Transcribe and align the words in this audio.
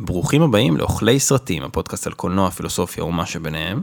ברוכים 0.00 0.42
הבאים 0.42 0.76
לאוכלי 0.76 1.20
סרטים, 1.20 1.62
הפודקאסט 1.62 2.06
על 2.06 2.12
קולנוע, 2.12 2.50
פילוסופיה 2.50 3.04
ומה 3.04 3.26
שביניהם. 3.26 3.82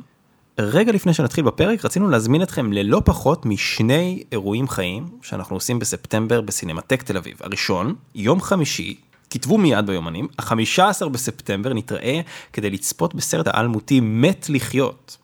רגע 0.60 0.92
לפני 0.92 1.14
שנתחיל 1.14 1.44
בפרק 1.44 1.86
רצינו 1.86 2.10
להזמין 2.10 2.42
אתכם 2.42 2.74
ללא 2.74 3.02
פחות 3.06 3.46
משני 3.46 4.24
אירועים 4.32 4.68
חיים 4.68 5.08
שאנחנו 5.22 5.56
עושים 5.56 5.80
בספטמבר 5.80 6.42
בסינמטק 6.42 7.04
תל 7.04 7.18
אביב. 7.18 7.38
הראשון, 7.42 7.96
יום 8.16 8.42
חמישי, 8.42 8.96
כתבו 9.30 9.58
מיד 9.58 9.86
ביומנים, 9.86 10.28
ה-15 10.40 11.10
בספטמבר 11.10 11.74
נתראה 11.74 12.22
כדי 12.54 12.70
לצפות 12.70 13.16
בסרט 13.16 13.48
האלמותי 13.48 14.00
מת 14.00 14.46
לחיות, 14.50 15.18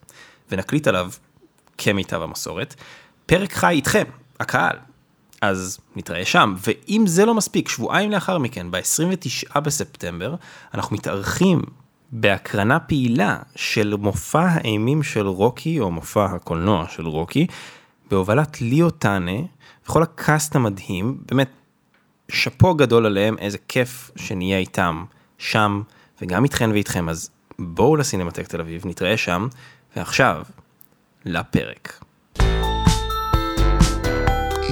ונקליט 0.50 0.86
עליו, 0.86 1.10
כמיטב 1.78 2.22
המסורת, 2.22 2.74
פרק 3.26 3.52
חי 3.52 3.74
איתכם, 3.74 4.04
הקהל. 4.40 4.76
אז 5.42 5.78
נתראה 5.96 6.24
שם, 6.24 6.54
ואם 6.66 7.04
זה 7.06 7.24
לא 7.24 7.34
מספיק, 7.34 7.68
שבועיים 7.68 8.10
לאחר 8.10 8.38
מכן, 8.38 8.70
ב-29 8.70 9.60
בספטמבר, 9.60 10.34
אנחנו 10.74 10.96
מתארחים 10.96 11.62
בהקרנה 12.12 12.80
פעילה 12.80 13.38
של 13.56 13.96
מופע 13.96 14.46
האימים 14.48 15.02
של 15.02 15.26
רוקי, 15.26 15.80
או 15.80 15.90
מופע 15.90 16.24
הקולנוע 16.24 16.86
של 16.88 17.06
רוקי, 17.06 17.46
בהובלת 18.10 18.60
ליאו 18.60 18.90
טאנה, 18.90 19.40
וכל 19.84 20.02
הקאסט 20.02 20.56
המדהים, 20.56 21.18
באמת, 21.30 21.50
שאפו 22.30 22.74
גדול 22.74 23.06
עליהם, 23.06 23.38
איזה 23.38 23.58
כיף 23.68 24.10
שנהיה 24.16 24.58
איתם 24.58 25.04
שם, 25.38 25.82
וגם 26.22 26.44
איתכן 26.44 26.70
ואיתכם, 26.70 27.08
אז 27.08 27.30
בואו 27.58 27.96
לסינמטק 27.96 28.46
תל 28.46 28.60
אביב, 28.60 28.86
נתראה 28.86 29.16
שם, 29.16 29.48
ועכשיו, 29.96 30.42
לפרק. 31.24 32.04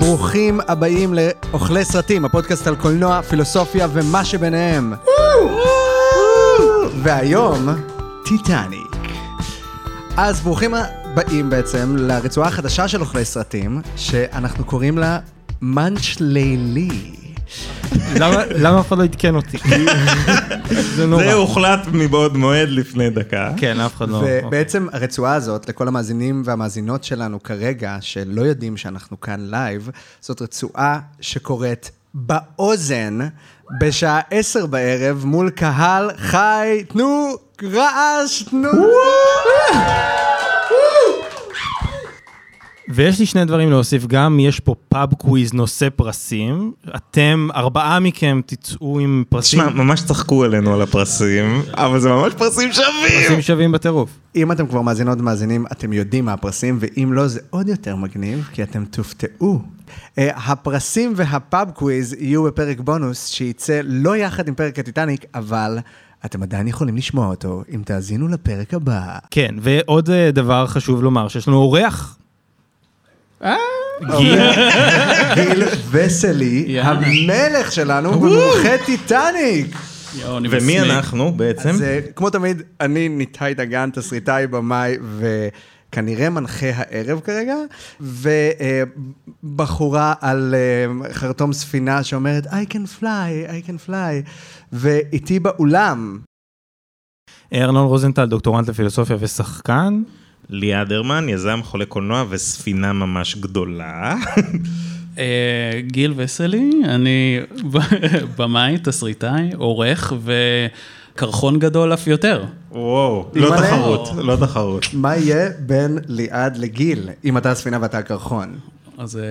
ברוכים 0.00 0.60
הבאים 0.68 1.14
לאוכלי 1.14 1.84
סרטים, 1.84 2.24
הפודקאסט 2.24 2.66
על 2.66 2.76
קולנוע, 2.76 3.22
פילוסופיה 3.22 3.88
ומה 3.92 4.24
שביניהם. 4.24 4.92
והיום, 7.02 7.68
טיטניק. 8.24 8.96
אז 10.16 10.40
ברוכים 10.40 10.74
הבאים 10.74 11.50
בעצם 11.50 11.96
לרצועה 11.96 12.48
החדשה 12.48 12.88
של 12.88 13.00
אוכלי 13.00 13.24
סרטים, 13.24 13.80
שאנחנו 13.96 14.64
קוראים 14.64 14.98
לה 14.98 15.18
מאנץ' 15.62 16.16
לילי. 16.20 17.29
למה- 18.16 18.42
למה 18.58 18.80
אף 18.80 18.88
אחד 18.88 18.98
לא 18.98 19.02
עדכן 19.04 19.34
אותי? 19.34 19.58
זה 20.96 21.06
נורא. 21.06 21.22
זה 21.24 21.32
הוחלט 21.32 21.80
מבעוד 21.92 22.36
מועד 22.36 22.68
לפני 22.68 23.10
דקה. 23.10 23.50
כן, 23.56 23.80
אף 23.80 23.96
אחד 23.96 24.08
לא... 24.08 24.22
ובעצם 24.44 24.86
הרצועה 24.92 25.34
הזאת, 25.34 25.68
לכל 25.68 25.88
המאזינים 25.88 26.42
והמאזינות 26.44 27.04
שלנו 27.04 27.42
כרגע, 27.42 27.96
שלא 28.00 28.42
יודעים 28.42 28.76
שאנחנו 28.76 29.20
כאן 29.20 29.40
לייב, 29.50 29.90
זאת 30.20 30.42
רצועה 30.42 31.00
שקורית 31.20 31.90
באוזן 32.14 33.18
בשעה 33.80 34.20
עשר 34.30 34.66
בערב 34.66 35.24
מול 35.24 35.50
קהל 35.50 36.10
חי, 36.16 36.84
תנו 36.88 37.34
רעש, 37.72 38.42
תנו... 38.42 38.68
ויש 42.92 43.18
לי 43.18 43.26
שני 43.26 43.44
דברים 43.44 43.70
להוסיף, 43.70 44.06
גם 44.06 44.40
יש 44.40 44.60
פה 44.60 44.74
pub 44.88 45.14
quiz 45.14 45.52
נושא 45.52 45.88
פרסים, 45.96 46.72
אתם, 46.96 47.48
ארבעה 47.54 48.00
מכם 48.00 48.40
תצאו 48.46 49.00
עם 49.00 49.24
פרסים, 49.28 49.60
תשמע, 49.60 49.82
ממש 49.82 50.02
צחקו 50.02 50.44
עלינו 50.44 50.74
על 50.74 50.82
הפרסים, 50.82 51.62
אבל 51.74 52.00
זה 52.00 52.08
ממש 52.08 52.32
פרסים 52.34 52.72
שווים. 52.72 53.20
פרסים 53.22 53.42
שווים 53.42 53.72
בטירוף. 53.72 54.10
אם 54.36 54.52
אתם 54.52 54.66
כבר 54.66 54.82
מאזינות 54.82 55.20
ומאזינים, 55.20 55.66
אתם 55.72 55.92
יודעים 55.92 56.24
מה 56.24 56.32
הפרסים, 56.32 56.78
ואם 56.80 57.12
לא, 57.12 57.26
זה 57.26 57.40
עוד 57.50 57.68
יותר 57.68 57.96
מגניב, 57.96 58.48
כי 58.52 58.62
אתם 58.62 58.84
תופתעו. 58.84 59.60
Uh, 60.16 60.20
הפרסים 60.36 61.12
וה 61.16 61.38
pub 61.38 61.70
quiz 61.70 62.16
יהיו 62.18 62.44
בפרק 62.44 62.80
בונוס, 62.80 63.26
שייצא 63.26 63.80
לא 63.84 64.16
יחד 64.16 64.48
עם 64.48 64.54
פרק 64.54 64.78
הטיטניק, 64.78 65.24
אבל 65.34 65.78
אתם 66.24 66.42
עדיין 66.42 66.68
יכולים 66.68 66.96
לשמוע 66.96 67.26
אותו, 67.26 67.62
אם 67.74 67.82
תאזינו 67.84 68.28
לפרק 68.28 68.74
הבא. 68.74 69.18
כן, 69.30 69.54
ועוד 69.60 70.10
אה, 70.10 70.30
דבר 70.30 70.66
חשוב 70.66 71.02
לומר, 71.02 71.28
שיש 71.28 71.48
לנו 71.48 71.56
אורח. 71.56 72.16
גיל, 74.18 74.38
גיל 75.34 75.64
וסלי. 75.90 76.80
המלך 76.80 77.72
שלנו, 77.72 78.20
המומחה 78.20 78.84
טיטניק. 78.86 79.76
ומי. 80.50 80.80
אנחנו 80.80 81.32
בעצם? 81.32 81.68
אז 81.68 81.82
אה, 81.82 82.00
כמו 82.16 82.30
תמיד, 82.30 82.62
אני 82.80 83.08
ניתאי 83.08 83.54
דגן, 83.54 83.90
תסריטאי, 83.90 84.46
במאי, 84.46 84.96
וכנראה 85.18 86.30
מנחה 86.30 86.66
הערב 86.74 87.20
כרגע, 87.20 87.56
ובחורה 89.44 90.14
על 90.20 90.54
אה, 90.54 91.12
חרטום 91.12 91.52
ספינה 91.52 92.02
שאומרת, 92.02 92.46
I 92.46 92.66
can 92.70 93.00
fly, 93.00 93.48
I 93.48 93.68
can 93.68 93.88
fly, 93.88 94.30
ואיתי 94.72 95.40
באולם, 95.40 96.18
ארנון 97.54 97.86
רוזנטל, 97.86 98.26
דוקטורנט 98.26 98.68
לפילוסופיה 98.68 99.16
ושחקן. 99.20 100.02
ליעד 100.50 100.92
הרמן, 100.92 101.28
יזם 101.28 101.60
חולה 101.62 101.84
קולנוע 101.84 102.24
וספינה 102.28 102.92
ממש 102.92 103.36
גדולה. 103.36 104.16
אה, 105.18 105.80
גיל 105.86 106.12
וסלי, 106.16 106.70
אני 106.84 107.40
במאי, 108.38 108.78
תסריטאי, 108.78 109.50
עורך 109.56 110.12
וקרחון 111.14 111.58
גדול 111.58 111.94
אף 111.94 112.06
יותר. 112.06 112.44
וואו, 112.70 113.28
לא. 113.34 113.56
תחרות, 113.56 114.08
לא 114.16 114.36
תחרות. 114.36 114.86
מה 114.92 115.16
יהיה 115.16 115.50
בין 115.58 115.98
ליעד 116.06 116.56
לגיל, 116.56 117.08
אם 117.24 117.38
אתה 117.38 117.50
הספינה 117.50 117.78
ואתה 117.80 117.98
הקרחון? 117.98 118.54
אז 118.98 119.16
אה, 119.16 119.22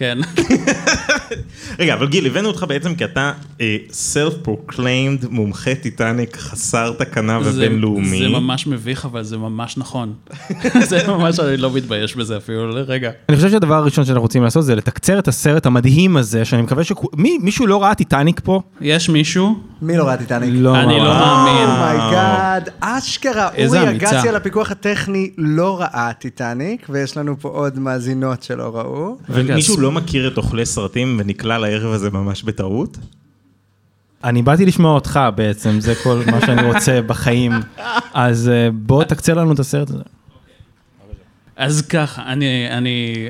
כן. 0.00 0.18
רגע, 1.78 1.94
אבל 1.94 2.08
גיל, 2.08 2.26
הבאנו 2.26 2.48
אותך 2.48 2.64
בעצם 2.68 2.94
כי 2.94 3.04
אתה 3.04 3.32
self-proclaimed 3.90 5.24
מומחה 5.30 5.74
טיטניק 5.74 6.36
חסר 6.36 6.92
תקנה 6.98 7.42
זה- 7.42 7.50
ובינלאומי. 7.50 8.18
זה 8.18 8.28
ממש 8.28 8.66
מביך, 8.66 9.04
אבל 9.04 9.22
זה 9.22 9.38
ממש 9.38 9.76
נכון. 9.78 10.12
זה 10.88 10.98
ממש, 11.08 11.40
אני 11.40 11.56
לא 11.56 11.70
מתבייש 11.72 12.16
בזה 12.16 12.36
אפילו 12.36 12.68
לרגע. 12.70 13.10
אני 13.28 13.36
חושב 13.36 13.50
שהדבר 13.50 13.74
הראשון 13.74 14.04
שאנחנו 14.04 14.22
רוצים 14.22 14.42
לעשות 14.42 14.64
זה 14.64 14.74
לתקצר 14.74 15.18
את 15.18 15.28
הסרט 15.28 15.66
המדהים 15.66 16.16
הזה, 16.16 16.44
שאני 16.44 16.62
מקווה 16.62 16.82
שמישהו 16.84 17.66
לא 17.66 17.82
ראה 17.82 17.94
טיטניק 17.94 18.40
פה? 18.44 18.60
יש 18.80 19.08
מישהו, 19.08 19.54
מי 19.82 19.96
לא 19.96 20.04
ראה 20.04 20.16
טיטניק? 20.16 20.50
לא. 20.52 20.76
אני 20.76 20.98
לא 20.98 21.04
מאמין. 21.04 21.68
oh 21.68 21.93
my 21.93 22.18
god, 22.18 22.68
אשכרה, 22.80 23.48
איזה 23.54 23.80
אורי. 23.80 23.90
אגסי 23.96 24.28
על 24.28 24.36
הפיקוח 24.36 24.70
הטכני 24.70 25.30
לא 25.38 25.80
ראה 25.80 26.10
טיטניק, 26.18 26.86
ויש 26.90 27.16
לנו 27.16 27.36
פה 27.40 27.48
עוד 27.48 27.78
מאזינות 27.78 28.42
שלא 28.42 28.76
ראו. 28.76 29.16
ומישהו 29.28 29.74
אז- 29.74 29.80
לא 29.90 29.96
מכיר 29.96 30.28
את 30.28 30.36
אוכלי 30.36 30.66
סרטים 30.66 31.16
ונקלע 31.20 31.58
לערב 31.58 31.92
הזה 31.92 32.10
ממש 32.10 32.42
בטעות? 32.42 32.98
אני 34.24 34.42
באתי 34.42 34.66
לשמוע 34.66 34.94
אותך 34.94 35.20
בעצם, 35.34 35.80
זה 35.80 35.94
כל 35.94 36.22
מה 36.26 36.40
שאני 36.46 36.62
רוצה 36.62 37.02
בחיים. 37.02 37.52
אז 38.14 38.48
אה, 38.48 38.68
בוא 38.72 39.04
תקצר 39.04 39.34
לנו 39.34 39.52
את 39.52 39.58
הסרט 39.58 39.90
הזה. 39.90 40.02
אז 41.56 41.82
ככה, 41.82 42.22
אני, 42.26 42.70
אני, 42.70 43.28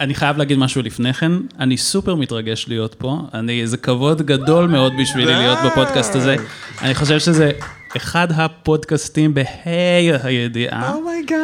אני 0.00 0.14
חייב 0.14 0.36
להגיד 0.36 0.58
משהו 0.58 0.82
לפני 0.82 1.12
כן, 1.12 1.32
אני 1.58 1.76
סופר 1.76 2.14
מתרגש 2.14 2.68
להיות 2.68 2.94
פה, 2.94 3.18
אני, 3.34 3.66
זה 3.66 3.76
כבוד 3.76 4.22
גדול 4.22 4.68
מאוד 4.68 4.92
בשבילי 5.00 5.34
להיות 5.34 5.58
בפודקאסט 5.66 6.14
הזה, 6.14 6.36
אני 6.82 6.94
חושב 6.94 7.18
שזה 7.18 7.50
אחד 7.96 8.28
הפודקאסטים 8.34 9.34
בה"א 9.34 10.16
הידיעה, 10.22 10.94
oh 10.94 11.05
my 11.05 11.16
god. 11.16 11.38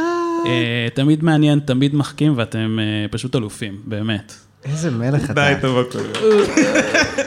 אה, 0.46 0.88
תמיד 0.94 1.24
מעניין, 1.24 1.58
תמיד 1.58 1.94
מחכים, 1.94 2.32
ואתם 2.36 2.78
אה, 2.80 3.08
פשוט 3.10 3.36
אלופים, 3.36 3.76
באמת. 3.84 4.32
איזה 4.64 4.90
מלך 4.90 5.24
אתה. 5.24 5.32
די, 5.32 5.54
טוב 5.60 5.78
הכל. 5.78 5.98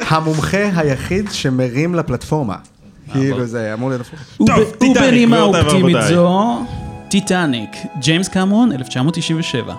המומחה 0.07 0.69
היחיד 0.75 1.25
שמרים 1.31 1.95
לפלטפורמה. 1.95 2.55
כאילו 3.11 3.45
זה 3.45 3.73
אמור 3.73 3.89
להיות 3.89 4.01
הפוך. 4.01 4.19
ובנימה 4.81 5.37
גבירותיי 5.37 5.61
אופטימית. 5.61 5.97
זו, 6.09 6.59
טיטניק, 7.09 7.69
ג'יימס 7.99 8.27
קמרון, 8.27 8.71
1997. 8.71 9.75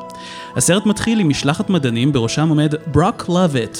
הסרט 0.56 0.86
מתחיל 0.86 1.20
עם 1.20 1.28
משלחת 1.28 1.70
מדענים 1.70 2.12
בראשם 2.12 2.48
עומד 2.48 2.74
ברוק 2.86 3.28
לוביט. 3.28 3.78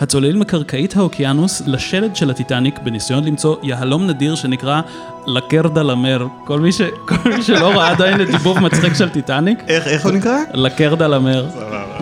הצוללים 0.00 0.40
מקרקעית 0.40 0.96
האוקיינוס 0.96 1.62
לשלד 1.66 2.16
של 2.16 2.30
הטיטניק 2.30 2.78
בניסיון 2.78 3.24
למצוא 3.24 3.56
יהלום 3.62 4.06
נדיר 4.06 4.34
שנקרא 4.34 4.80
לקרדה 5.26 5.82
למר. 5.82 6.26
כל 6.44 6.60
מי, 6.60 6.72
ש... 6.72 6.80
כל 7.08 7.30
מי 7.36 7.42
שלא 7.42 7.70
ראה 7.70 7.90
עדיין 7.90 8.20
את 8.20 8.26
דיבוב 8.26 8.58
מצחיק 8.58 8.92
של 8.94 9.08
טיטניק, 9.08 9.58
איך 9.68 9.86
איך 9.86 10.04
הוא 10.04 10.12
נקרא? 10.12 10.38
לקרדה 10.54 11.08
למר. 11.08 11.46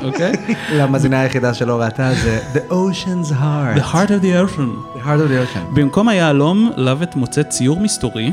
אוקיי? 0.05 0.33
למאזינה 0.79 1.21
היחידה 1.21 1.55
שלא 1.55 1.81
ראתה 1.81 2.11
זה 2.15 2.41
The 2.55 2.73
Ocean's 2.73 3.31
Heart. 3.33 3.79
The 3.79 3.95
heart 3.95 4.09
of 4.09 4.25
the 4.25 4.35
ocean. 4.45 4.99
The 4.99 5.07
Heart 5.07 5.21
of 5.21 5.31
the 5.31 5.57
Ocean. 5.57 5.75
במקום 5.75 6.09
היהלום, 6.09 6.73
לוט 6.77 7.15
מוצא 7.15 7.43
ציור 7.43 7.81
מסתורי 7.81 8.33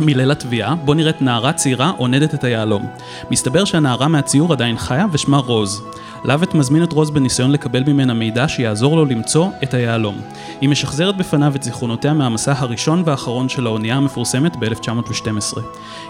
מליל 0.00 0.30
התביעה, 0.30 0.74
בו 0.74 0.94
נראית 0.94 1.22
נערה 1.22 1.52
צעירה 1.52 1.92
עונדת 1.96 2.34
את 2.34 2.44
היהלום. 2.44 2.86
מסתבר 3.30 3.64
שהנערה 3.64 4.08
מהציור 4.08 4.52
עדיין 4.52 4.78
חיה 4.78 5.06
ושמה 5.12 5.36
רוז. 5.36 5.82
לוט 6.24 6.54
מזמין 6.54 6.82
את 6.82 6.92
רוז 6.92 7.10
בניסיון 7.10 7.50
לקבל 7.50 7.82
ממנה 7.86 8.14
מידע 8.14 8.48
שיעזור 8.48 8.96
לו 8.96 9.04
למצוא 9.04 9.48
את 9.62 9.74
היהלום. 9.74 10.20
היא 10.60 10.68
משחזרת 10.68 11.16
בפניו 11.16 11.52
את 11.56 11.62
זיכרונותיה 11.62 12.12
מהמסע 12.12 12.54
הראשון 12.56 13.02
והאחרון 13.06 13.48
של 13.48 13.66
האונייה 13.66 13.96
המפורסמת 13.96 14.56
ב-1912. 14.56 15.60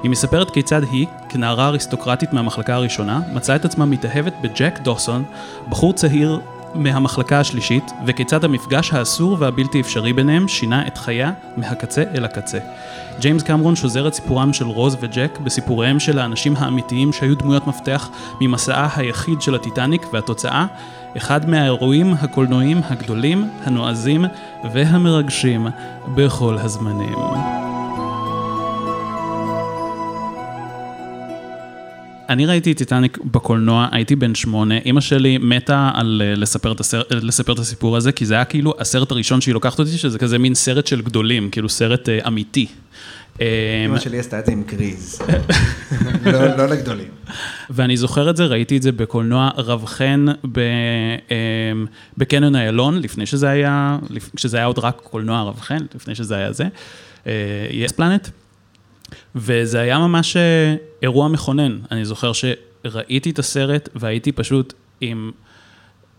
היא 0.02 0.10
מספרת 0.10 0.50
כיצד 0.50 0.82
היא, 0.90 1.06
כנערה 1.28 1.68
אריסטוקרטית 1.68 2.32
מהמחלקה 2.32 2.74
הראשונה, 2.74 3.20
מצאה 3.32 3.56
את 3.56 3.64
עצמה 3.64 3.86
מתאהבת 3.86 4.32
בג'ק 4.42 4.78
דוסון, 4.82 5.24
בחור 5.68 5.92
צעיר 5.92 6.40
מהמחלקה 6.74 7.40
השלישית, 7.40 7.92
וכיצד 8.06 8.44
המפגש 8.44 8.92
האסור 8.92 9.36
והבלתי 9.40 9.80
אפשרי 9.80 10.12
ביניהם 10.12 10.48
שינה 10.48 10.86
את 10.86 10.98
חייה 10.98 11.32
מהקצה 11.56 12.02
אל 12.14 12.24
הקצה. 12.24 12.58
ג'יימס 13.20 13.42
קמרון 13.42 13.76
שוזר 13.76 14.08
את 14.08 14.14
סיפורם 14.14 14.52
של 14.52 14.66
רוז 14.66 14.96
וג'ק 15.00 15.38
בסיפוריהם 15.44 16.00
של 16.00 16.18
האנשים 16.18 16.56
האמיתיים 16.56 17.12
שהיו 17.12 17.36
דמויות 17.36 17.66
מפתח 17.66 18.10
ממסעה 18.40 18.88
היחיד 18.96 19.42
של 19.42 19.54
הטיטניק, 19.54 20.06
והתוצאה, 20.12 20.66
אחד 21.16 21.48
מהאירועים 21.48 22.14
הקולנועיים 22.20 22.80
הגדולים, 22.90 23.50
הנועזים 23.64 24.24
והמרגשים 24.72 25.66
בכל 26.14 26.58
הזמנים. 26.58 27.69
אני 32.30 32.46
ראיתי 32.46 32.74
טיטניק 32.74 33.18
בקולנוע, 33.24 33.88
הייתי 33.92 34.16
בן 34.16 34.34
שמונה, 34.34 34.78
אימא 34.78 35.00
שלי 35.00 35.38
מתה 35.38 35.90
על 35.94 36.22
אה, 36.24 36.34
לספר 36.34 36.72
את, 36.72 36.80
הסר, 36.80 37.02
לספר 37.10 37.52
את 37.52 37.58
הסיפור 37.58 37.96
הזה, 37.96 38.12
כי 38.12 38.26
זה 38.26 38.34
היה 38.34 38.44
כאילו 38.44 38.74
הסרט 38.78 39.10
הראשון 39.10 39.40
שהיא 39.40 39.54
לוקחת 39.54 39.78
אותי, 39.78 39.90
שזה 39.90 40.18
כזה 40.18 40.38
מין 40.38 40.54
סרט 40.54 40.86
של 40.86 41.02
גדולים, 41.02 41.50
כאילו 41.50 41.68
סרט 41.68 42.08
אה, 42.08 42.18
אמיתי. 42.26 42.66
אמא 43.40 43.94
אה, 43.94 44.00
שלי 44.00 44.18
עשתה 44.18 44.38
את 44.38 44.46
זה 44.46 44.52
עם 44.52 44.62
קריז. 44.62 45.22
לא 46.32 46.56
לא 46.56 46.66
לגדולים. 46.66 47.08
ואני 47.70 47.96
זוכר 47.96 48.30
את 48.30 48.36
זה, 48.36 48.46
ראיתי 48.46 48.76
את 48.76 48.82
זה 48.82 48.92
בקולנוע 48.92 49.50
רב 49.56 49.84
חן 49.84 50.26
אה, 50.28 50.34
בקניון 52.18 52.56
איילון, 52.56 52.98
לפני 52.98 53.26
שזה 53.26 53.48
היה, 53.48 53.98
כשזה 54.36 54.56
היה 54.56 54.66
עוד 54.66 54.78
רק 54.78 55.00
קולנוע 55.04 55.42
רב 55.42 55.60
חן, 55.60 55.84
לפני 55.94 56.14
שזה 56.14 56.36
היה 56.36 56.52
זה, 56.52 56.64
יס 57.70 57.92
פלנט. 57.92 58.28
וזה 59.34 59.80
היה 59.80 59.98
ממש 59.98 60.36
אה, 60.36 60.74
אירוע 61.02 61.28
מכונן. 61.28 61.78
אני 61.90 62.04
זוכר 62.04 62.32
שראיתי 62.32 63.30
את 63.30 63.38
הסרט 63.38 63.88
והייתי 63.94 64.32
פשוט 64.32 64.74
עם, 65.00 65.30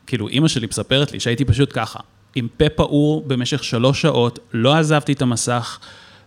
כאילו 0.08 0.28
אימא 0.28 0.48
שלי 0.48 0.68
מספרת 0.68 1.12
לי 1.12 1.20
שהייתי 1.20 1.46
פשוט 1.46 1.70
ככה, 1.74 2.00
עם 2.36 2.48
פה 2.58 2.70
פעור 2.70 3.24
במשך 3.28 3.64
שלוש 3.64 4.02
שעות, 4.02 4.40
לא 4.54 4.76
עזבתי 4.76 5.14
את 5.14 5.22
המסך, 5.22 5.80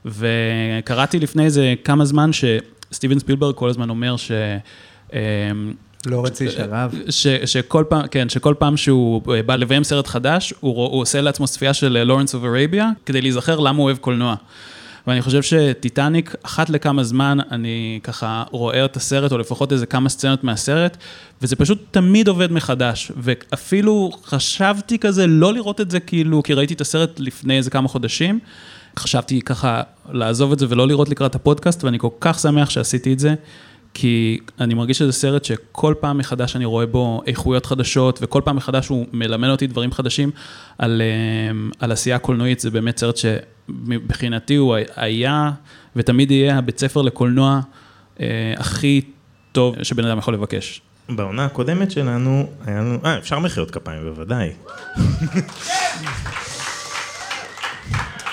וקראתי 0.05 1.19
לפני 1.19 1.45
איזה 1.45 1.75
כמה 1.85 2.05
זמן 2.05 2.31
שסטיבן 2.33 3.19
ספילברג 3.19 3.55
כל 3.55 3.69
הזמן 3.69 3.91
אומר 3.91 4.17
ש... 4.17 4.31
אמ, 5.13 5.19
לא 6.07 6.25
רצי 6.25 6.51
שרב. 6.51 6.95
ש, 7.11 7.27
שכל 7.27 7.85
פעם, 7.89 8.07
כן, 8.07 8.29
שכל 8.29 8.55
פעם 8.59 8.77
שהוא 8.77 9.35
אה, 9.35 9.43
בא 9.43 9.57
לביים 9.57 9.85
סרט 9.85 10.07
חדש, 10.07 10.55
הוא, 10.61 10.75
הוא 10.75 11.03
עושה 11.03 11.21
לעצמו 11.21 11.47
צפייה 11.47 11.75
של 11.75 12.03
לורנס 12.03 12.35
אוף 12.35 12.45
ארביה, 12.45 12.91
כדי 13.07 13.21
להיזכר 13.21 13.61
למה 13.61 13.79
הוא 13.79 13.85
אוהב 13.85 13.97
קולנוע. 13.97 14.35
ואני 15.07 15.23
חושב 15.23 15.43
שטיטניק, 15.43 16.35
אחת 16.43 16.71
לכמה 16.71 17.05
זמן 17.05 17.39
אני 17.51 18.01
ככה 18.03 18.45
רואה 18.51 18.85
את 18.85 18.97
הסרט, 18.97 19.33
או 19.33 19.39
לפחות 19.39 19.73
איזה 19.73 19.87
כמה 19.87 20.09
סצנות 20.09 20.45
מהסרט, 20.45 20.97
וזה 21.43 21.57
פשוט 21.57 21.79
תמיד 21.91 22.29
עובד 22.29 22.53
מחדש. 22.53 23.13
ואפילו 23.17 24.11
חשבתי 24.25 24.99
כזה 24.99 25.27
לא 25.27 25.55
לראות 25.55 25.81
את 25.81 25.91
זה 25.91 26.01
כאילו, 26.01 26.43
כי 26.43 26.55
ראיתי 26.55 26.75
את 26.75 26.81
הסרט 26.81 27.21
לפני 27.21 27.57
איזה 27.57 27.71
כמה 27.71 27.89
חודשים. 27.89 28.39
חשבתי 28.99 29.41
ככה 29.43 29.83
לעזוב 30.13 30.53
את 30.53 30.59
זה 30.59 30.67
ולא 30.69 30.89
לראות 30.89 31.09
לקראת 31.09 31.35
הפודקאסט, 31.35 31.85
ואני 31.85 31.99
כל 31.99 32.09
כך 32.21 32.39
שמח 32.39 32.71
שעשיתי 32.71 33.13
את 33.13 33.19
זה. 33.19 33.35
כי 33.95 34.39
אני 34.61 34.75
מרגיש 34.75 34.99
שזה 34.99 35.13
סרט 35.13 35.45
שכל 35.45 35.95
פעם 36.01 36.19
מחדש 36.19 36.57
אני 36.57 36.65
רואה 36.65 36.87
בו 36.87 37.23
איכויות 37.27 37.67
חדשות, 37.67 38.19
וכל 38.23 38.43
פעם 38.45 38.57
מחדש 38.57 38.89
הוא 38.89 39.07
מלמד 39.13 39.49
אותי 39.49 39.67
דברים 39.67 39.93
חדשים 39.93 40.31
על, 40.79 41.03
אמ, 41.51 41.71
על 41.79 41.93
עשייה 41.93 42.19
קולנועית. 42.19 42.61
זה 42.61 42.71
באמת 42.71 42.99
סרט 42.99 43.17
שמבחינתי 43.69 44.55
הוא 44.55 44.77
היה 44.97 45.51
ותמיד 45.97 46.31
יהיה 46.31 46.59
הבית 46.59 46.79
ספר 46.79 47.03
לקולנוע 47.03 47.61
אה, 48.21 48.55
הכי 48.57 49.01
טוב 49.53 49.83
שבן 49.83 50.05
אדם 50.05 50.19
יכול 50.19 50.35
לבקש. 50.35 50.81
בעונה 51.09 51.45
הקודמת 51.45 51.91
שלנו, 51.91 52.47
היה 52.67 52.81
לנו, 52.81 52.99
אה, 53.05 53.19
אפשר 53.19 53.39
מחיאות 53.39 53.71
כפיים 53.71 54.03
בוודאי. 54.03 54.53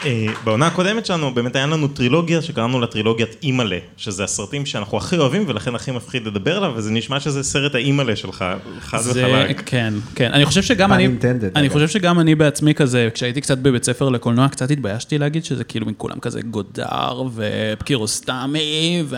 אה, 0.06 0.26
בעונה 0.44 0.68
הקודמת 0.68 1.06
שלנו 1.06 1.34
באמת 1.34 1.56
היה 1.56 1.68
לנו 1.68 1.88
טרילוגיה 1.88 2.42
שקראנו 2.42 2.80
לה 2.80 2.88
טרילוגיית 2.88 3.36
אימא'לה, 3.44 3.78
שזה 3.98 4.24
הסרטים 4.24 4.66
שאנחנו 4.66 4.98
הכי 4.98 5.18
אוהבים 5.18 5.44
ולכן 5.48 5.76
הכי 5.76 5.92
מפחיד 5.92 6.28
לדבר 6.28 6.58
עליו, 6.58 6.72
וזה 6.76 6.92
נשמע 6.92 7.20
שזה 7.20 7.44
סרט 7.44 7.76
האימא'לה 7.76 8.16
שלך, 8.16 8.46
חד 8.80 8.98
זה, 8.98 9.12
וחלק. 9.12 9.62
כן, 9.66 9.94
כן. 10.16 10.32
אני 10.34 10.46
חושב 10.46 10.62
שגם 10.62 10.94
אני, 10.94 11.08
אני. 11.56 11.70
חושב 11.70 11.88
שגם 11.88 12.20
אני 12.20 12.36
בעצמי 12.36 12.74
כזה, 12.74 13.10
כשהייתי 13.14 13.42
קצת 13.42 13.58
בבית 13.58 13.84
ספר 13.84 14.10
לקולנוע, 14.10 14.48
קצת 14.48 14.72
התביישתי 14.72 15.18
להגיד 15.18 15.46
שזה 15.46 15.64
כאילו 15.64 15.86
מכולם 15.86 16.20
כזה 16.20 16.42
גודר 16.42 17.24
וקירוסטמי, 17.36 19.04
ו... 19.06 19.16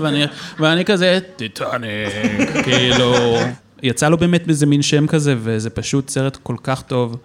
ואני, 0.00 0.24
ואני 0.58 0.84
כזה 0.84 1.18
טיטניק, 1.36 1.84
כאילו, 2.64 3.14
יצא 3.82 4.08
לו 4.08 4.18
באמת 4.18 4.48
איזה 4.48 4.66
מין 4.66 4.82
שם 4.82 5.06
כזה, 5.06 5.34
וזה 5.38 5.70
פשוט 5.70 6.08
סרט 6.08 6.38
כל 6.42 6.56
כך 6.62 6.82
טוב, 6.82 7.16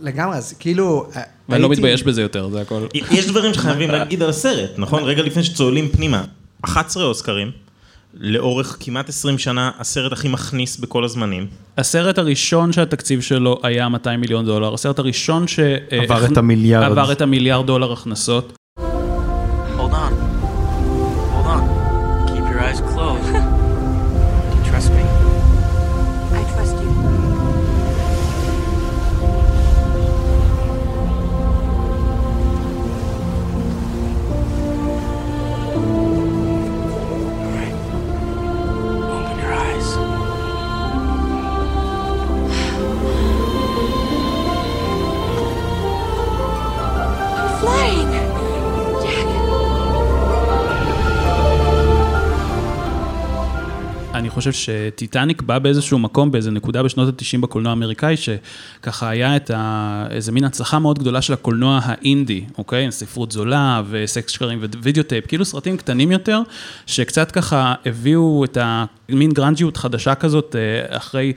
לגמרי, 0.00 0.36
אז 0.36 0.54
כאילו... 0.58 1.06
ואני 1.48 1.62
לא 1.62 1.68
מתבייש 1.68 2.02
בזה 2.02 2.22
יותר, 2.22 2.48
זה 2.48 2.60
הכל. 2.60 2.86
יש 3.10 3.26
דברים 3.26 3.54
שחייבים 3.54 3.90
להגיד 3.90 4.22
על 4.22 4.28
הסרט, 4.28 4.70
נכון? 4.76 5.04
רגע 5.04 5.22
לפני 5.22 5.42
שצוללים 5.42 5.88
פנימה. 5.88 6.24
11 6.62 7.04
אוסקרים, 7.04 7.50
לאורך 8.14 8.76
כמעט 8.80 9.08
20 9.08 9.38
שנה, 9.38 9.70
הסרט 9.78 10.12
הכי 10.12 10.28
מכניס 10.28 10.76
בכל 10.76 11.04
הזמנים. 11.04 11.46
הסרט 11.78 12.18
הראשון 12.18 12.72
שהתקציב 12.72 13.20
שלו 13.20 13.60
היה 13.62 13.88
200 13.88 14.20
מיליון 14.20 14.46
דולר, 14.46 14.74
הסרט 14.74 14.98
הראשון 14.98 15.48
ש... 15.48 15.60
עבר 15.90 16.24
את 16.24 16.36
המיליארד. 16.36 16.84
עבר 16.84 17.12
את 17.12 17.20
המיליארד 17.20 17.66
דולר 17.66 17.92
הכנסות. 17.92 18.52
חושב 54.52 54.72
שטיטניק 54.92 55.42
בא 55.42 55.58
באיזשהו 55.58 55.98
מקום, 55.98 56.30
באיזה 56.30 56.50
נקודה 56.50 56.82
בשנות 56.82 57.08
ה-90 57.08 57.40
בקולנוע 57.40 57.70
האמריקאי, 57.70 58.14
שככה 58.16 59.08
היה 59.08 59.36
את 59.36 59.50
ה... 59.54 60.06
איזה 60.10 60.32
מין 60.32 60.44
הצלחה 60.44 60.78
מאוד 60.78 60.98
גדולה 60.98 61.22
של 61.22 61.32
הקולנוע 61.32 61.80
האינדי, 61.82 62.44
אוקיי? 62.58 62.92
ספרות 62.92 63.32
זולה 63.32 63.82
וסקס 63.90 64.32
שקרים 64.32 64.60
ווידאו 64.82 65.02
טייפ, 65.02 65.26
כאילו 65.26 65.44
סרטים 65.44 65.76
קטנים 65.76 66.12
יותר, 66.12 66.40
שקצת 66.86 67.30
ככה 67.30 67.74
הביאו 67.86 68.44
את 68.44 68.58
המין 68.60 69.30
גרנג'יות 69.30 69.76
חדשה 69.76 70.14
כזאת, 70.14 70.56
אה, 70.56 70.96
אחרי 70.96 71.32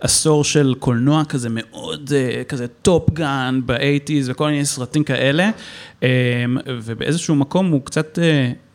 עשור 0.00 0.44
של 0.44 0.74
קולנוע 0.78 1.24
כזה 1.24 1.48
מאוד, 1.50 2.12
אה, 2.14 2.44
כזה 2.44 2.66
Top 2.68 3.10
Gun 3.10 3.60
ב 3.66 3.73
eighties 3.73 4.30
וכל 4.30 4.50
מיני 4.50 4.64
סרטים 4.64 5.04
כאלה, 5.04 5.50
אה, 6.02 6.08
ובאיזשהו 6.66 7.34
מקום 7.34 7.70
הוא 7.70 7.80
קצת... 7.84 8.18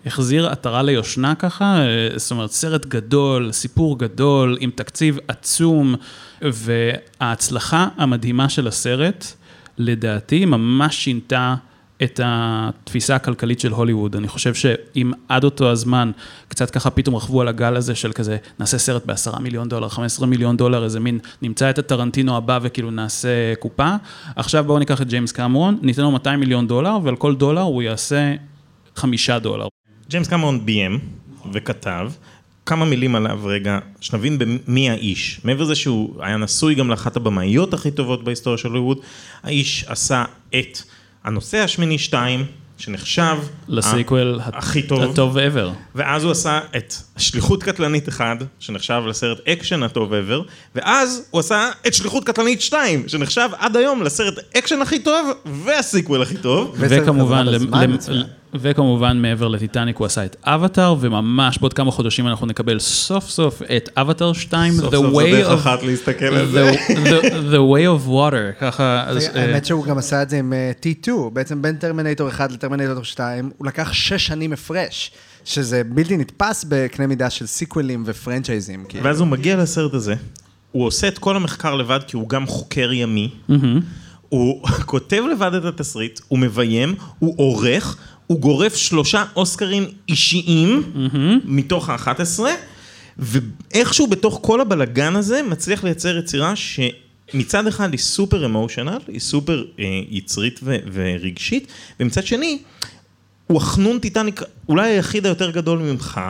החזיר 0.09 0.47
עטרה 0.47 0.81
ליושנה 0.83 1.35
ככה, 1.35 1.65
אה, 1.65 2.09
זאת 2.15 2.31
אומרת, 2.31 2.51
סרט 2.51 2.85
גדול, 2.85 3.51
סיפור 3.51 3.99
גדול, 3.99 4.57
עם 4.59 4.71
תקציב 4.75 5.19
עצום, 5.27 5.95
וההצלחה 6.41 7.87
המדהימה 7.97 8.49
של 8.49 8.67
הסרט, 8.67 9.25
לדעתי, 9.77 10.45
ממש 10.45 11.03
שינתה 11.03 11.55
את 12.03 12.19
התפיסה 12.23 13.15
הכלכלית 13.15 13.59
של 13.59 13.71
הוליווד. 13.71 14.15
אני 14.15 14.27
חושב 14.27 14.53
שאם 14.53 15.11
עד 15.29 15.43
אותו 15.43 15.71
הזמן, 15.71 16.11
קצת 16.47 16.69
ככה 16.69 16.89
פתאום 16.89 17.15
רכבו 17.15 17.41
על 17.41 17.47
הגל 17.47 17.75
הזה 17.75 17.95
של 17.95 18.11
כזה, 18.11 18.37
נעשה 18.59 18.77
סרט 18.77 19.05
בעשרה 19.05 19.39
מיליון 19.39 19.69
דולר, 19.69 19.89
15 19.89 20.27
מיליון 20.27 20.57
דולר, 20.57 20.83
איזה 20.83 20.99
מין, 20.99 21.19
נמצא 21.41 21.69
את 21.69 21.79
הטרנטינו 21.79 22.37
הבא 22.37 22.59
וכאילו 22.61 22.91
נעשה 22.91 23.55
קופה. 23.59 23.95
עכשיו 24.35 24.63
בואו 24.63 24.79
ניקח 24.79 25.01
את 25.01 25.07
ג'יימס 25.07 25.31
קמרון, 25.31 25.77
ניתן 25.81 26.01
לו 26.01 26.11
200 26.11 26.39
מיליון 26.39 26.67
דולר, 26.67 26.97
ועל 27.03 27.15
כל 27.15 27.35
דולר 27.35 27.61
הוא 27.61 27.81
יעשה 27.81 28.35
חמישה 28.95 29.39
דולר. 29.39 29.67
ג'יימס 30.09 30.27
קמרון 30.27 30.65
ביים 30.65 30.99
וכתב. 31.53 32.11
כמה 32.65 32.85
מילים 32.85 33.15
עליו 33.15 33.39
רגע, 33.45 33.79
שנבין 34.01 34.37
במי 34.39 34.89
האיש. 34.89 35.39
מעבר 35.43 35.63
לזה 35.63 35.75
שהוא 35.75 36.23
היה 36.23 36.37
נשוי 36.37 36.75
גם 36.75 36.89
לאחת 36.89 37.15
הבמאיות 37.15 37.73
הכי 37.73 37.91
טובות 37.91 38.23
בהיסטוריה 38.23 38.57
של 38.57 38.67
הוליווד, 38.67 38.97
האיש 39.43 39.85
עשה 39.87 40.23
את 40.59 40.79
הנושא 41.23 41.57
השמיני 41.57 41.97
2, 41.97 42.45
שנחשב 42.77 43.37
ל 43.67 43.77
sequel 43.77 44.39
ה- 44.43 44.57
הכי 44.57 44.81
טוב, 44.83 45.03
הטוב 45.03 45.37
ever. 45.37 45.69
ואז 45.95 46.23
הוא 46.23 46.31
עשה 46.31 46.59
את 46.77 46.93
שליחות 47.17 47.63
קטלנית 47.63 48.09
1, 48.09 48.37
שנחשב 48.59 49.01
לסרט 49.07 49.37
אקשן 49.47 49.83
הטוב 49.83 50.11
ever, 50.13 50.41
ואז 50.75 51.27
הוא 51.31 51.39
עשה 51.39 51.69
את 51.87 51.93
שליחות 51.93 52.23
קטלנית 52.23 52.61
2, 52.61 53.03
שנחשב 53.07 53.49
עד 53.57 53.75
היום 53.77 54.03
לסרט 54.03 54.33
אקשן 54.57 54.81
הכי 54.81 54.99
טוב 54.99 55.27
והסיקוול 55.65 56.21
הכי 56.21 56.37
טוב. 56.37 56.75
וכמובן, 56.77 57.45
למ- 57.45 57.73
למ-. 57.73 58.23
וכמובן 58.53 59.17
מעבר 59.21 59.47
לטיטניק 59.47 59.97
הוא 59.97 60.05
עשה 60.05 60.25
את 60.25 60.35
אבטאר, 60.43 60.95
וממש 60.99 61.57
בעוד 61.57 61.73
כמה 61.73 61.91
חודשים 61.91 62.27
אנחנו 62.27 62.47
נקבל 62.47 62.79
סוף 62.79 63.29
סוף 63.29 63.61
את 63.77 63.89
אבטאר 63.97 64.33
2, 64.33 64.73
סוף 64.73 64.93
The 64.93 64.97
סוף 64.97 65.05
זו 65.05 65.19
Way 65.19 65.23
דרך 65.23 65.51
of... 65.51 65.53
אחת 65.53 65.83
להסתכל 65.83 66.25
על 66.25 66.47
זה. 66.47 66.71
The, 66.71 66.91
the, 66.91 67.53
the 67.53 67.73
way 67.73 68.05
of 68.05 68.09
water, 68.09 68.61
ככה, 68.61 69.03
אז, 69.07 69.17
אה, 69.17 69.41
האמת 69.41 69.65
שהוא 69.65 69.85
גם 69.85 69.97
עשה 69.97 70.21
את 70.21 70.29
זה 70.29 70.37
עם 70.37 70.53
אה, 70.53 70.71
T2, 70.83 71.09
בעצם 71.33 71.61
בין 71.61 71.75
טרמינטור 71.75 72.29
1 72.29 72.51
לטרמינטור 72.51 73.03
2, 73.03 73.51
הוא 73.57 73.67
לקח 73.67 73.93
6 73.93 74.13
שנים 74.27 74.53
הפרש, 74.53 75.11
שזה 75.45 75.81
בלתי 75.83 76.17
נתפס 76.17 76.65
בקנה 76.69 77.07
מידה 77.07 77.29
של 77.29 77.45
סיקוולים 77.45 78.03
ופרנצ'ייזים. 78.05 78.85
כאילו. 78.89 79.05
ואז 79.05 79.19
הוא 79.19 79.27
מגיע 79.27 79.57
לסרט 79.57 79.93
הזה, 79.93 80.15
הוא 80.71 80.85
עושה 80.85 81.07
את 81.07 81.17
כל 81.17 81.35
המחקר 81.35 81.75
לבד 81.75 81.99
כי 82.07 82.15
הוא 82.15 82.29
גם 82.29 82.47
חוקר 82.47 82.91
ימי, 82.93 83.31
הוא 84.29 84.67
כותב 84.91 85.23
לבד 85.31 85.53
את 85.53 85.65
התסריט, 85.65 86.19
הוא 86.27 86.39
מביים, 86.39 86.95
הוא 87.19 87.33
עורך, 87.37 87.97
הוא 88.29 88.39
גורף 88.39 88.75
שלושה 88.75 89.23
אוסקרים 89.35 89.85
אישיים 90.09 90.93
מתוך 91.45 91.89
ה-11, 91.89 92.39
ואיכשהו 93.17 94.07
בתוך 94.07 94.39
כל 94.41 94.61
הבלגן 94.61 95.15
הזה 95.15 95.41
מצליח 95.43 95.83
לייצר 95.83 96.17
יצירה 96.17 96.53
שמצד 96.55 97.67
אחד 97.67 97.91
היא 97.91 97.99
סופר 97.99 98.45
אמושיונל, 98.45 98.99
היא 99.07 99.19
סופר 99.19 99.63
אה, 99.79 99.85
יצרית 100.09 100.59
ו- 100.63 100.75
ורגשית, 100.93 101.67
ומצד 101.99 102.25
שני, 102.25 102.59
הוא 103.47 103.57
החנון 103.57 103.99
טיטניק 103.99 104.41
אולי 104.69 104.91
היחיד 104.91 105.25
היותר 105.25 105.51
גדול 105.51 105.79
ממך, 105.79 106.21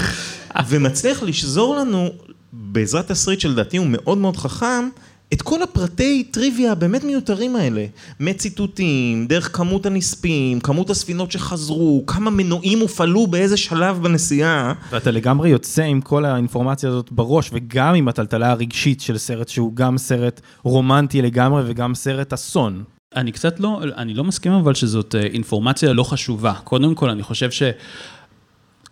ומצליח 0.68 1.22
לשזור 1.22 1.76
לנו, 1.76 2.10
בעזרת 2.52 3.10
תסריט 3.10 3.40
שלדעתי 3.40 3.76
הוא 3.76 3.86
מאוד 3.86 4.18
מאוד 4.18 4.36
חכם, 4.36 4.88
את 5.32 5.42
כל 5.42 5.62
הפרטי 5.62 6.24
טריוויה 6.30 6.72
הבאמת 6.72 7.04
מיותרים 7.04 7.56
האלה. 7.56 7.86
מציטוטים, 8.20 9.26
דרך 9.26 9.56
כמות 9.56 9.86
הנספים, 9.86 10.60
כמות 10.60 10.90
הספינות 10.90 11.32
שחזרו, 11.32 12.04
כמה 12.06 12.30
מנועים 12.30 12.78
הופעלו 12.78 13.26
באיזה 13.26 13.56
שלב 13.56 14.02
בנסיעה. 14.02 14.72
ואתה 14.90 15.10
לגמרי 15.10 15.48
יוצא 15.48 15.82
עם 15.82 16.00
כל 16.00 16.24
האינפורמציה 16.24 16.88
הזאת 16.88 17.12
בראש, 17.12 17.50
וגם 17.52 17.94
עם 17.94 18.08
הטלטלה 18.08 18.50
הרגשית 18.50 19.00
של 19.00 19.18
סרט 19.18 19.48
שהוא 19.48 19.74
גם 19.74 19.98
סרט 19.98 20.40
רומנטי 20.62 21.22
לגמרי 21.22 21.62
וגם 21.66 21.94
סרט 21.94 22.32
אסון. 22.32 22.84
אני 23.16 23.32
קצת 23.32 23.60
לא, 23.60 23.80
אני 23.96 24.14
לא 24.14 24.24
מסכים 24.24 24.52
אבל 24.52 24.74
שזאת 24.74 25.14
אה, 25.14 25.20
אינפורמציה 25.20 25.92
לא 25.92 26.02
חשובה. 26.02 26.52
קודם 26.64 26.94
כל, 26.94 27.10
אני 27.10 27.22
חושב 27.22 27.50
ש... 27.50 27.62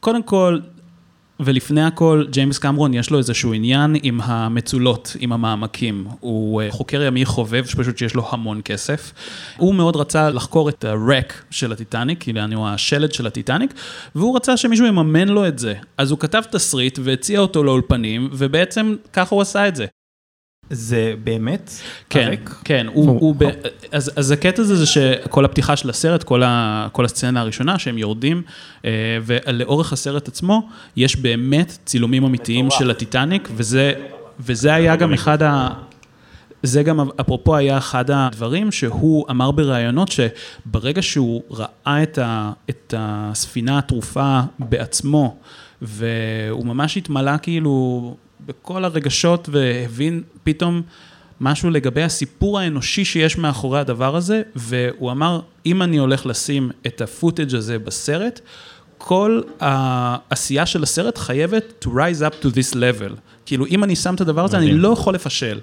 קודם 0.01 0.23
כל, 0.23 0.59
ולפני 1.41 1.83
הכל, 1.83 2.25
ג'יימס 2.31 2.59
קמרון 2.59 2.95
יש 2.95 3.11
לו 3.11 3.19
איזשהו 3.19 3.53
עניין 3.53 3.97
עם 4.03 4.21
המצולות, 4.21 5.17
עם 5.21 5.33
המעמקים. 5.33 6.07
הוא 6.21 6.63
אה, 6.63 6.71
חוקר 6.71 7.03
ימי 7.03 7.25
חובב, 7.25 7.65
שפשוט 7.65 7.99
שיש 7.99 8.15
לו 8.15 8.29
המון 8.31 8.61
כסף. 8.65 9.13
הוא 9.57 9.75
מאוד 9.75 9.97
רצה 9.97 10.31
לחקור 10.31 10.69
את 10.69 10.85
הרק 10.85 11.45
של 11.51 11.73
הטיטניק, 11.73 12.29
יענו 12.29 12.69
השלד 12.69 13.13
של 13.13 13.27
הטיטניק, 13.27 13.75
והוא 14.15 14.37
רצה 14.37 14.57
שמישהו 14.57 14.87
יממן 14.87 15.29
לו 15.29 15.49
את 15.49 15.59
זה. 15.59 15.75
אז 15.99 16.11
הוא 16.11 16.19
כתב 16.19 16.43
תסריט 16.51 16.99
והציע 17.03 17.41
אותו 17.41 17.65
לאולפנים, 17.65 18.29
ובעצם 18.33 18.97
ככה 19.13 19.35
הוא 19.35 19.43
עשה 19.43 19.69
את 19.69 19.77
זה. 19.77 19.87
זה 20.71 21.15
באמת? 21.25 21.71
כן, 22.11 22.27
הרק? 22.27 22.61
כן, 22.65 22.87
הוא, 22.93 23.21
הוא, 23.21 23.35
ב... 23.39 23.45
אז, 23.93 24.11
אז 24.17 24.31
הקטע 24.31 24.63
הזה 24.63 24.77
זה 24.77 24.87
שכל 24.87 25.45
הפתיחה 25.45 25.77
של 25.77 25.91
הסרט, 25.91 26.23
כל, 26.23 26.43
ה, 26.43 26.89
כל 26.93 27.05
הסצנה 27.05 27.41
הראשונה, 27.41 27.79
שהם 27.79 27.99
יורדים, 27.99 28.43
אה, 28.85 28.91
ולאורך 29.23 29.93
הסרט 29.93 30.29
עצמו, 30.29 30.69
יש 30.97 31.17
באמת 31.17 31.79
צילומים 31.85 32.25
אמיתיים 32.25 32.71
של 32.71 32.91
הטיטניק, 32.91 33.49
וזה, 33.57 33.93
וזה 34.41 34.75
היה 34.75 34.97
גם 34.97 35.13
אחד 35.13 35.43
ה... 35.43 35.69
זה 36.63 36.83
גם, 36.83 37.09
אפרופו, 37.21 37.57
היה 37.57 37.79
אחד 37.79 38.11
הדברים 38.11 38.73
שהוא 38.73 39.27
אמר 39.31 39.51
בראיונות, 39.51 40.09
שברגע 40.09 41.03
שהוא 41.03 41.43
ראה 41.51 42.03
את, 42.03 42.19
ה, 42.19 42.53
את 42.71 42.95
הספינה 42.97 43.79
הטרופה 43.79 44.41
בעצמו, 44.59 45.37
והוא 45.83 46.67
ממש 46.67 46.97
התמלא 46.97 47.33
כאילו 47.43 48.17
בכל 48.47 48.85
הרגשות 48.85 49.49
והבין 49.53 50.23
פתאום 50.45 50.83
משהו 51.41 51.71
לגבי 51.71 52.03
הסיפור 52.03 52.59
האנושי 52.59 53.05
שיש 53.05 53.39
מאחורי 53.39 53.81
הדבר 53.81 54.17
הזה, 54.17 54.43
והוא 54.57 55.11
אמר, 55.11 55.41
אם 55.67 55.83
אני 55.83 55.97
הולך 55.97 56.27
לשים 56.27 56.71
את 56.87 57.01
ה 57.01 57.07
footage 57.07 57.55
הזה 57.55 57.79
בסרט, 57.79 58.41
כל 58.99 59.41
העשייה 59.61 60.67
של 60.67 60.83
הסרט 60.83 61.19
חייבת 61.19 61.85
to 61.85 61.89
rise 61.89 62.23
up 62.31 62.45
to 62.45 62.47
this 62.47 62.75
level. 62.75 63.13
כאילו, 63.47 63.67
אם 63.67 63.85
אני 63.85 63.97
שם 63.97 64.15
את 64.15 64.21
הדבר 64.21 64.45
הזה, 64.45 64.57
אני 64.57 64.67
מדהים. 64.67 64.81
לא 64.81 64.89
יכול 64.89 65.15
לפשל. 65.15 65.61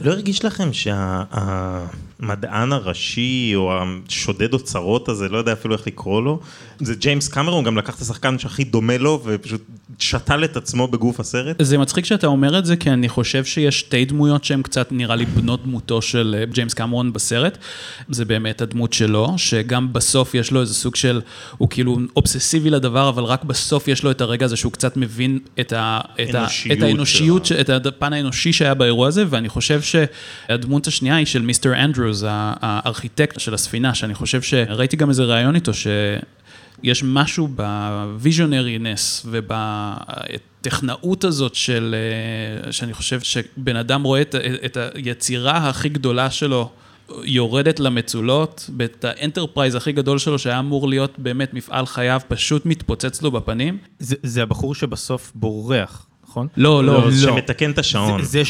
לא 0.00 0.10
הרגיש 0.10 0.44
לכם 0.44 0.72
שהמדען 0.72 2.72
הראשי 2.72 3.52
או 3.54 3.72
השודד 4.08 4.52
אוצרות 4.52 5.08
הזה, 5.08 5.28
לא 5.28 5.38
יודע 5.38 5.52
אפילו 5.52 5.74
איך 5.74 5.86
לקרוא 5.86 6.22
לו, 6.22 6.40
זה 6.80 6.94
ג'יימס 6.94 7.28
קמרון, 7.28 7.54
הוא 7.54 7.64
גם 7.64 7.78
לקח 7.78 7.96
את 7.96 8.00
השחקן 8.00 8.38
שהכי 8.38 8.64
דומה 8.64 8.98
לו 8.98 9.22
ופשוט 9.24 9.62
שתל 9.98 10.44
את 10.44 10.56
עצמו 10.56 10.88
בגוף 10.88 11.20
הסרט? 11.20 11.56
זה 11.62 11.78
מצחיק 11.78 12.04
שאתה 12.04 12.26
אומר 12.26 12.58
את 12.58 12.66
זה, 12.66 12.76
כי 12.76 12.90
אני 12.90 13.08
חושב 13.08 13.44
שיש 13.44 13.80
שתי 13.80 14.04
דמויות 14.04 14.44
שהן 14.44 14.62
קצת, 14.62 14.92
נראה 14.92 15.16
לי, 15.16 15.24
בנות 15.24 15.64
דמותו 15.64 16.02
של 16.02 16.36
אה, 16.38 16.44
ג'יימס 16.44 16.74
קמרון 16.74 17.12
בסרט. 17.12 17.58
זה 18.08 18.24
באמת 18.24 18.60
הדמות 18.60 18.92
שלו, 18.92 19.34
שגם 19.36 19.92
בסוף 19.92 20.34
יש 20.34 20.50
לו 20.50 20.60
איזה 20.60 20.74
סוג 20.74 20.96
של, 20.96 21.20
הוא 21.58 21.68
כאילו 21.68 21.98
אובססיבי 22.16 22.70
לדבר, 22.70 23.08
אבל 23.08 23.22
רק 23.22 23.44
בסוף 23.44 23.88
יש 23.88 24.02
לו 24.02 24.10
את 24.10 24.20
הרגע 24.20 24.44
הזה 24.44 24.56
שהוא 24.56 24.72
קצת 24.72 24.96
מבין 24.96 25.38
את, 25.60 25.72
ה, 25.72 26.00
את, 26.22 26.34
ה, 26.34 26.46
את 26.72 26.82
האנושיות, 26.82 27.46
שלו. 27.46 27.60
את 27.60 27.86
הפן 27.86 28.12
האנושי 28.12 28.52
שהיה 28.52 28.74
באירוע 28.74 29.08
הזה, 29.08 29.24
ואני 29.30 29.48
חושב 29.48 29.81
שהדמות 29.82 30.86
השנייה 30.86 31.16
היא 31.16 31.26
של 31.26 31.42
mister 31.42 31.84
אנדרוס, 31.84 32.22
הארכיטקט 32.26 33.40
של 33.40 33.54
הספינה, 33.54 33.94
שאני 33.94 34.14
חושב 34.14 34.42
שראיתי 34.42 34.96
גם 34.96 35.08
איזה 35.08 35.24
ראיון 35.24 35.54
איתו, 35.54 35.74
ש... 35.74 35.86
יש 36.82 37.02
משהו 37.06 37.48
ב 37.48 37.61
visionariness 37.61 39.26
ובטכנאות 39.30 41.24
הזאת 41.24 41.54
של, 41.54 41.94
אה, 42.66 42.72
שאני 42.72 42.92
חושב 42.92 43.20
שבן 43.20 43.76
אדם 43.76 44.02
רואה 44.02 44.20
את, 44.20 44.34
את 44.64 44.76
היצירה 44.94 45.68
הכי 45.68 45.88
גדולה 45.88 46.30
שלו 46.30 46.70
יורדת 47.24 47.80
למצולות, 47.80 48.70
ואת 48.78 49.04
ה 49.04 49.10
enterprise 49.10 49.74
הכי 49.74 49.92
גדול 49.92 50.18
שלו 50.18 50.38
שהיה 50.38 50.58
אמור 50.58 50.88
להיות 50.88 51.18
באמת 51.18 51.54
מפעל 51.54 51.86
חייו, 51.86 52.20
פשוט 52.28 52.66
מתפוצץ 52.66 53.22
לו 53.22 53.30
בפנים. 53.30 53.78
זה, 53.98 54.16
זה 54.22 54.42
הבחור 54.42 54.74
שבסוף 54.74 55.32
בורח, 55.34 56.06
נכון? 56.32 56.48
לא, 56.56 56.84
לא, 56.84 57.04
לא. 57.04 57.10
שמתקן 57.10 57.70
את 57.70 57.78
השעון. 57.78 58.22
זה. 58.22 58.42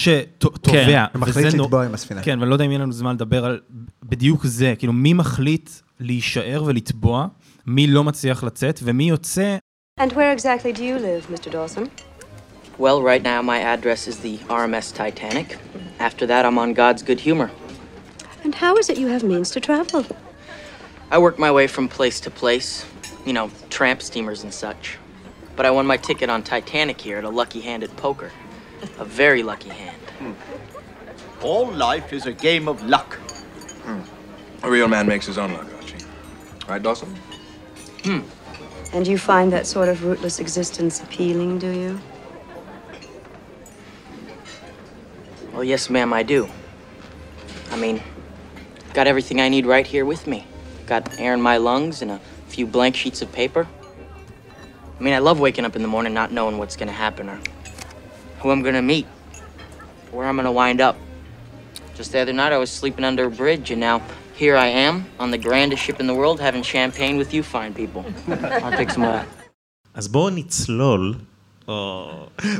כן. 0.62 1.04
מחליט 1.14 1.54
לטבוע 1.54 1.84
עם 1.84 1.94
הספינה. 1.94 2.22
כן, 2.22 2.38
ואני 2.38 2.50
לא 2.50 2.54
יודע 2.54 2.64
אם 2.64 2.70
יהיה 2.70 2.80
לנו 2.80 2.92
זמן 2.92 3.14
לדבר 3.14 3.44
על 3.44 3.60
בדיוק 4.04 4.46
זה, 4.46 4.74
כאילו 4.78 4.92
מי 4.92 5.12
מחליט 5.12 5.70
להישאר 6.00 6.62
ולטבוע, 6.66 7.26
מי 7.66 7.86
לא 7.86 8.04
מצליח 8.04 8.44
לצאת, 8.44 8.80
ומי 8.82 9.04
יוצא 9.04 9.56
And 10.00 10.12
where 10.12 10.32
exactly 10.38 10.72
do 10.72 10.84
you 10.84 10.96
live, 10.98 11.22
Mr. 11.34 11.48
Dawson? 11.50 11.90
Well, 12.78 13.02
right 13.10 13.22
now 13.32 13.40
my 13.52 13.58
address 13.74 14.08
is 14.10 14.16
the 14.26 14.36
RMS 14.60 14.86
Titanic. 15.02 15.58
After 15.98 16.24
that, 16.30 16.42
I'm 16.46 16.58
on 16.64 16.72
God's 16.82 17.02
good 17.10 17.20
humor. 17.28 17.50
And 18.44 18.54
how 18.54 18.72
is 18.80 18.86
it 18.90 18.96
you 19.02 19.08
have 19.14 19.22
means 19.32 19.50
to 19.54 19.60
travel? 19.68 20.02
I 21.14 21.18
work 21.26 21.36
my 21.46 21.52
way 21.58 21.66
from 21.74 21.84
place 21.98 22.18
to 22.26 22.30
place, 22.42 22.70
you 23.28 23.34
know, 23.36 23.46
tramp 23.76 24.00
steamers 24.10 24.40
and 24.44 24.52
such. 24.64 24.82
But 25.56 25.66
I 25.66 25.70
won 25.70 25.86
my 25.86 25.96
ticket 25.96 26.30
on 26.30 26.42
Titanic 26.42 27.00
here 27.00 27.18
at 27.18 27.24
a 27.24 27.28
lucky 27.28 27.60
hand 27.60 27.82
at 27.82 27.94
poker. 27.96 28.30
A 28.98 29.04
very 29.04 29.42
lucky 29.42 29.68
hand. 29.68 29.96
Hmm. 30.18 30.32
All 31.42 31.70
life 31.70 32.12
is 32.12 32.26
a 32.26 32.32
game 32.32 32.68
of 32.68 32.82
luck. 32.84 33.14
Hmm. 33.84 34.00
A 34.64 34.70
real 34.70 34.88
man 34.88 35.06
makes 35.06 35.26
his 35.26 35.38
own 35.38 35.52
luck, 35.52 35.66
Archie. 35.74 36.04
Right, 36.68 36.82
Dawson? 36.82 37.08
Hmm. 38.04 38.20
And 38.92 39.06
you 39.06 39.18
find 39.18 39.52
that 39.52 39.66
sort 39.66 39.88
of 39.88 40.04
rootless 40.04 40.38
existence 40.38 41.02
appealing, 41.02 41.58
do 41.58 41.70
you? 41.70 42.00
Well, 45.52 45.64
yes, 45.64 45.90
ma'am, 45.90 46.12
I 46.12 46.22
do. 46.22 46.48
I 47.70 47.76
mean, 47.76 48.02
got 48.94 49.06
everything 49.06 49.40
I 49.40 49.48
need 49.48 49.66
right 49.66 49.86
here 49.86 50.04
with 50.04 50.26
me. 50.26 50.46
Got 50.86 51.18
air 51.18 51.34
in 51.34 51.42
my 51.42 51.56
lungs 51.56 52.02
and 52.02 52.10
a 52.10 52.20
few 52.48 52.66
blank 52.66 52.96
sheets 52.96 53.22
of 53.22 53.32
paper. 53.32 53.66
I 55.02 55.04
mean, 55.04 55.14
I 55.14 55.18
love 55.30 55.40
waking 55.40 55.64
up 55.68 55.74
in 55.74 55.82
the 55.82 55.92
morning 55.96 56.14
not 56.14 56.30
knowing 56.30 56.56
what's 56.58 56.76
gonna 56.76 57.00
happen 57.06 57.24
or 57.32 57.38
who 58.40 58.46
I'm 58.52 58.62
gonna 58.62 58.86
meet, 58.94 59.06
where 60.12 60.26
I'm 60.28 60.36
gonna 60.36 60.56
wind 60.62 60.80
up. 60.88 60.96
Just 61.98 62.12
the 62.12 62.20
other 62.24 62.36
night, 62.40 62.52
I 62.52 62.58
was 62.64 62.70
sleeping 62.70 63.04
under 63.10 63.24
a 63.24 63.30
bridge, 63.42 63.72
and 63.72 63.80
now 63.80 63.96
here 64.42 64.56
I 64.66 64.68
am 64.86 64.94
on 65.18 65.28
the 65.32 65.40
grandest 65.48 65.82
ship 65.86 65.98
in 66.02 66.06
the 66.06 66.14
world 66.14 66.38
having 66.48 66.62
champagne 66.62 67.16
with 67.16 67.34
you 67.34 67.42
fine 67.42 67.72
people. 67.74 68.04
I'll 68.64 68.76
take 68.80 68.90
some 68.90 69.02
of 69.02 69.12
that. 69.16 69.26
אז 69.94 70.08
בואו 70.08 70.30
נצלול, 70.30 71.14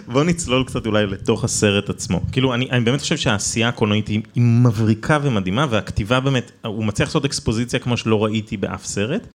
בואו 0.07 0.25
נצלול 0.25 0.65
קצת 0.65 0.87
אולי 0.87 1.07
לתוך 1.07 1.45
הסרט 1.45 1.91
עצמו. 1.91 2.21
כאילו, 2.33 2.55
אני, 2.55 2.71
אני 2.71 2.85
באמת 2.85 3.01
חושב 3.01 3.17
שהעשייה 3.17 3.69
הקולנועית 3.69 4.09
היא, 4.09 4.23
היא 4.35 4.43
מבריקה 4.43 5.19
ומדהימה, 5.23 5.67
והכתיבה 5.71 6.21
באמת, 6.21 6.53
הוא 6.65 6.85
מצליח 6.85 7.09
לעשות 7.09 7.25
אקספוזיציה 7.25 7.79
כמו 7.79 7.97
שלא 7.97 8.25
ראיתי 8.25 8.57
באף 8.57 8.85
סרט. 8.85 9.27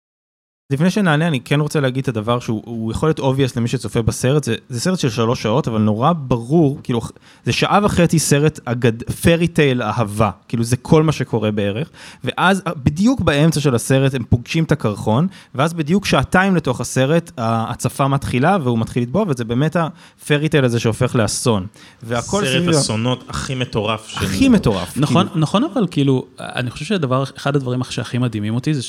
לפני 0.74 0.90
שנענה, 0.90 1.28
אני 1.28 1.40
כן 1.40 1.60
רוצה 1.60 1.80
להגיד 1.80 2.02
את 2.04 2.08
הדבר 2.08 2.40
שהוא 2.40 2.62
הוא 2.66 2.92
יכול 2.92 3.10
להיות 3.10 3.20
obvious 3.20 3.54
למי 3.56 3.68
שצופה 3.68 4.02
בסרט, 4.02 4.44
זה, 4.44 4.56
זה 4.70 4.80
סרט 4.80 5.00
של 5.00 5.10
שלוש 5.10 5.42
שעות, 5.44 5.68
אבל 5.68 5.82
נורא 5.82 6.14
ברור, 6.18 6.80
כאילו, 6.84 7.02
זה 7.46 7.52
שעה 7.54 7.80
וחצי 7.84 8.20
סרט 8.20 8.60
אגד, 8.66 9.04
פרי 9.04 9.48
טייל 9.48 9.82
אהבה, 9.82 10.30
כאילו 10.48 10.64
זה 10.64 10.78
כל 10.78 11.04
מה 11.04 11.12
שקורה 11.12 11.52
בערך, 11.52 11.90
ואז 12.24 12.62
בדיוק 12.84 13.22
באמצע 13.22 13.60
של 13.60 13.76
הסרט 13.76 14.14
הם 14.14 14.24
פוגשים 14.24 14.64
את 14.64 14.72
הקרחון, 14.72 15.28
ואז 15.56 15.74
בדיוק 15.74 16.06
שעתיים 16.06 16.56
לתוך 16.56 16.82
הסרט, 16.82 17.32
ההצפה 17.38 18.08
מתחילה 18.08 18.58
והוא 18.64 18.80
מתחיל 18.80 19.04
לטבוע, 19.04 19.26
וזה 19.28 19.46
באמת 19.46 19.76
הפרי 19.80 20.50
טייל 20.50 20.66
הזה 20.66 20.80
שהופך 20.80 21.16
לאסון. 21.16 21.66
והכל 22.04 22.46
סרט 22.46 22.62
סביב- 22.64 22.70
אסונות 22.70 23.24
הכי 23.30 23.56
מטורף. 23.56 24.14
הכי 24.18 24.50
מטורף. 24.50 24.98
נכון, 24.98 25.28
כאילו. 25.28 25.40
נכון, 25.42 25.64
אבל 25.64 25.88
כאילו, 25.92 26.26
אני 26.40 26.72
חושב 26.72 26.86
שהדבר, 26.86 27.24
אחד 27.38 27.56
הדברים 27.56 27.82
שהכי 27.90 28.18
מדהימים 28.18 28.56
אותי 28.56 28.74
זה 28.74 28.82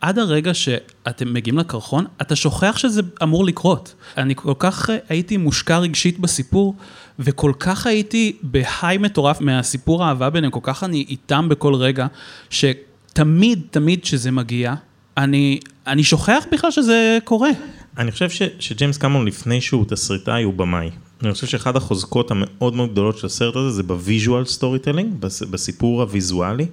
שעד 0.00 0.18
הרגע 0.18 0.54
שאתם 0.54 1.34
מגיעים 1.34 1.58
לקרחון, 1.58 2.04
אתה 2.22 2.36
שוכח 2.36 2.76
שזה 2.78 3.02
אמור 3.22 3.44
לקרות. 3.44 3.94
אני 4.16 4.34
כל 4.36 4.54
כך 4.58 4.90
אה, 4.90 4.96
הייתי 5.08 5.36
מושקע 5.36 5.78
רגשית 5.78 6.18
בסיפור, 6.18 6.74
וכל 7.18 7.52
כך 7.58 7.86
הייתי 7.86 8.36
בהיי 8.42 8.98
מטורף 8.98 9.40
מהסיפור 9.40 10.04
האהבה 10.04 10.30
ביניהם, 10.30 10.50
כל 10.50 10.60
כך 10.62 10.84
אני 10.84 11.06
איתם 11.08 11.48
בכל 11.48 11.74
רגע, 11.74 12.06
שתמיד, 12.50 13.62
תמיד 13.70 14.02
כשזה 14.02 14.30
מגיע, 14.30 14.74
אני, 15.16 15.60
אני 15.86 16.04
שוכח 16.04 16.44
בכלל 16.52 16.70
שזה 16.70 17.18
קורה. 17.24 17.50
אני 17.98 18.12
חושב 18.12 18.30
ש, 18.30 18.42
שג'יימס 18.58 18.98
קמרון 18.98 19.26
לפני 19.26 19.60
שהוא 19.60 19.84
תסריטאי 19.88 20.42
הוא 20.42 20.54
במאי. 20.54 20.90
אני 21.22 21.32
חושב 21.32 21.46
שאחד 21.46 21.76
החוזקות 21.76 22.30
המאוד 22.30 22.74
מאוד 22.74 22.92
גדולות 22.92 23.18
של 23.18 23.26
הסרט 23.26 23.56
הזה 23.56 23.70
זה 23.70 23.82
ב 23.82 24.44
visual 24.44 24.78
storytelling, 24.78 25.14
בסיפור 25.50 26.02
הוויזואלי. 26.02 26.66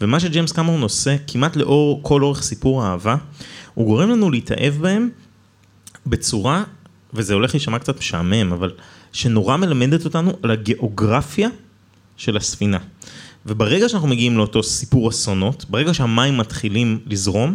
ומה 0.00 0.20
שג'יימס 0.20 0.52
קמרון 0.52 0.82
עושה 0.82 1.16
כמעט 1.26 1.56
לאור 1.56 2.00
כל 2.02 2.22
אורך 2.22 2.42
סיפור 2.42 2.82
האהבה, 2.82 3.16
הוא 3.74 3.86
גורם 3.86 4.10
לנו 4.10 4.30
להתאהב 4.30 4.74
בהם 4.74 5.08
בצורה, 6.06 6.64
וזה 7.14 7.34
הולך 7.34 7.54
להישמע 7.54 7.78
קצת 7.78 7.98
משעמם, 7.98 8.52
אבל 8.52 8.70
שנורא 9.12 9.56
מלמדת 9.56 10.04
אותנו 10.04 10.32
על 10.42 10.50
הגיאוגרפיה 10.50 11.48
של 12.16 12.36
הספינה. 12.36 12.78
וברגע 13.46 13.88
שאנחנו 13.88 14.08
מגיעים 14.08 14.36
לאותו 14.36 14.62
סיפור 14.62 15.08
אסונות, 15.08 15.64
ברגע 15.70 15.94
שהמים 15.94 16.36
מתחילים 16.36 16.98
לזרום, 17.06 17.54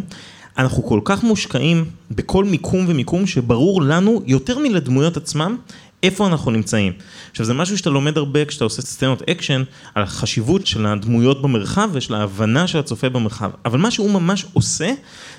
אנחנו 0.58 0.82
כל 0.82 1.00
כך 1.04 1.22
מושקעים 1.22 1.84
בכל 2.10 2.44
מיקום 2.44 2.84
ומיקום 2.88 3.26
שברור 3.26 3.82
לנו 3.82 4.22
יותר 4.26 4.58
מלדמויות 4.58 5.16
עצמם 5.16 5.56
איפה 6.04 6.26
אנחנו 6.26 6.50
נמצאים. 6.50 6.92
עכשיו 7.30 7.46
זה 7.46 7.54
משהו 7.54 7.78
שאתה 7.78 7.90
לומד 7.90 8.16
הרבה 8.16 8.44
כשאתה 8.44 8.64
עושה 8.64 8.82
סצנות 8.82 9.22
אקשן 9.30 9.62
על 9.94 10.02
החשיבות 10.02 10.66
של 10.66 10.86
הדמויות 10.86 11.42
במרחב 11.42 11.90
ושל 11.92 12.14
ההבנה 12.14 12.66
של 12.66 12.78
הצופה 12.78 13.08
במרחב. 13.08 13.50
אבל 13.64 13.78
מה 13.78 13.90
שהוא 13.90 14.10
ממש 14.10 14.46
עושה 14.52 14.92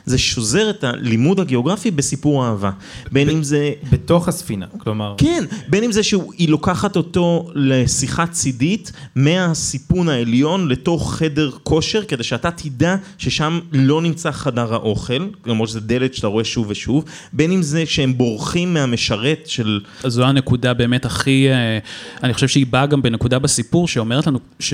זה 0.05 0.17
שוזר 0.17 0.69
את 0.69 0.83
הלימוד 0.83 1.39
הגיאוגרפי 1.39 1.91
בסיפור 1.91 2.45
אהבה. 2.45 2.71
בין 3.11 3.29
אם 3.29 3.43
זה... 3.43 3.71
בתוך 3.91 4.27
הספינה, 4.27 4.65
כלומר... 4.77 5.15
כן, 5.17 5.43
בין 5.67 5.83
אם 5.83 5.91
זה 5.91 6.03
שהיא 6.03 6.49
לוקחת 6.49 6.95
אותו 6.95 7.49
לשיחה 7.55 8.27
צידית 8.27 8.91
מהסיפון 9.15 10.09
העליון 10.09 10.67
לתוך 10.67 11.15
חדר 11.15 11.51
כושר, 11.63 12.03
כדי 12.03 12.23
שאתה 12.23 12.51
תדע 12.51 12.95
ששם 13.17 13.59
לא 13.71 14.01
נמצא 14.01 14.31
חדר 14.31 14.73
האוכל, 14.73 15.27
למרות 15.45 15.69
שזה 15.69 15.79
דלת 15.79 16.13
שאתה 16.13 16.27
רואה 16.27 16.43
שוב 16.43 16.65
ושוב, 16.69 17.05
בין 17.33 17.51
אם 17.51 17.61
זה 17.61 17.85
שהם 17.85 18.17
בורחים 18.17 18.73
מהמשרת 18.73 19.43
של... 19.45 19.79
אז 20.03 20.13
זו 20.13 20.23
הנקודה 20.23 20.54
באמת 20.61 21.05
הכי, 21.05 21.47
אה, 21.49 21.77
אני 22.23 22.33
חושב 22.33 22.47
שהיא 22.47 22.65
באה 22.69 22.85
גם 22.85 23.01
בנקודה 23.01 23.39
בסיפור 23.39 23.87
שאומרת 23.87 24.27
לנו 24.27 24.39
ש... 24.59 24.73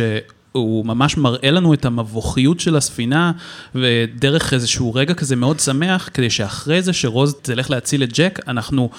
הוא 0.51 0.85
ממש 0.85 1.17
מראה 1.17 1.51
לנו 1.51 1.73
את 1.73 1.85
המבוכיות 1.85 2.59
של 2.59 2.75
הספינה, 2.75 3.31
ודרך 3.75 4.53
איזשהו 4.53 4.93
רגע 4.93 5.13
כזה 5.13 5.35
מאוד 5.35 5.59
שמח, 5.59 6.09
כדי 6.13 6.29
שאחרי 6.29 6.81
זה 6.81 6.93
שרוז 6.93 7.35
תלך 7.41 7.69
להציל 7.71 8.03
את 8.03 8.09
ג'ק, 8.13 8.39
אנחנו 8.47 8.89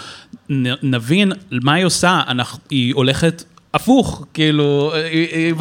נבין 0.83 1.33
מה 1.51 1.75
היא 1.75 1.85
עושה, 1.85 2.21
אנחנו, 2.29 2.59
היא 2.71 2.95
הולכת 2.95 3.45
הפוך, 3.75 4.27
כאילו, 4.35 4.93
היא- 4.95 5.29
היא- 5.35 5.55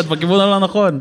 את 0.00 0.06
בכיוון 0.06 0.40
הלא 0.40 0.58
נכון. 0.58 1.00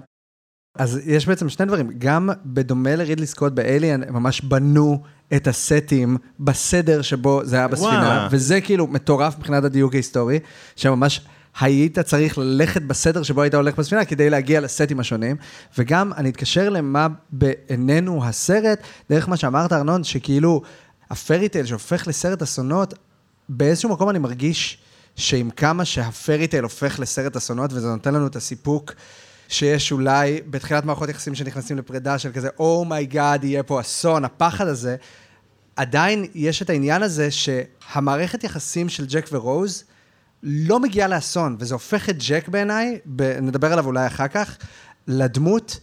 אז 0.77 1.01
יש 1.05 1.27
בעצם 1.27 1.49
שני 1.49 1.65
דברים, 1.65 1.91
גם 1.97 2.29
בדומה 2.45 2.95
לרידלי 2.95 3.25
סקוט 3.27 3.53
באליאן, 3.53 4.03
הם 4.03 4.13
ממש 4.13 4.41
בנו 4.41 5.03
את 5.35 5.47
הסטים 5.47 6.17
בסדר 6.39 7.01
שבו 7.01 7.41
זה 7.43 7.55
היה 7.55 7.67
בספינה, 7.67 7.91
וואלה. 7.91 8.27
וזה 8.31 8.61
כאילו 8.61 8.87
מטורף 8.87 9.37
מבחינת 9.37 9.63
הדיוק 9.63 9.93
ההיסטורי, 9.93 10.39
שממש 10.75 11.21
היית 11.59 11.99
צריך 11.99 12.37
ללכת 12.37 12.81
בסדר 12.81 13.23
שבו 13.23 13.41
היית 13.41 13.53
הולך 13.53 13.75
בספינה 13.75 14.05
כדי 14.05 14.29
להגיע 14.29 14.61
לסטים 14.61 14.99
השונים, 14.99 15.35
וגם 15.77 16.13
אני 16.13 16.29
אתקשר 16.29 16.69
למה 16.69 17.07
בעינינו 17.31 18.25
הסרט, 18.25 18.79
דרך 19.09 19.29
מה 19.29 19.37
שאמרת 19.37 19.73
ארנון, 19.73 20.03
שכאילו 20.03 20.61
הפרי 21.09 21.49
טייל 21.49 21.65
שהופך 21.65 22.07
לסרט 22.07 22.41
אסונות, 22.41 22.93
באיזשהו 23.49 23.89
מקום 23.89 24.09
אני 24.09 24.19
מרגיש 24.19 24.77
שעם 25.15 25.49
כמה 25.49 25.85
שה-fairy 25.85 26.47
tale 26.47 26.63
הופך 26.63 26.99
לסרט 26.99 27.35
אסונות, 27.35 27.73
וזה 27.73 27.87
נותן 27.87 28.13
לנו 28.13 28.27
את 28.27 28.35
הסיפוק 28.35 28.93
שיש 29.47 29.91
אולי 29.91 30.41
בתחילת 30.49 30.85
מערכות 30.85 31.09
יחסים 31.09 31.35
שנכנסים 31.35 31.77
לפרידה 31.77 32.17
של 32.17 32.31
כזה, 32.31 32.49
oh 32.59 32.80
my 32.80 33.01
god, 33.01 33.43
יהיה 33.43 33.63
פה 33.63 33.81
אסון, 33.81 34.25
הפחד 34.25 34.67
הזה, 34.67 34.95
עדיין 35.81 36.25
יש 36.35 36.61
את 36.61 36.69
העניין 36.69 37.03
הזה 37.03 37.31
שהמערכת 37.31 38.43
יחסים 38.43 38.89
של 38.89 39.05
ג'ק 39.05 39.29
ורוז 39.31 39.83
לא 40.43 40.79
מגיעה 40.79 41.07
לאסון, 41.07 41.55
וזה 41.59 41.75
הופך 41.75 42.09
את 42.09 42.15
ג'ק 42.27 42.47
בעיניי, 42.47 42.99
נדבר 43.41 43.73
עליו 43.73 43.85
אולי 43.85 44.07
אחר 44.07 44.27
כך, 44.27 44.57
לדמות 45.07 45.79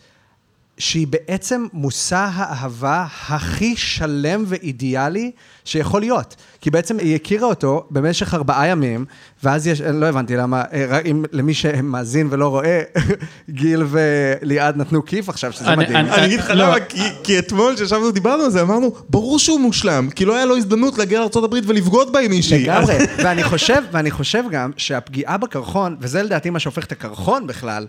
שהיא 0.78 1.06
בעצם 1.06 1.66
מושא 1.72 2.28
האהבה 2.32 3.04
הכי 3.28 3.76
שלם 3.76 4.44
ואידיאלי 4.46 5.30
שיכול 5.64 6.00
להיות. 6.00 6.36
כי 6.60 6.70
בעצם 6.70 6.98
היא 6.98 7.14
הכירה 7.14 7.46
אותו 7.46 7.86
במשך 7.90 8.34
ארבעה 8.34 8.66
ימים, 8.68 9.04
ואז 9.44 9.66
יש, 9.66 9.80
לא 9.80 10.06
הבנתי 10.06 10.36
למה, 10.36 10.62
אה, 10.72 10.98
אם 11.00 11.24
למי 11.32 11.54
שמאזין 11.54 12.26
ולא 12.30 12.48
רואה, 12.48 12.82
גיל 13.50 13.82
וליעד 13.88 14.76
נתנו 14.76 15.04
כיף 15.04 15.28
עכשיו, 15.28 15.52
שזה 15.52 15.66
אני- 15.72 15.76
מדהים. 15.84 15.96
אני- 15.96 16.10
אני 16.14 16.26
אגיד 16.26 16.40
לך 16.40 16.50
לא. 16.50 16.54
למה, 16.68 16.80
כי- 16.80 16.98
כי 17.24 17.38
אתמול 17.38 17.74
כשישבנו 17.74 18.04
ודיברנו 18.06 18.42
על 18.44 18.50
זה, 18.50 18.62
אמרנו, 18.62 18.94
ברור 19.10 19.38
שהוא 19.38 19.60
מושלם, 19.60 20.10
כי 20.10 20.24
לא 20.24 20.36
היה 20.36 20.44
לו 20.44 20.56
הזדמנות 20.56 20.98
להגיע 20.98 21.20
לארה"ב 21.20 21.52
ולבגוד 21.66 22.12
בה 22.12 22.20
עם 22.20 22.30
מישהי. 22.30 22.62
לגמרי, 22.62 22.94
ואני 23.24 23.44
חושב, 23.44 23.82
ואני 23.92 24.10
חושב 24.10 24.44
גם 24.50 24.70
שהפגיעה 24.76 25.36
בקרחון, 25.36 25.96
וזה 26.00 26.22
לדעתי 26.22 26.50
מה 26.50 26.58
שהופך 26.58 26.84
את 26.84 26.92
הקרחון 26.92 27.46
בכלל, 27.46 27.86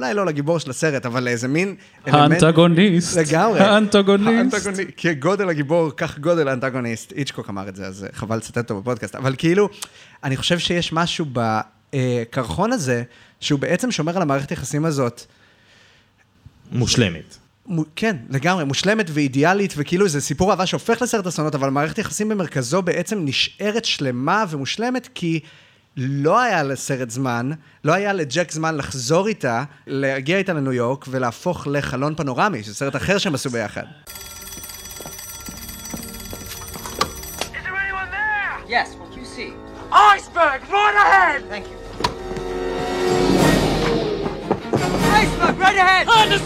אולי 0.00 0.14
לא 0.14 0.26
לגיבור 0.26 0.58
של 0.58 0.70
הסרט, 0.70 1.06
אבל 1.06 1.24
לאיזה 1.24 1.48
מין... 1.48 1.74
האנטגוניסט. 2.06 3.16
לגמרי. 3.16 3.60
האנטגוניסט. 3.60 4.90
כגודל 4.96 5.48
הגיבור, 5.48 5.90
כך 5.96 6.18
גודל 6.18 6.48
האנטגוניסט. 6.48 7.12
איצ'קוק 7.12 7.48
אמר 7.48 7.68
את 7.68 7.76
זה, 7.76 7.86
אז 7.86 8.04
אה, 8.04 8.08
חבל 8.12 8.36
לצטט 8.36 8.58
אותו 8.58 8.80
בפודקאסט. 8.80 9.14
אבל 9.14 9.34
כאילו, 9.38 9.68
אני 10.24 10.36
חושב 10.36 10.58
שיש 10.58 10.92
משהו 10.92 11.26
בקרחון 11.32 12.72
הזה, 12.72 13.02
שהוא 13.40 13.60
בעצם 13.60 13.90
שומר 13.90 14.16
על 14.16 14.22
המערכת 14.22 14.50
היחסים 14.50 14.84
הזאת. 14.84 15.22
מושלמת. 16.72 17.36
מו- 17.66 17.84
כן, 17.96 18.16
לגמרי, 18.30 18.64
מושלמת 18.64 19.06
ואידיאלית, 19.12 19.74
וכאילו 19.76 20.08
זה 20.08 20.20
סיפור 20.20 20.50
אהבה 20.50 20.66
שהופך 20.66 21.02
לסרט 21.02 21.26
אסונות, 21.26 21.54
אבל 21.54 21.70
מערכת 21.70 21.98
יחסים 21.98 22.28
במרכזו 22.28 22.82
בעצם 22.82 23.18
נשארת 23.24 23.84
שלמה 23.84 24.44
ומושלמת, 24.50 25.08
כי 25.14 25.40
לא 25.96 26.40
היה 26.40 26.62
לסרט 26.62 27.10
זמן, 27.10 27.50
לא 27.84 27.92
היה 27.92 28.12
לג'ק 28.12 28.50
זמן 28.50 28.76
לחזור 28.76 29.26
איתה, 29.26 29.64
להגיע 29.86 30.38
איתה 30.38 30.52
לניו 30.52 30.72
יורק 30.72 31.04
ולהפוך 31.08 31.66
לחלון 31.66 32.14
פנורמי, 32.14 32.62
שזה 32.62 32.74
סרט 32.74 32.96
אחר 32.96 33.18
שהם 33.18 33.34
עשו 33.34 33.50
ביחד. 33.50 33.82
Yes, 38.68 38.94
what 39.00 39.10
you 39.18 39.24
see? 39.24 39.52
Iceberg, 39.90 40.60
right 40.70 40.96
ahead! 41.04 41.40
Thank 41.52 41.66
you. 41.70 41.78
Iceberg, 45.20 45.58
right 45.58 45.78
ahead! 45.84 46.04
On 46.06 46.28
the 46.28 46.40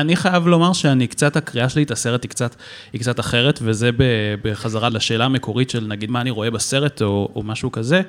אני 0.00 0.16
חייב 0.16 0.46
לומר 0.46 0.72
שאני 0.72 1.06
קצת, 1.06 1.36
הקריאה 1.36 1.68
שלי 1.68 1.82
את 1.82 1.90
הסרט 1.90 2.22
היא 2.22 2.30
קצת, 2.30 2.54
היא 2.92 3.00
קצת 3.00 3.20
אחרת, 3.20 3.58
וזה 3.62 3.92
ב- 3.92 4.04
בחזרה 4.44 4.88
לשאלה 4.88 5.24
המקורית 5.24 5.70
של 5.70 5.86
נגיד 5.86 6.10
מה 6.10 6.20
אני 6.20 6.30
רואה 6.30 6.50
בסרט 6.50 7.02
או, 7.02 7.28
או 7.34 7.42
משהו 7.42 7.72
כזה, 7.72 8.02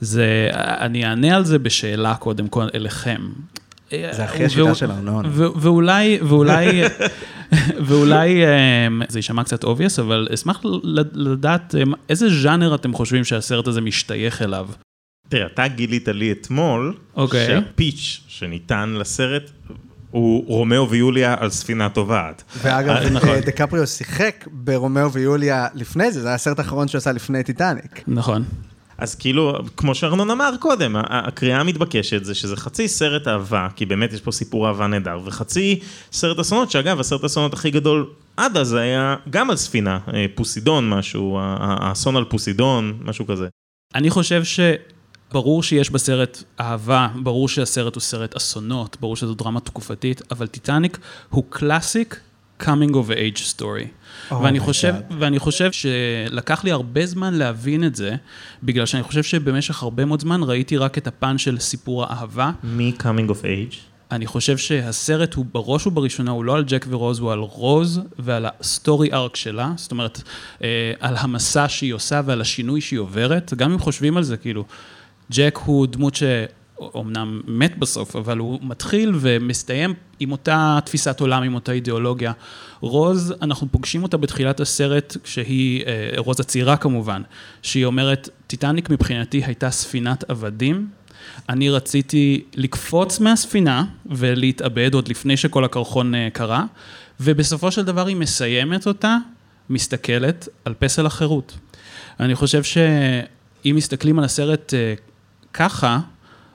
זה, 0.00 0.50
אני 0.54 1.04
אענה 1.06 1.36
על 1.36 1.44
זה 1.44 1.58
בשאלה 1.58 2.14
קודם 2.14 2.48
כל 2.48 2.66
אליכם. 2.74 3.20
זה 3.90 4.24
הכי 4.24 4.44
השיטה 4.44 4.62
והוא- 4.64 4.74
של 4.74 4.90
ארנון. 4.90 5.24
ו- 5.28 5.46
ואולי, 5.60 6.18
ואולי, 6.22 6.82
ואולי 7.86 8.42
אמ, 8.46 9.02
זה 9.08 9.18
יישמע 9.18 9.44
קצת 9.44 9.64
obvious, 9.64 10.00
אבל 10.00 10.28
אשמח 10.34 10.60
לדעת 11.14 11.74
אמ, 11.82 11.92
איזה 12.08 12.28
ז'אנר 12.42 12.74
אתם 12.74 12.92
חושבים 12.92 13.24
שהסרט 13.24 13.66
הזה 13.66 13.80
משתייך 13.80 14.42
אליו. 14.42 14.68
תראה, 15.28 15.46
אתה 15.46 15.68
גילית 15.68 16.08
לי 16.08 16.32
אתמול, 16.32 16.94
אוקיי. 17.16 17.46
שהפיץ' 17.46 18.20
שניתן 18.28 18.94
לסרט 18.98 19.50
הוא 20.12 20.44
רומאו 20.46 20.90
ויוליה 20.90 21.34
על 21.38 21.50
ספינה 21.50 21.88
טובעת. 21.88 22.42
ואגב, 22.62 23.12
נכון. 23.12 23.28
אה, 23.28 23.40
דקפריו 23.40 23.86
שיחק 23.86 24.46
ברומאו 24.50 25.12
ויוליה 25.12 25.66
לפני 25.74 26.12
זה, 26.12 26.20
זה 26.20 26.28
היה 26.28 26.34
הסרט 26.34 26.58
האחרון 26.58 26.88
שהוא 26.88 26.98
עשה 26.98 27.12
לפני 27.12 27.42
טיטניק. 27.42 28.02
נכון. 28.06 28.44
אז 28.98 29.14
כאילו, 29.14 29.58
כמו 29.76 29.94
שארנון 29.94 30.30
אמר 30.30 30.54
קודם, 30.60 30.96
הקריאה 30.96 31.60
המתבקשת 31.60 32.24
זה 32.24 32.34
שזה 32.34 32.56
חצי 32.56 32.88
סרט 32.88 33.28
אהבה, 33.28 33.68
כי 33.76 33.86
באמת 33.86 34.12
יש 34.12 34.20
פה 34.20 34.32
סיפור 34.32 34.68
אהבה 34.68 34.86
נהדר, 34.86 35.20
וחצי 35.24 35.80
סרט 36.12 36.38
אסונות, 36.38 36.70
שאגב, 36.70 37.00
הסרט 37.00 37.22
האסונות 37.22 37.54
הכי 37.54 37.70
גדול 37.70 38.06
עד 38.36 38.56
אז 38.56 38.72
היה 38.72 39.16
גם 39.30 39.50
על 39.50 39.56
ספינה, 39.56 39.98
אה, 40.14 40.26
פוסידון 40.34 40.90
משהו, 40.90 41.38
האסון 41.40 42.16
על 42.16 42.24
פוסידון, 42.24 42.98
משהו 43.04 43.26
כזה. 43.26 43.48
אני 43.94 44.10
חושב 44.10 44.44
שברור 45.32 45.62
שיש 45.62 45.90
בסרט 45.90 46.42
אהבה, 46.60 47.08
ברור 47.22 47.48
שהסרט 47.48 47.94
הוא 47.94 48.00
סרט 48.00 48.36
אסונות, 48.36 48.96
ברור 49.00 49.16
שזו 49.16 49.34
דרמה 49.34 49.60
תקופתית, 49.60 50.22
אבל 50.30 50.46
טיטניק 50.46 50.98
הוא 51.30 51.44
classic 51.48 52.20
coming 52.62 52.92
of 52.92 53.10
age 53.10 53.40
story. 53.56 53.86
Oh 54.30 54.34
ואני, 54.34 54.60
חושב, 54.60 54.94
God. 55.10 55.14
ואני 55.18 55.38
חושב 55.38 55.72
שלקח 55.72 56.64
לי 56.64 56.70
הרבה 56.70 57.06
זמן 57.06 57.34
להבין 57.34 57.84
את 57.84 57.94
זה, 57.96 58.16
בגלל 58.62 58.86
שאני 58.86 59.02
חושב 59.02 59.22
שבמשך 59.22 59.82
הרבה 59.82 60.04
מאוד 60.04 60.20
זמן 60.20 60.40
ראיתי 60.42 60.76
רק 60.76 60.98
את 60.98 61.06
הפן 61.06 61.38
של 61.38 61.58
סיפור 61.58 62.04
האהבה. 62.04 62.50
מי 62.64 62.92
coming 62.98 63.30
of 63.30 63.42
age? 63.44 63.76
אני 64.10 64.26
חושב 64.26 64.56
שהסרט 64.56 65.34
הוא 65.34 65.46
בראש 65.52 65.86
ובראשונה, 65.86 66.30
הוא 66.30 66.44
לא 66.44 66.56
על 66.56 66.64
ג'ק 66.64 66.86
ורוז, 66.88 67.18
הוא 67.18 67.32
על 67.32 67.38
רוז 67.38 68.00
ועל 68.18 68.46
ה-story 68.60 69.12
arc 69.12 69.36
שלה, 69.36 69.72
זאת 69.76 69.90
אומרת, 69.90 70.22
אה, 70.62 70.92
על 71.00 71.14
המסע 71.18 71.68
שהיא 71.68 71.94
עושה 71.94 72.20
ועל 72.24 72.40
השינוי 72.40 72.80
שהיא 72.80 72.98
עוברת, 72.98 73.54
גם 73.54 73.72
אם 73.72 73.78
חושבים 73.78 74.16
על 74.16 74.22
זה, 74.22 74.36
כאילו, 74.36 74.64
ג'ק 75.32 75.58
הוא 75.64 75.86
דמות 75.86 76.14
שאומנם 76.14 77.40
מת 77.46 77.78
בסוף, 77.78 78.16
אבל 78.16 78.38
הוא 78.38 78.58
מתחיל 78.62 79.12
ומסתיים 79.20 79.94
עם 80.20 80.32
אותה 80.32 80.78
תפיסת 80.84 81.20
עולם, 81.20 81.42
עם 81.42 81.54
אותה 81.54 81.72
אידיאולוגיה. 81.72 82.32
רוז, 82.80 83.34
אנחנו 83.42 83.66
פוגשים 83.70 84.02
אותה 84.02 84.16
בתחילת 84.16 84.60
הסרט, 84.60 85.16
כשהיא, 85.24 85.84
אה, 85.86 86.10
רוז 86.16 86.40
הצעירה 86.40 86.76
כמובן, 86.76 87.22
שהיא 87.62 87.84
אומרת, 87.84 88.28
טיטניק 88.46 88.90
מבחינתי 88.90 89.42
הייתה 89.44 89.70
ספינת 89.70 90.30
עבדים, 90.30 90.88
אני 91.48 91.70
רציתי 91.70 92.44
לקפוץ 92.54 93.20
מהספינה 93.20 93.84
ולהתאבד 94.06 94.94
עוד 94.94 95.08
לפני 95.08 95.36
שכל 95.36 95.64
הקרחון 95.64 96.14
אה, 96.14 96.28
קרה, 96.32 96.64
ובסופו 97.20 97.72
של 97.72 97.84
דבר 97.84 98.06
היא 98.06 98.16
מסיימת 98.16 98.86
אותה, 98.86 99.16
מסתכלת 99.70 100.48
על 100.64 100.74
פסל 100.78 101.06
החירות. 101.06 101.58
אני 102.20 102.34
חושב 102.34 102.62
שאם 102.62 103.72
מסתכלים 103.76 104.18
על 104.18 104.24
הסרט 104.24 104.74
אה, 104.74 104.94
ככה, 105.52 105.98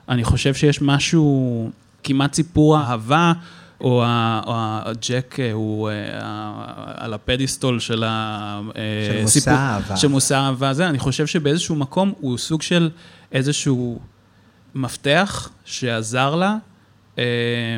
אני 0.08 0.24
חושב 0.24 0.54
שיש 0.54 0.82
משהו, 0.82 1.70
כמעט 2.02 2.34
סיפור 2.34 2.78
אהבה, 2.78 3.32
או 3.80 4.02
ה- 4.04 4.40
או 4.46 4.52
הג'ק 4.90 5.36
אה, 5.40 5.52
הוא 5.52 5.90
אה, 5.90 5.94
ה- 6.22 6.64
על 7.04 7.14
הפדיסטול 7.14 7.80
של 7.80 8.04
ה... 8.04 8.60
אה, 8.76 8.82
של 9.16 9.22
מושא 9.22 9.50
האהבה. 9.50 9.96
של 9.96 10.08
מושא 10.08 10.36
האהבה 10.36 10.68
הזה, 10.68 10.88
אני 10.88 10.98
חושב 10.98 11.26
שבאיזשהו 11.26 11.76
מקום 11.76 12.12
הוא 12.20 12.38
סוג 12.38 12.62
של 12.62 12.90
איזשהו 13.32 13.98
מפתח 14.74 15.48
שעזר 15.64 16.34
לה 16.34 16.56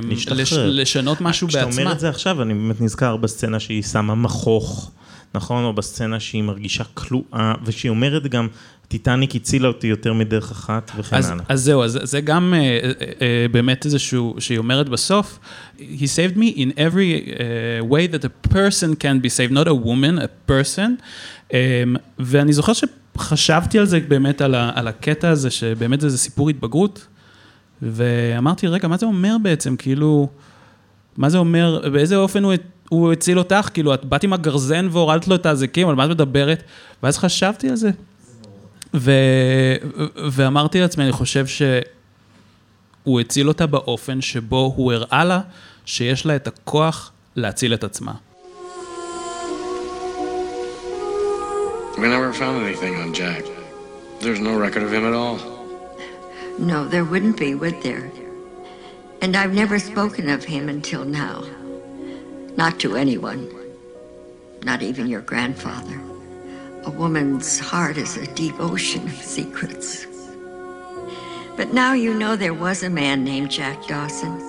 להשתחרר. 0.02 0.37
לש, 0.38 0.52
לשנות 0.52 1.20
משהו 1.20 1.48
כשאתה 1.48 1.66
בעצמה. 1.66 1.83
אומר 1.83 1.92
את 1.92 2.00
זה 2.00 2.09
עכשיו, 2.09 2.42
אני 2.42 2.54
באמת 2.54 2.80
נזכר 2.80 3.16
בסצנה 3.16 3.61
שהיא 3.61 3.83
שמה 3.83 4.14
מכוך, 4.14 4.90
נכון? 5.34 5.64
או 5.64 5.72
בסצנה 5.72 6.20
שהיא 6.20 6.42
מרגישה 6.42 6.84
כלואה, 6.84 7.54
ושהיא 7.64 7.90
אומרת 7.90 8.26
גם, 8.26 8.48
טיטניק 8.90 9.36
הצילה 9.36 9.68
אותי 9.68 9.86
יותר 9.86 10.12
מדרך 10.12 10.50
אחת, 10.50 10.90
וכן 10.96 11.16
אז, 11.16 11.30
הלאה. 11.30 11.44
אז 11.48 11.62
זהו, 11.64 11.82
אז 11.82 11.98
זה 12.02 12.20
גם 12.20 12.54
אה, 12.54 12.60
אה, 12.60 12.90
אה, 13.20 13.46
באמת 13.50 13.86
איזשהו, 13.86 14.34
שהיא 14.38 14.58
אומרת 14.58 14.88
בסוף, 14.88 15.38
He 15.78 15.82
saved 15.82 16.36
me 16.36 16.56
in 16.56 16.70
every 16.76 17.26
uh, 17.26 17.92
way 17.92 18.12
that 18.12 18.24
a 18.24 18.54
person 18.54 18.96
can 19.02 19.20
be 19.22 19.28
saved, 19.28 19.52
not 19.52 19.68
a 19.68 19.86
woman, 19.86 20.18
a 20.18 20.50
person. 20.50 21.02
Um, 21.50 21.54
ואני 22.18 22.52
זוכר 22.52 22.72
שחשבתי 22.72 23.78
על 23.78 23.86
זה 23.86 24.00
באמת, 24.08 24.40
על, 24.40 24.54
ה, 24.54 24.70
על 24.74 24.88
הקטע 24.88 25.28
הזה, 25.28 25.50
שבאמת 25.50 26.00
זה, 26.00 26.08
זה 26.08 26.18
סיפור 26.18 26.50
התבגרות, 26.50 27.06
ואמרתי, 27.82 28.66
רגע, 28.66 28.88
מה 28.88 28.96
זה 28.96 29.06
אומר 29.06 29.36
בעצם? 29.42 29.76
כאילו, 29.76 30.28
מה 31.16 31.28
זה 31.28 31.38
אומר, 31.38 31.88
באיזה 31.92 32.16
אופן 32.16 32.44
הוא, 32.44 32.52
הוא 32.90 33.12
הציל 33.12 33.38
אותך? 33.38 33.68
כאילו, 33.74 33.94
את 33.94 34.05
באת 34.05 34.24
עם 34.24 34.33
הגרזן 34.33 34.88
והורדת 34.90 35.29
לו 35.29 35.35
את 35.35 35.46
האזיקים, 35.46 35.88
על 35.88 35.94
מה 35.94 36.05
את 36.05 36.11
מדברת? 36.11 36.62
ואז 37.03 37.18
חשבתי 37.18 37.68
על 37.68 37.76
זה. 37.76 37.90
ו... 38.94 39.12
ואמרתי 40.31 40.81
לעצמי, 40.81 41.05
אני 41.05 41.12
חושב 41.12 41.46
שהוא 41.46 43.20
הציל 43.20 43.48
אותה 43.48 43.66
באופן 43.66 44.20
שבו 44.20 44.72
הוא 44.76 44.92
הראה 44.92 45.24
לה 45.24 45.40
שיש 45.85 46.26
לה 46.26 46.37
את 46.37 46.46
הכוח 46.46 47.12
להציל 47.37 47.74
את 47.74 47.85
עצמה. 47.85 48.12
We 51.96 52.09
never 52.09 52.33
found 52.33 52.57
anything 52.66 52.94
on 53.03 53.12
Jack. 53.12 53.44
There's 54.22 54.40
no 54.40 54.55
record 54.64 54.83
of 54.83 54.92
him 54.96 55.05
at 55.11 55.14
all. 55.20 55.37
No, 56.59 56.79
there 56.92 57.05
wouldn't 57.05 57.37
be, 57.38 57.55
would 57.55 57.79
there? 57.83 58.07
And 59.22 59.37
I've 59.37 59.55
never 59.62 59.79
spoken 59.79 60.24
of 60.37 60.42
him 60.44 60.64
until 60.76 61.05
now. 61.05 61.59
Not 62.56 62.80
to 62.80 62.96
anyone. 62.96 63.48
Not 64.64 64.82
even 64.82 65.06
your 65.06 65.22
grandfather. 65.22 66.00
A 66.84 66.90
woman's 66.90 67.58
heart 67.58 67.96
is 67.96 68.16
a 68.16 68.26
deep 68.34 68.58
ocean 68.58 69.06
of 69.06 69.14
secrets. 69.14 70.06
But 71.56 71.72
now 71.72 71.92
you 71.92 72.14
know 72.14 72.36
there 72.36 72.54
was 72.54 72.82
a 72.82 72.90
man 72.90 73.22
named 73.22 73.50
Jack 73.50 73.86
Dawson, 73.86 74.40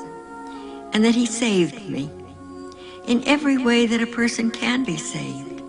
and 0.94 1.04
that 1.04 1.16
he 1.16 1.26
saved 1.26 1.90
me 1.90 2.10
in 3.06 3.24
every 3.28 3.58
way 3.58 3.86
that 3.86 4.02
a 4.02 4.08
person 4.08 4.52
can 4.52 4.84
be 4.84 4.98
saved. 4.98 5.62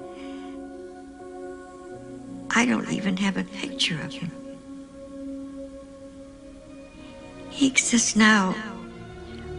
I 2.50 2.66
don't 2.66 2.90
even 2.90 3.16
have 3.16 3.36
a 3.36 3.44
picture 3.44 4.00
of 4.02 4.12
him. 4.12 4.30
He 7.50 7.66
exists 7.66 8.14
now, 8.14 8.54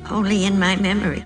only 0.10 0.46
in 0.46 0.60
my 0.60 0.76
memory. 0.76 1.26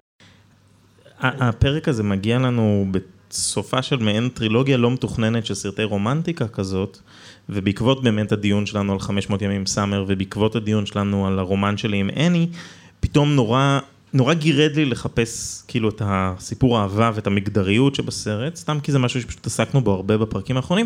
הפרק 1.20 1.88
הזה 1.88 2.04
מגיע 2.04 2.40
לנו 2.40 2.86
בסופה 2.92 3.82
של 3.82 3.98
מעין 3.98 4.30
טרילוגיה 4.30 4.78
לא 4.78 4.92
מתוכננת 4.92 5.46
של 5.46 5.54
סרטי 5.54 5.84
רומנטיקה 5.84 6.48
כזאת, 6.48 6.98
ובעקבות 7.50 8.04
באמת 8.04 8.32
הדיון 8.32 8.66
שלנו 8.66 8.94
על 8.94 9.00
500 9.00 9.42
ימים 9.42 9.66
סאמר, 9.66 10.06
ובעקבות 10.08 10.56
הדיון 10.56 10.86
שלנו 10.86 11.28
על 11.28 11.40
הרומן 11.40 11.78
שלי 11.78 11.98
עם 11.98 12.10
אני, 12.10 12.48
פתאום 13.00 13.36
נורא, 13.36 13.80
נורא 14.18 14.34
גירד 14.34 14.76
לי 14.76 14.86
לחפש 14.86 15.64
כאילו 15.68 15.90
את 15.90 16.02
הסיפור 16.06 16.78
האהבה 16.78 17.12
ואת 17.16 17.28
המגדריות 17.28 17.96
שבסרט, 17.96 18.56
סתם 18.56 18.80
כי 18.84 18.92
זה 18.92 19.00
משהו 19.00 19.22
שפשוט 19.22 19.46
עסקנו 19.46 19.82
בו 19.82 19.92
הרבה 19.92 20.18
בפרקים 20.18 20.58
האחרונים, 20.58 20.86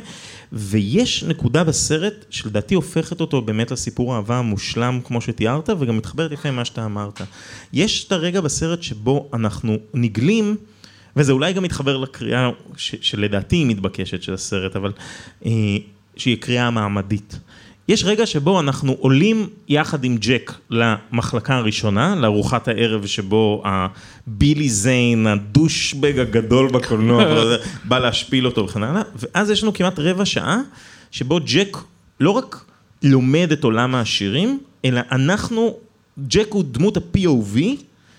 ויש 0.54 1.24
נקודה 1.24 1.64
בסרט 1.64 2.26
שלדעתי 2.30 2.76
הופכת 2.76 3.22
אותו 3.22 3.42
באמת 3.42 3.72
לסיפור 3.72 4.14
האהבה 4.14 4.38
המושלם 4.38 5.00
כמו 5.04 5.22
שתיארת, 5.22 5.70
וגם 5.80 5.98
מתחברת 5.98 6.32
יפה 6.32 6.50
עם 6.50 6.56
מה 6.56 6.66
שאתה 6.66 6.86
אמרת. 6.86 7.22
יש 7.74 8.08
את 8.08 8.12
הרגע 8.12 8.42
בסרט 8.42 8.84
שבו 8.84 9.30
אנחנו 9.34 9.78
נגלים, 9.94 10.58
וזה 11.16 11.32
אולי 11.32 11.54
גם 11.54 11.64
מתחבר 11.64 11.98
לקריאה 11.98 12.50
ש, 12.78 12.96
שלדעתי 13.02 13.56
היא 13.56 13.66
מתבקשת 13.66 14.24
של 14.24 14.34
הסרט, 14.34 14.76
אבל 14.76 14.92
אה, 15.46 15.52
שהיא 16.16 16.38
קריאה 16.38 16.72
מעמדית. 16.72 17.40
יש 17.92 18.04
רגע 18.04 18.26
שבו 18.26 18.60
אנחנו 18.60 18.96
עולים 19.00 19.50
יחד 19.68 20.04
עם 20.04 20.18
ג'ק 20.20 20.54
למחלקה 20.70 21.56
הראשונה, 21.56 22.16
לארוחת 22.16 22.68
הערב 22.68 23.06
שבו 23.06 23.64
הבילי 23.66 24.70
זיין, 24.70 25.28
הדושבג 25.28 26.20
הגדול 26.20 26.72
בקולנוע, 26.72 27.24
בא 27.90 28.00
להשפיל 28.00 28.46
אותו 28.46 28.66
וכן 28.66 28.84
הלאה, 28.84 29.02
ואז 29.16 29.50
יש 29.50 29.64
לנו 29.64 29.74
כמעט 29.74 30.00
רבע 30.00 30.26
שעה 30.26 30.62
שבו 31.12 31.40
ג'ק 31.46 31.78
לא 32.20 32.32
רק 32.32 32.66
לומד 33.04 33.52
את 33.52 33.64
עולם 33.64 33.96
העשירים, 33.96 34.60
אלא 34.86 35.02
אנחנו, 35.12 35.76
ג'ק 36.28 36.48
הוא 36.50 36.64
דמות 36.72 36.98
ה-POV 36.98 37.60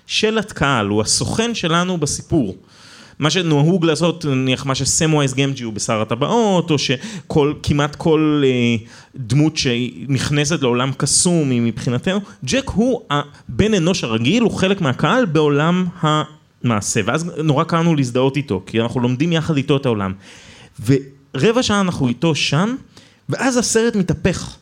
של 0.06 0.38
הקהל, 0.38 0.86
הוא 0.86 1.02
הסוכן 1.02 1.54
שלנו 1.54 1.98
בסיפור. 1.98 2.56
מה 3.22 3.30
שנהוג 3.30 3.84
לעשות, 3.84 4.24
נניח 4.24 4.66
מה 4.66 4.74
שסמווייז 4.74 5.34
גמג'י 5.34 5.64
הוא 5.64 5.72
בשר 5.72 6.02
הטבעות, 6.02 6.70
או 6.70 6.76
שכמעט 6.78 7.94
כל 7.96 8.42
אה, 8.44 8.76
דמות 9.16 9.56
שנכנסת 9.56 10.62
לעולם 10.62 10.90
קסום 10.96 11.50
היא 11.50 11.60
מבחינתנו, 11.60 12.20
ג'ק 12.44 12.70
הוא 12.70 13.00
הבן 13.10 13.74
אנוש 13.74 14.04
הרגיל, 14.04 14.42
הוא 14.42 14.50
חלק 14.50 14.80
מהקהל 14.80 15.24
בעולם 15.24 15.86
מעשה, 16.62 17.00
ואז 17.04 17.30
נורא 17.44 17.64
קל 17.64 17.78
לנו 17.78 17.96
להזדהות 17.96 18.36
איתו, 18.36 18.62
כי 18.66 18.80
אנחנו 18.80 19.00
לומדים 19.00 19.32
יחד 19.32 19.56
איתו 19.56 19.76
את 19.76 19.86
העולם. 19.86 20.12
ורבע 20.86 21.62
שעה 21.62 21.80
אנחנו 21.80 22.08
איתו 22.08 22.34
שם, 22.34 22.76
ואז 23.28 23.56
הסרט 23.56 23.96
מתהפך. 23.96 24.56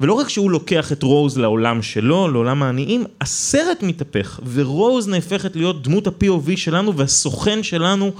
ולא 0.00 0.12
רק 0.12 0.28
שהוא 0.28 0.50
לוקח 0.50 0.92
את 0.92 1.02
רוז 1.02 1.38
לעולם 1.38 1.82
שלו, 1.82 2.28
לעולם 2.28 2.62
העניים, 2.62 3.04
הסרט 3.20 3.82
מתהפך, 3.82 4.40
ורוז 4.52 5.08
נהפכת 5.08 5.56
להיות 5.56 5.82
דמות 5.82 6.06
ה-POV 6.06 6.56
שלנו 6.56 6.96
והסוכן 6.96 7.62
שלנו, 7.62 8.12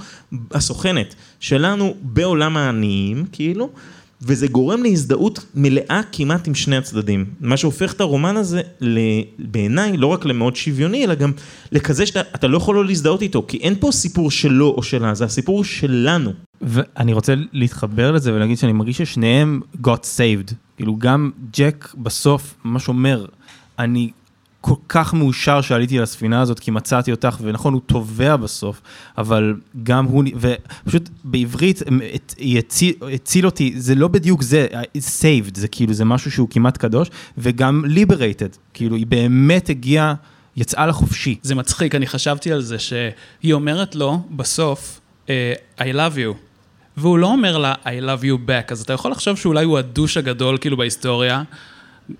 הסוכנת 0.51 1.15
שלנו 1.39 1.93
בעולם 2.01 2.57
העניים, 2.57 3.25
כאילו, 3.31 3.69
וזה 4.21 4.47
גורם 4.47 4.83
להזדהות 4.83 5.45
מלאה 5.55 6.01
כמעט 6.11 6.47
עם 6.47 6.55
שני 6.55 6.77
הצדדים. 6.77 7.25
מה 7.39 7.57
שהופך 7.57 7.93
את 7.93 8.01
הרומן 8.01 8.37
הזה, 8.37 8.61
בעיניי, 9.39 9.97
לא 9.97 10.07
רק 10.07 10.25
למאוד 10.25 10.55
שוויוני, 10.55 11.03
אלא 11.03 11.15
גם 11.15 11.31
לכזה 11.71 12.05
שאתה 12.05 12.21
אתה 12.35 12.47
לא 12.47 12.57
יכול 12.57 12.75
לא 12.75 12.85
להזדהות 12.85 13.21
איתו, 13.21 13.45
כי 13.47 13.57
אין 13.57 13.75
פה 13.79 13.91
סיפור 13.91 14.31
שלו 14.31 14.73
או 14.77 14.83
שלה, 14.83 15.13
זה 15.13 15.25
הסיפור 15.25 15.63
שלנו. 15.63 16.33
ואני 16.61 17.13
רוצה 17.13 17.33
להתחבר 17.53 18.11
לזה 18.11 18.33
ולהגיד 18.33 18.57
שאני 18.57 18.73
מרגיש 18.73 18.97
ששניהם 18.97 19.61
got 19.83 20.03
saved. 20.17 20.53
כאילו 20.77 20.95
גם 20.95 21.31
ג'ק 21.51 21.93
בסוף 21.97 22.55
ממש 22.65 22.87
אומר, 22.87 23.25
אני 23.79 24.11
כל 24.61 24.75
כך 24.89 25.13
מאושר 25.13 25.61
שעליתי 25.61 25.97
על 25.97 26.03
הספינה 26.03 26.41
הזאת 26.41 26.59
כי 26.59 26.71
מצאתי 26.71 27.11
אותך, 27.11 27.37
ונכון, 27.41 27.73
הוא 27.73 27.81
טובע 27.85 28.35
בסוף, 28.35 28.81
אבל 29.17 29.55
גם 29.83 30.05
הוא, 30.05 30.23
ופשוט 30.35 31.09
בעברית, 31.23 31.81
היא 32.37 32.59
הציל, 32.59 32.93
הציל 33.13 33.45
אותי, 33.45 33.73
זה 33.77 33.95
לא 33.95 34.07
בדיוק 34.07 34.41
זה, 34.41 34.67
saved, 34.97 35.51
זה 35.55 35.67
כאילו, 35.67 35.93
זה 35.93 36.05
משהו 36.05 36.31
שהוא 36.31 36.47
כמעט 36.49 36.77
קדוש, 36.77 37.09
וגם 37.37 37.83
liberated, 37.85 38.57
כאילו, 38.73 38.95
היא 38.95 39.07
באמת 39.07 39.69
הגיעה, 39.69 40.13
יצאה 40.55 40.87
לחופשי. 40.87 41.39
זה 41.41 41.55
מצחיק, 41.55 41.95
אני 41.95 42.07
חשבתי 42.07 42.51
על 42.51 42.61
זה 42.61 42.79
שהיא 42.79 43.53
אומרת 43.53 43.95
לו 43.95 44.21
בסוף, 44.31 44.99
אה, 45.29 45.53
I 45.79 45.81
love 45.81 46.15
you. 46.15 46.46
והוא 46.97 47.17
לא 47.17 47.27
אומר 47.27 47.57
לה, 47.57 47.73
I 47.83 48.03
love 48.03 48.23
you 48.23 48.49
back, 48.49 48.71
אז 48.71 48.81
אתה 48.81 48.93
יכול 48.93 49.11
לחשוב 49.11 49.37
שאולי 49.37 49.65
הוא 49.65 49.77
הדוש 49.77 50.17
הגדול 50.17 50.57
כאילו 50.57 50.77
בהיסטוריה. 50.77 51.43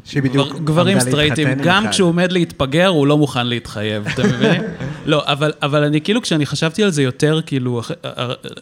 שהיא 0.05 0.23
בדיוק 0.23 0.47
גבר- 0.47 0.59
גברים 0.59 0.99
סטרייטים, 0.99 1.47
גם 1.63 1.83
אחד. 1.83 1.91
כשהוא 1.91 2.09
עומד 2.09 2.31
להתפגר, 2.31 2.87
הוא 2.87 3.07
לא 3.07 3.17
מוכן 3.17 3.47
להתחייב, 3.47 4.07
אתה 4.07 4.23
מבין? 4.23 4.61
לא, 5.05 5.23
אבל, 5.25 5.51
אבל 5.61 5.83
אני 5.83 6.01
כאילו, 6.01 6.21
כשאני 6.21 6.45
חשבתי 6.45 6.83
על 6.83 6.89
זה 6.89 7.03
יותר, 7.03 7.39
כאילו, 7.45 7.79
אח- 7.79 7.91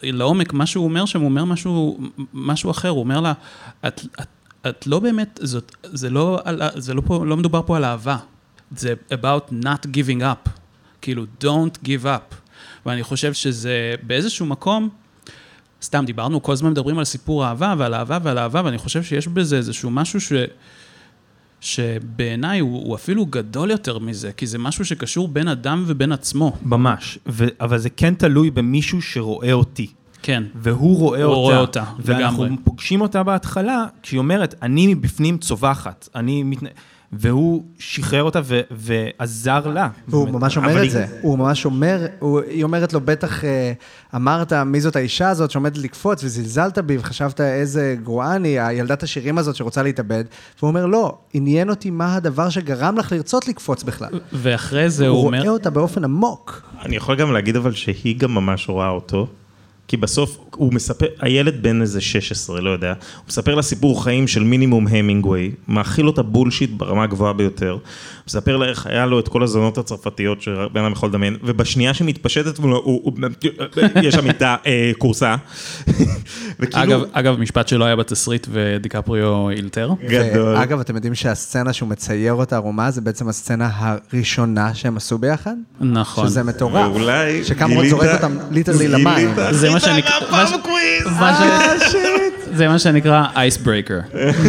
לעומק, 0.02 0.52
מה 0.52 0.66
שהוא 0.66 0.84
אומר 0.84 1.04
שם, 1.06 1.20
הוא 1.20 1.28
אומר 1.28 1.44
משהו, 1.44 1.98
משהו 2.34 2.70
אחר, 2.70 2.88
הוא 2.88 3.00
אומר 3.00 3.20
לה, 3.20 3.32
את, 3.86 4.00
את, 4.20 4.26
את 4.68 4.86
לא 4.86 4.98
באמת, 4.98 5.40
זאת, 5.42 5.76
זה 5.82 6.10
לא, 6.10 6.38
זה 6.74 6.94
לא, 6.94 7.02
פה, 7.06 7.24
לא 7.26 7.36
מדובר 7.36 7.60
פה 7.66 7.76
על 7.76 7.84
אהבה, 7.84 8.16
זה 8.76 8.94
about 9.12 9.52
not 9.64 9.86
giving 9.96 10.20
up, 10.20 10.50
כאילו, 11.02 11.24
don't 11.44 11.86
give 11.86 12.04
up. 12.04 12.34
ואני 12.86 13.02
חושב 13.02 13.32
שזה 13.32 13.70
באיזשהו 14.02 14.46
מקום, 14.46 14.88
סתם 15.82 16.04
דיברנו, 16.06 16.42
כל 16.42 16.52
הזמן 16.52 16.70
מדברים 16.70 16.98
על 16.98 17.04
סיפור 17.04 17.46
אהבה 17.46 17.74
ועל 17.78 17.94
אהבה 17.94 18.18
ועל 18.22 18.38
אהבה, 18.38 18.62
ואני 18.64 18.78
חושב 18.78 19.02
שיש 19.02 19.28
בזה 19.28 19.56
איזשהו 19.56 19.90
משהו 19.90 20.20
ש... 20.20 20.32
שבעיניי 21.60 22.60
הוא, 22.60 22.86
הוא 22.86 22.94
אפילו 22.94 23.26
גדול 23.26 23.70
יותר 23.70 23.98
מזה, 23.98 24.32
כי 24.32 24.46
זה 24.46 24.58
משהו 24.58 24.84
שקשור 24.84 25.28
בין 25.28 25.48
אדם 25.48 25.84
ובין 25.86 26.12
עצמו. 26.12 26.56
ממש, 26.62 27.18
ו- 27.28 27.46
אבל 27.60 27.78
זה 27.78 27.90
כן 27.90 28.14
תלוי 28.14 28.50
במישהו 28.50 29.02
שרואה 29.02 29.52
אותי. 29.52 29.86
כן. 30.22 30.42
והוא 30.54 30.98
רואה 30.98 31.22
הוא 31.22 31.34
אותה. 31.34 31.40
רואה 31.40 31.58
אותה, 31.58 31.84
ואנחנו 31.98 32.44
לגמרי. 32.44 32.62
פוגשים 32.64 33.00
אותה 33.00 33.22
בהתחלה, 33.22 33.84
כשהיא 34.02 34.18
אומרת, 34.18 34.54
אני 34.62 34.94
מבפנים 34.94 35.38
צווחת, 35.38 36.08
אני 36.14 36.42
מתנ... 36.42 36.66
והוא 37.18 37.64
שחרר 37.78 38.22
אותה 38.22 38.40
ו- 38.44 38.60
ועזר 38.70 39.66
לה. 39.66 39.88
והוא 40.08 40.24
באמת. 40.26 40.40
ממש 40.40 40.56
אומר 40.56 40.76
את 40.76 40.82
היא- 40.82 40.90
זה, 40.90 41.06
הוא 41.22 41.38
ממש 41.38 41.64
אומר, 41.64 42.06
הוא, 42.18 42.40
היא 42.40 42.64
אומרת 42.64 42.92
לו, 42.92 43.00
בטח 43.00 43.44
אה, 43.44 43.72
אמרת 44.14 44.52
מי 44.52 44.80
זאת 44.80 44.96
האישה 44.96 45.28
הזאת 45.28 45.50
שעומדת 45.50 45.78
לקפוץ 45.78 46.24
וזלזלת 46.24 46.78
בי 46.78 46.96
וחשבת 46.98 47.40
איזה 47.40 47.96
גרועה 48.02 48.36
אני, 48.36 48.60
הילדת 48.60 49.02
השירים 49.02 49.38
הזאת 49.38 49.56
שרוצה 49.56 49.82
להתאבד, 49.82 50.24
והוא 50.58 50.68
אומר, 50.68 50.86
לא, 50.86 51.18
עניין 51.34 51.70
אותי 51.70 51.90
מה 51.90 52.14
הדבר 52.16 52.48
שגרם 52.48 52.96
לך 52.98 53.12
לרצות 53.12 53.48
לקפוץ 53.48 53.82
בכלל. 53.82 54.10
ואחרי 54.32 54.90
זה 54.90 55.06
הוא 55.08 55.16
הוא 55.16 55.24
רואה 55.24 55.38
אומר... 55.40 55.50
אותה 55.50 55.70
באופן 55.70 56.04
עמוק. 56.04 56.62
אני 56.84 56.96
יכול 56.96 57.16
גם 57.16 57.32
להגיד 57.32 57.56
אבל 57.56 57.72
שהיא 57.72 58.18
גם 58.18 58.34
ממש 58.34 58.68
רואה 58.68 58.88
אותו. 58.88 59.26
כי 59.88 59.96
בסוף 59.96 60.38
הוא 60.54 60.74
מספר, 60.74 61.06
הילד 61.20 61.62
בן 61.62 61.80
איזה 61.82 62.00
16, 62.00 62.60
לא 62.60 62.70
יודע, 62.70 62.88
הוא 62.88 63.24
מספר 63.28 63.54
לה 63.54 63.62
סיפור 63.62 64.04
חיים 64.04 64.28
של 64.28 64.42
מינימום 64.44 64.86
המינגווי, 64.88 65.50
מאכיל 65.68 66.06
אותה 66.06 66.22
בולשיט 66.22 66.70
ברמה 66.70 67.02
הגבוהה 67.04 67.32
ביותר, 67.32 67.70
הוא 67.70 67.80
מספר 68.26 68.56
לה 68.56 68.66
איך 68.66 68.86
היה 68.86 69.06
לו 69.06 69.18
את 69.20 69.28
כל 69.28 69.42
הזונות 69.42 69.78
הצרפתיות 69.78 70.42
שבן 70.42 70.80
אדם 70.84 70.92
יכול 70.92 71.08
לדמיין, 71.08 71.36
ובשנייה 71.44 71.94
שמתפשטת 71.94 72.58
מולו, 72.58 72.76
הוא, 72.84 73.00
הוא, 73.04 73.12
יש 74.02 74.14
שם 74.14 74.26
איתה 74.26 74.56
אה, 74.66 74.90
כורסה. 74.98 75.36
וכאילו, 76.60 76.82
אגב, 76.96 77.02
אגב, 77.12 77.38
משפט 77.40 77.68
שלא 77.68 77.84
היה 77.84 77.96
בתסריט 77.96 78.46
ודיקפריו 78.50 79.50
אילתר. 79.50 79.90
גדול. 80.08 80.56
ואגב, 80.56 80.80
אתם 80.80 80.94
יודעים 80.94 81.14
שהסצנה 81.14 81.72
שהוא 81.72 81.88
מצייר 81.88 82.32
אותה 82.32 82.56
ערומה, 82.56 82.90
זה 82.90 83.00
בעצם 83.00 83.28
הסצנה 83.28 83.70
הראשונה 83.74 84.74
שהם 84.74 84.96
עשו 84.96 85.18
ביחד? 85.18 85.54
נכון. 85.80 86.28
שזה 86.28 86.42
מטורף. 86.42 86.90
ואולי 86.92 87.44
שקמרון 87.44 87.76
גילית- 87.84 87.90
זורק 87.90 88.08
אותם 88.14 88.36
literally 88.50 88.88
למים. 88.88 89.30
זה 89.80 89.90
מה 89.90 90.00
שאני- 90.00 90.02
טוב 90.20 90.44
המהקוויז. 90.50 91.82
ש- 91.92 91.96
זה 92.56 92.68
מה 92.68 92.78
שנקרא 92.78 93.24
ice 93.36 93.56
breaker. 93.56 93.98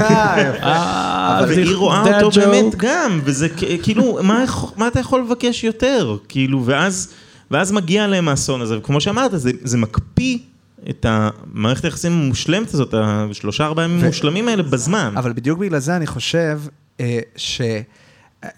אה, 0.02 1.42
והיא 1.48 1.76
רואה 1.76 2.22
אותו 2.22 2.40
באמת 2.42 2.76
גם, 2.78 3.20
וזה 3.24 3.48
כאילו, 3.84 4.20
מה 4.78 4.88
אתה 4.88 5.00
יכול 5.00 5.22
לבקש 5.22 5.64
יותר? 5.64 6.18
כאילו, 6.30 6.62
ואז 6.66 7.14
ואז 7.52 7.72
מגיע 7.72 8.08
להם 8.08 8.30
האסון 8.30 8.62
הזה, 8.62 8.78
וכמו 8.78 9.02
שאמרת, 9.02 9.32
זה- 9.34 9.52
זה 9.64 9.78
מקפיא 9.78 10.38
את 10.90 11.06
המערכת 11.10 11.86
היחסים 11.86 12.12
המושלמת 12.12 12.74
הזאת, 12.74 12.94
השלושה 12.98 13.66
ארבעה 13.66 13.86
ימים 13.86 14.04
המושלמים 14.04 14.48
האלה 14.48 14.64
בזמן. 14.64 15.14
אבל 15.18 15.34
בדיוק 15.34 15.60
בגלל 15.60 15.80
זה 15.80 15.96
אני 15.96 16.08
חושב 16.08 16.60
אה, 17.00 17.20
ש... 17.36 17.62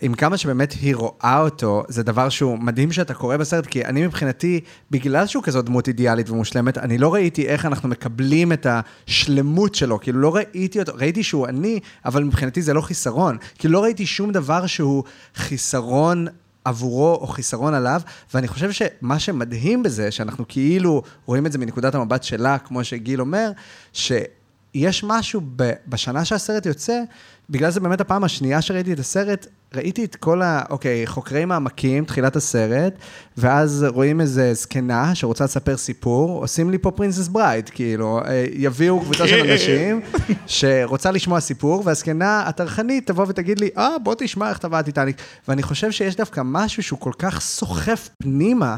עם 0.01 0.13
כמה 0.13 0.37
שבאמת 0.37 0.71
היא 0.71 0.95
רואה 0.95 1.39
אותו, 1.39 1.83
זה 1.87 2.03
דבר 2.03 2.29
שהוא 2.29 2.59
מדהים 2.59 2.91
שאתה 2.91 3.13
קורא 3.13 3.37
בסרט, 3.37 3.65
כי 3.65 3.85
אני 3.85 4.05
מבחינתי, 4.05 4.59
בגלל 4.91 5.27
שהוא 5.27 5.43
כזאת 5.43 5.65
דמות 5.65 5.87
אידיאלית 5.87 6.29
ומושלמת, 6.29 6.77
אני 6.77 6.97
לא 6.97 7.13
ראיתי 7.13 7.47
איך 7.47 7.65
אנחנו 7.65 7.89
מקבלים 7.89 8.53
את 8.53 8.67
השלמות 8.69 9.75
שלו, 9.75 9.99
כאילו 9.99 10.19
לא 10.19 10.35
ראיתי 10.35 10.79
אותו, 10.79 10.91
ראיתי 10.95 11.23
שהוא 11.23 11.47
אני, 11.47 11.79
אבל 12.05 12.23
מבחינתי 12.23 12.61
זה 12.61 12.73
לא 12.73 12.81
חיסרון, 12.81 13.37
כאילו 13.57 13.73
לא 13.73 13.83
ראיתי 13.83 14.05
שום 14.05 14.31
דבר 14.31 14.67
שהוא 14.67 15.03
חיסרון 15.35 16.27
עבורו 16.65 17.13
או 17.21 17.27
חיסרון 17.27 17.73
עליו, 17.73 18.01
ואני 18.33 18.47
חושב 18.47 18.71
שמה 18.71 19.19
שמדהים 19.19 19.83
בזה, 19.83 20.11
שאנחנו 20.11 20.45
כאילו 20.47 21.03
רואים 21.25 21.45
את 21.45 21.51
זה 21.51 21.57
מנקודת 21.57 21.95
המבט 21.95 22.23
שלה, 22.23 22.57
כמו 22.57 22.83
שגיל 22.83 23.21
אומר, 23.21 23.51
שיש 23.93 25.03
משהו 25.03 25.41
ב- 25.55 25.73
בשנה 25.87 26.25
שהסרט 26.25 26.65
יוצא, 26.65 27.01
בגלל 27.49 27.71
זה 27.71 27.79
באמת 27.79 28.01
הפעם 28.01 28.23
השנייה 28.23 28.61
שראיתי 28.61 28.93
את 28.93 28.99
הסרט, 28.99 29.47
ראיתי 29.75 30.05
את 30.05 30.15
כל 30.15 30.41
ה... 30.41 30.61
אוקיי, 30.69 31.07
חוקרי 31.07 31.45
מעמקים, 31.45 32.05
תחילת 32.05 32.35
הסרט, 32.35 32.93
ואז 33.37 33.85
רואים 33.89 34.21
איזה 34.21 34.53
זקנה 34.53 35.15
שרוצה 35.15 35.43
לספר 35.43 35.77
סיפור, 35.77 36.41
עושים 36.41 36.69
לי 36.69 36.77
פה 36.77 36.91
Princess 36.91 37.27
Bride, 37.27 37.69
כאילו, 37.69 38.19
אה, 38.25 38.45
יביאו 38.53 38.99
קבוצה 38.99 39.27
של 39.27 39.39
אנשים 39.51 40.01
שרוצה 40.47 41.11
לשמוע 41.11 41.39
סיפור, 41.39 41.81
והזקנה 41.85 42.43
הטרחנית 42.47 43.07
תבוא 43.07 43.25
ותגיד 43.27 43.59
לי, 43.59 43.69
אה, 43.77 43.99
בוא 44.03 44.15
תשמע 44.17 44.49
איך 44.49 44.57
טבע 44.57 44.79
הטיטניק. 44.79 45.17
ואני 45.47 45.63
חושב 45.63 45.91
שיש 45.91 46.15
דווקא 46.15 46.41
משהו 46.45 46.83
שהוא 46.83 46.99
כל 46.99 47.13
כך 47.19 47.41
סוחף 47.41 48.09
פנימה, 48.23 48.75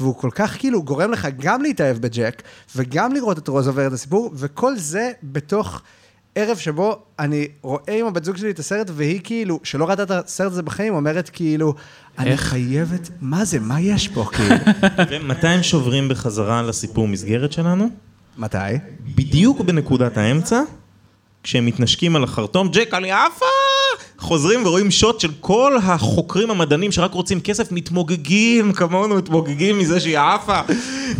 והוא 0.00 0.14
כל 0.14 0.30
כך 0.34 0.58
כאילו 0.58 0.82
גורם 0.82 1.10
לך 1.10 1.28
גם 1.38 1.62
להתאהב 1.62 1.98
בג'ק, 1.98 2.42
וגם 2.76 3.12
לראות 3.12 3.38
את 3.38 3.48
רוז 3.48 3.66
עובר 3.66 3.86
את 3.86 3.92
הסיפור, 3.92 4.30
וכל 4.34 4.76
זה 4.76 5.10
בתוך... 5.22 5.82
ערב 6.34 6.56
שבו 6.56 7.02
אני 7.18 7.48
רואה 7.62 7.98
עם 8.00 8.06
הבת 8.06 8.24
זוג 8.24 8.36
שלי 8.36 8.50
את 8.50 8.58
הסרט, 8.58 8.90
והיא 8.94 9.20
כאילו, 9.24 9.60
שלא 9.62 9.88
ראתה 9.88 10.02
את 10.02 10.10
הסרט 10.10 10.52
הזה 10.52 10.62
בחיים, 10.62 10.94
אומרת 10.94 11.28
כאילו, 11.28 11.74
אני 12.18 12.36
חייבת, 12.36 13.08
מה 13.20 13.44
זה, 13.44 13.60
מה 13.60 13.80
יש 13.80 14.08
פה, 14.08 14.24
כאילו? 14.32 14.54
ומתי 15.10 15.46
הם 15.46 15.62
שוברים 15.62 16.08
בחזרה 16.08 16.62
לסיפור 16.62 17.08
מסגרת 17.08 17.52
שלנו? 17.52 17.88
מתי? 18.38 18.56
בדיוק 19.00 19.60
בנקודת 19.60 20.16
האמצע, 20.16 20.62
כשהם 21.42 21.66
מתנשקים 21.66 22.16
על 22.16 22.24
החרטום, 22.24 22.68
ג'ק 22.68 22.94
על 22.94 23.04
יאפה! 23.04 23.46
חוזרים 24.18 24.66
ורואים 24.66 24.90
שוט 24.90 25.20
של 25.20 25.30
כל 25.40 25.76
החוקרים 25.82 26.50
המדענים 26.50 26.92
שרק 26.92 27.12
רוצים 27.14 27.40
כסף, 27.40 27.72
מתמוגגים 27.72 28.72
כמונו, 28.72 29.14
מתמוגגים 29.16 29.78
מזה 29.78 30.00
שהיא 30.00 30.18
עפה. 30.18 30.60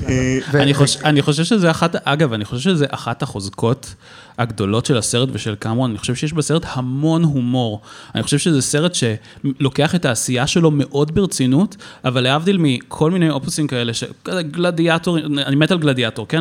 אה, 0.09 0.39
אני 0.55 0.75
חוש- 0.75 0.97
אני 1.05 1.23
חושב 1.23 1.45
שזה 1.45 1.71
אחת, 1.71 1.95
אגב, 2.09 2.33
אני 2.33 2.45
חושב 2.45 2.61
שזה 2.71 2.87
אחת 2.91 3.23
החוזקות 3.23 3.95
הגדולות 4.39 4.87
של 4.87 4.97
הסרט 4.97 5.29
ושל 5.33 5.55
קמרון, 5.55 5.91
אני 5.91 5.99
חושב 5.99 6.15
שיש 6.15 6.33
בסרט 6.33 6.63
המון 6.69 7.25
הומור. 7.25 7.81
אני 8.15 8.23
חושב 8.23 8.39
שזה 8.39 8.63
סרט 8.63 8.95
שלוקח 8.95 9.95
את 9.95 10.05
העשייה 10.05 10.47
שלו 10.47 10.71
מאוד 10.71 11.15
ברצינות, 11.15 11.77
אבל 12.05 12.21
להבדיל 12.21 12.57
מכל 12.61 13.11
מיני 13.11 13.31
אופוסים 13.31 13.67
כאלה, 13.67 13.93
גלדיאטור, 14.51 15.19
אני 15.19 15.57
מת 15.57 15.71
על 15.71 15.79
גלדיאטור, 15.79 16.29
כן? 16.29 16.41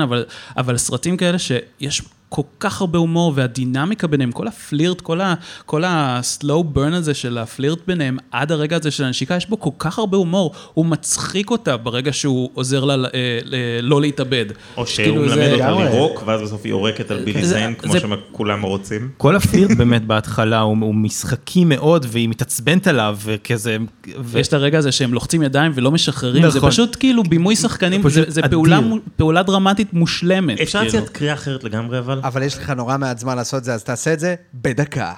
אבל 0.57 0.77
סרטים 0.77 1.17
כאלה 1.17 1.37
שיש 1.39 2.01
כל 2.33 2.41
כך 2.59 2.81
הרבה 2.81 2.99
הומור, 2.99 3.33
והדינמיקה 3.35 4.07
ביניהם, 4.07 4.31
כל 4.31 4.47
הפלירט, 4.47 5.01
כל, 5.01 5.21
ה, 5.21 5.33
כל 5.65 5.83
הסלואו 5.85 6.63
ברן 6.63 6.93
הזה 6.93 7.13
של 7.13 7.37
הפלירט 7.37 7.79
ביניהם, 7.87 8.17
עד 8.31 8.51
הרגע 8.51 8.75
הזה 8.77 8.91
של 8.91 9.03
הנשיקה, 9.03 9.35
יש 9.35 9.49
בו 9.49 9.59
כל 9.59 9.69
כך 9.79 9.99
הרבה 9.99 10.17
הומור, 10.17 10.51
הוא 10.73 10.85
מצחיק 10.85 11.51
אותה 11.51 11.77
ברגע 11.77 12.13
שהוא 12.13 12.49
עוזר 12.53 12.83
לה 12.85 12.93
אה, 12.93 12.99
ל- 13.43 13.55
לא 13.81 14.01
להתאבד. 14.01 14.45
או 14.77 14.87
שהוא 14.87 15.05
כאילו 15.05 15.21
מלמד 15.21 15.35
זה- 15.35 15.53
אותה 15.53 15.83
לירוק, 15.83 16.23
ואז 16.25 16.41
בסוף 16.41 16.61
היא 16.63 16.69
יורקת 16.69 17.11
על 17.11 17.23
בילי 17.23 17.45
זיין, 17.45 17.73
כמו 17.75 17.93
זה- 17.93 17.99
שכולם 17.99 18.61
רוצים. 18.61 19.09
כל 19.17 19.35
הפלירט 19.35 19.71
באמת 19.77 20.05
בהתחלה 20.05 20.59
הוא, 20.59 20.77
הוא 20.81 20.95
משחקי 20.95 21.65
מאוד, 21.65 22.05
והיא 22.09 22.29
מתעצבנת 22.29 22.87
עליו, 22.87 23.17
וכזה... 23.23 23.77
ו... 24.19 24.21
ויש 24.23 24.47
את 24.47 24.53
הרגע 24.53 24.77
הזה 24.77 24.91
שהם 24.91 25.13
לוחצים 25.13 25.43
ידיים 25.43 25.71
ולא 25.75 25.91
משחררים, 25.91 26.49
זה 26.49 26.57
נכון. 26.57 26.69
פשוט 26.69 26.97
כאילו 26.99 27.23
בימוי 27.23 27.55
שחקנים, 27.55 28.09
זה, 28.09 28.23
זה 28.27 28.39
אדיר. 28.39 28.49
פעולה, 28.51 28.79
פעולה 29.15 29.43
דרמטית 29.43 29.93
מושלמת. 29.93 30.59
אפשר 30.61 30.79
כאילו. 30.79 30.97
לצאת 30.97 31.09
קריאה 31.09 31.33
אחרת 31.33 31.63
לגמרי, 31.63 31.99
אבל... 31.99 32.19
אבל 32.23 32.43
יש 32.43 32.57
לך 32.57 32.69
נורא 32.69 32.97
מעט 32.97 33.19
זמן 33.19 33.35
לעשות 33.35 33.59
את 33.59 33.63
זה, 33.63 33.73
אז 33.73 33.83
תעשה 33.83 34.13
את 34.13 34.19
זה 34.19 34.35
בדקה. 34.53 35.13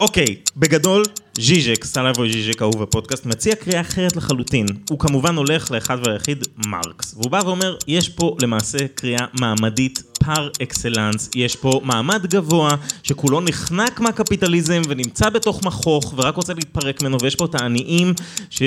אוקיי, 0.00 0.36
בגדול, 0.56 1.02
ז'יז'ק, 1.38 1.84
סלאבו 1.84 2.28
ז'יז'ק 2.28 2.62
אהוב 2.62 2.82
הפודקאסט, 2.82 3.26
מציע 3.26 3.54
קריאה 3.54 3.80
אחרת 3.80 4.16
לחלוטין. 4.16 4.66
הוא 4.90 4.98
כמובן 4.98 5.36
הולך 5.36 5.70
לאחד 5.70 5.96
והיחיד, 6.06 6.44
מרקס. 6.66 7.14
והוא 7.14 7.30
בא 7.30 7.40
ואומר, 7.44 7.76
יש 7.88 8.08
פה 8.08 8.36
למעשה 8.42 8.78
קריאה 8.94 9.26
מעמדית 9.40 10.02
פר 10.24 10.48
אקסלנס, 10.62 11.30
יש 11.34 11.56
פה 11.56 11.80
מעמד 11.84 12.26
גבוה, 12.26 12.70
שכולו 13.02 13.40
נחנק 13.40 14.00
מהקפיטליזם 14.00 14.82
ונמצא 14.88 15.30
בתוך 15.30 15.64
מחוך 15.64 16.14
ורק 16.16 16.36
רוצה 16.36 16.54
להתפרק 16.54 17.02
ממנו, 17.02 17.16
ויש 17.22 17.34
פה 17.34 17.44
את 17.44 17.54
העניים, 17.54 18.14
ש... 18.50 18.62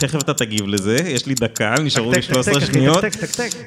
תכף 0.00 0.18
אתה 0.22 0.34
תגיב 0.34 0.66
לזה, 0.66 0.96
יש 1.06 1.26
לי 1.26 1.34
דקה, 1.34 1.74
נשארו 1.82 2.12
לי 2.12 2.22
טק, 2.22 2.26
טק, 2.26 2.34
13 2.34 2.54
טק, 2.54 2.62
אחי, 2.62 2.72
שניות. 2.72 3.04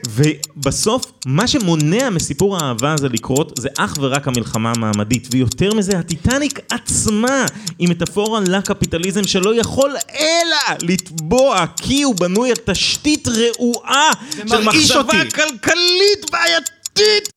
ובסוף, 0.08 1.12
מה 1.26 1.48
שמונע 1.48 2.10
מסיפור 2.10 2.58
האהבה 2.58 2.94
הזה 2.94 3.10
לקרות, 3.10 3.52
זה 3.60 3.70
אך 3.78 3.98
ורק 4.02 4.28
המלחמה 4.28 4.72
המעמדית. 4.76 5.28
ויותר 5.32 5.74
מזה, 5.74 6.00
הטיטניק 6.00 6.60
עצמה 6.72 7.46
היא 7.80 7.90
מטאפורה 7.90 8.40
לקפיטליזם 8.40 9.24
שלא 9.24 9.56
יכול 9.56 9.96
אלא 10.20 10.78
לתבוע, 10.82 11.66
כי 11.82 12.02
הוא 12.04 12.16
בנוי 12.16 12.50
על 12.50 12.56
תשתית 12.66 13.28
רעועה 13.28 14.10
של 14.48 14.64
מחשבה. 14.64 15.14
כלכלית 15.36 16.32
בעייתית. 16.32 17.30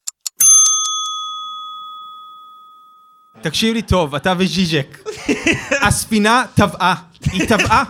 תקשיב 3.41 3.75
לי 3.75 3.83
טוב, 3.83 4.15
אתה 4.15 4.35
וז'יז'ק. 4.39 4.99
הספינה 5.87 6.45
טבעה. 6.55 6.95
היא 7.33 7.49
טבעה. 7.49 7.85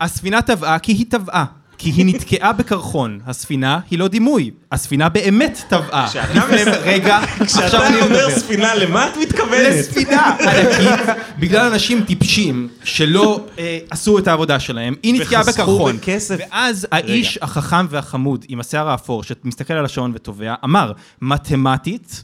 הספינה 0.00 0.42
טבעה 0.42 0.78
כי 0.78 0.92
היא 0.92 1.06
טבעה. 1.08 1.44
כי 1.78 1.90
היא 1.90 2.06
נתקעה 2.06 2.52
בקרחון. 2.52 3.18
הספינה 3.26 3.80
היא 3.90 3.98
לא 3.98 4.08
דימוי. 4.08 4.50
הספינה 4.72 5.08
באמת 5.08 5.62
טבעה. 5.68 6.08
לפני 6.34 6.62
רגע, 6.82 7.16
עכשיו 7.16 7.68
כשאתה 7.68 7.86
אני 7.86 7.96
אומר 7.96 8.06
מדבר. 8.26 8.38
ספינה, 8.38 8.74
למה 8.74 9.08
את 9.08 9.16
מתכוונת? 9.16 9.74
לספינה 9.78 10.36
ענקית, 10.40 11.14
בגלל 11.38 11.72
אנשים 11.72 12.04
טיפשים 12.04 12.68
שלא 12.84 13.46
אה, 13.58 13.78
עשו 13.90 14.18
את 14.18 14.28
העבודה 14.28 14.60
שלהם, 14.60 14.94
היא 15.02 15.20
נתקעה 15.20 15.42
בקרחון. 15.44 15.96
ואז 16.38 16.86
האיש 16.92 17.38
החכם 17.42 17.86
והחמוד 17.90 18.44
עם 18.48 18.60
השיער 18.60 18.88
האפור, 18.88 19.22
שמסתכל 19.22 19.74
על 19.74 19.84
השעון 19.84 20.12
ותובע, 20.14 20.54
אמר, 20.64 20.92
מתמטית, 21.22 22.22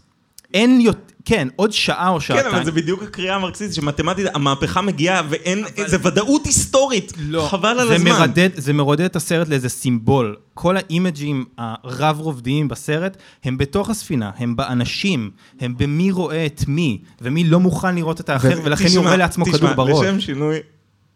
אין 0.54 0.80
יותר, 0.80 0.98
כן, 1.24 1.48
עוד 1.56 1.72
שעה 1.72 2.08
או 2.08 2.14
כן, 2.14 2.20
שעתיים. 2.20 2.54
אבל 2.54 2.64
זה 2.64 2.72
בדיוק 2.72 3.02
הקריאה 3.02 3.34
המרקסיסטית, 3.34 3.74
שמתמטית, 3.74 4.26
המהפכה 4.34 4.82
מגיעה 4.82 5.22
ואין, 5.28 5.64
זה 5.86 5.96
ודאות 6.02 6.46
היסטורית. 6.46 7.12
לא, 7.18 7.46
חבל 7.50 7.68
על 7.68 7.88
זה 7.88 7.94
הזמן. 7.94 8.10
מרדד, 8.10 8.50
זה 8.54 8.72
מרודד 8.72 9.04
את 9.04 9.16
הסרט 9.16 9.48
לאיזה 9.48 9.68
סימבול. 9.68 10.36
כל 10.54 10.76
האימג'ים 10.76 11.44
הרב-רובדיים 11.58 12.68
בסרט, 12.68 13.16
הם 13.44 13.58
בתוך 13.58 13.90
הספינה, 13.90 14.30
הם 14.38 14.56
באנשים, 14.56 15.30
הם 15.60 15.74
במי 15.78 16.10
רואה 16.10 16.46
את 16.46 16.64
מי, 16.68 16.98
ומי 17.20 17.44
לא 17.44 17.60
מוכן 17.60 17.94
לראות 17.94 18.20
את 18.20 18.28
האחר, 18.28 18.60
ולכן 18.64 18.84
תשמע, 18.84 19.02
יורה 19.02 19.16
לעצמו 19.16 19.44
כדור 19.44 19.56
תשמע, 19.56 19.74
בראש. 19.74 20.06
לשם 20.06 20.20
שינוי, 20.20 20.58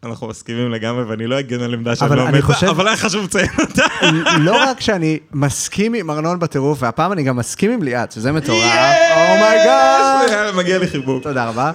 אנחנו 0.05 0.29
מסכימים 0.29 0.71
לגמרי, 0.71 1.03
ואני 1.05 1.27
לא 1.27 1.39
אגן 1.41 1.61
על 1.61 1.75
עמדה 1.75 1.97
שאני 1.97 2.17
לא 2.17 2.23
עומד 2.23 2.33
בה, 2.35 2.43
חושב- 2.43 2.67
אבל 2.67 2.89
היה 2.89 2.97
חשוב 2.97 3.25
לציין 3.25 3.49
אותה. 3.61 3.83
לא 4.41 4.57
רק 4.63 4.81
שאני 4.81 5.19
מסכים 5.33 5.95
עם 5.95 6.11
ארנון 6.11 6.39
בטירוף, 6.39 6.83
והפעם 6.83 7.13
אני 7.13 7.23
גם 7.23 7.37
מסכים 7.37 7.71
עם 7.71 7.83
ליאת, 7.83 8.13
שזה 8.13 8.33
מטורף. 8.33 8.73
Oh 8.73 9.19
my 9.31 9.63
god! 9.63 10.29
יאללה, 10.31 10.53
מגיע 10.53 10.79
לי 10.79 10.87
חיבוק. 10.89 11.23
תודה 11.23 11.49
רבה. 11.49 11.73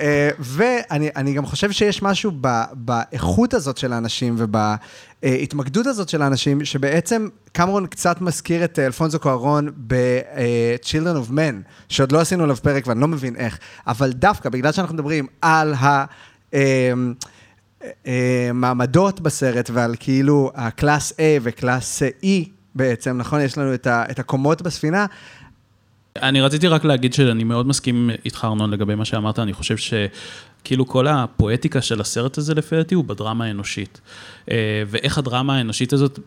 אה, 0.00 0.30
ואני 0.38 1.10
אני 1.16 1.32
גם 1.32 1.46
חושב 1.46 1.70
שיש 1.72 2.02
משהו 2.02 2.32
באיכות 2.72 3.54
הזאת 3.54 3.78
של 3.78 3.92
האנשים 3.92 4.36
ובהתמקדות 4.38 5.86
הזאת 5.86 6.08
של 6.08 6.22
האנשים, 6.22 6.64
שבעצם 6.64 7.28
קמרון 7.52 7.86
קצת 7.86 8.20
מזכיר 8.20 8.64
את 8.64 8.78
אה, 8.78 8.86
אלפונזו 8.86 9.18
קוארון 9.18 9.68
ב-Children 9.86 11.28
of 11.28 11.30
Men, 11.30 11.54
שעוד 11.88 12.12
לא 12.12 12.20
עשינו 12.20 12.44
עליו 12.44 12.56
פרק 12.56 12.86
ואני 12.86 13.00
לא 13.00 13.08
מבין 13.08 13.36
איך, 13.36 13.58
אבל 13.86 14.12
דווקא 14.12 14.48
בגלל 14.48 14.72
שאנחנו 14.72 14.94
מדברים 14.94 15.26
על 15.42 15.74
ה... 15.74 16.04
אה, 16.54 16.92
אה, 18.06 18.50
מעמדות 18.54 19.20
בסרט 19.20 19.70
ועל 19.72 19.94
כאילו 20.00 20.50
ה-class 20.54 21.12
A 21.12 21.22
ו-class 21.42 22.02
E 22.02 22.48
בעצם, 22.74 23.18
נכון? 23.18 23.40
יש 23.40 23.58
לנו 23.58 23.74
את, 23.74 23.86
את 23.86 24.18
הקומות 24.18 24.62
בספינה. 24.62 25.06
אני 26.16 26.40
רציתי 26.40 26.68
רק 26.68 26.84
להגיד 26.84 27.14
שאני 27.14 27.44
מאוד 27.44 27.66
מסכים 27.66 28.10
איתך, 28.24 28.44
ארנון, 28.44 28.70
לגבי 28.70 28.94
מה 28.94 29.04
שאמרת, 29.04 29.38
אני 29.38 29.52
חושב 29.52 29.76
שכאילו 30.64 30.86
כל 30.86 31.06
הפואטיקה 31.06 31.82
של 31.82 32.00
הסרט 32.00 32.38
הזה, 32.38 32.54
לפי 32.54 32.76
דעתי, 32.76 32.94
הוא 32.94 33.04
בדרמה 33.04 33.44
האנושית. 33.44 34.00
אה, 34.50 34.56
ואיך 34.86 35.18
הדרמה 35.18 35.56
האנושית 35.56 35.92
הזאת 35.92 36.18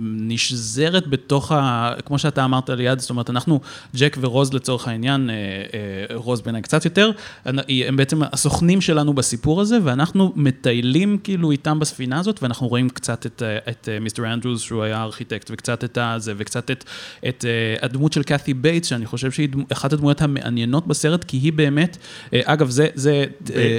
נשזרת 0.00 1.06
בתוך 1.06 1.52
ה... 1.52 1.92
כמו 2.06 2.18
שאתה 2.18 2.44
אמרת 2.44 2.70
ליאת, 2.70 2.98
זאת 2.98 3.10
אומרת, 3.10 3.30
אנחנו, 3.30 3.60
ג'ק 3.96 4.16
ורוז 4.20 4.54
לצורך 4.54 4.88
העניין, 4.88 5.30
אה, 5.30 5.34
אה, 5.34 6.16
רוז 6.16 6.40
בעיניי 6.40 6.62
קצת 6.62 6.84
יותר, 6.84 7.10
הם 7.44 7.96
בעצם 7.96 8.22
הסוכנים 8.22 8.80
שלנו 8.80 9.14
בסיפור 9.14 9.60
הזה, 9.60 9.78
ואנחנו 9.82 10.32
מטיילים 10.36 11.18
כאילו 11.24 11.50
איתם 11.50 11.78
בספינה 11.78 12.18
הזאת, 12.18 12.42
ואנחנו 12.42 12.68
רואים 12.68 12.88
קצת 12.88 13.26
את, 13.26 13.42
את 13.68 13.88
Mister 14.00 14.32
אנדרוס, 14.32 14.62
שהוא 14.62 14.82
היה 14.82 15.02
ארכיטקט, 15.02 15.50
וקצת 15.50 15.84
את 15.84 15.98
הזה, 16.00 16.32
וקצת 16.36 16.70
את, 16.70 16.84
את 17.28 17.44
הדמות 17.82 18.12
של 18.12 18.22
קאתי 18.22 18.54
בייטס, 18.54 18.88
שאני 18.88 19.06
חושב 19.06 19.30
שהיא 19.30 19.48
אחת 19.72 19.92
הדמויות 19.92 20.22
המעניינות 20.22 20.86
בסרט, 20.86 21.24
כי 21.24 21.36
היא 21.36 21.52
באמת, 21.52 21.96
אגב, 22.32 22.70
זה... 22.70 22.88
זה 22.94 23.24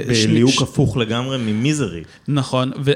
בליהוק 0.06 0.62
הפוך 0.62 0.96
לגמרי 0.96 1.38
ממיזרי. 1.38 2.02
נכון, 2.28 2.72
ו- 2.84 2.92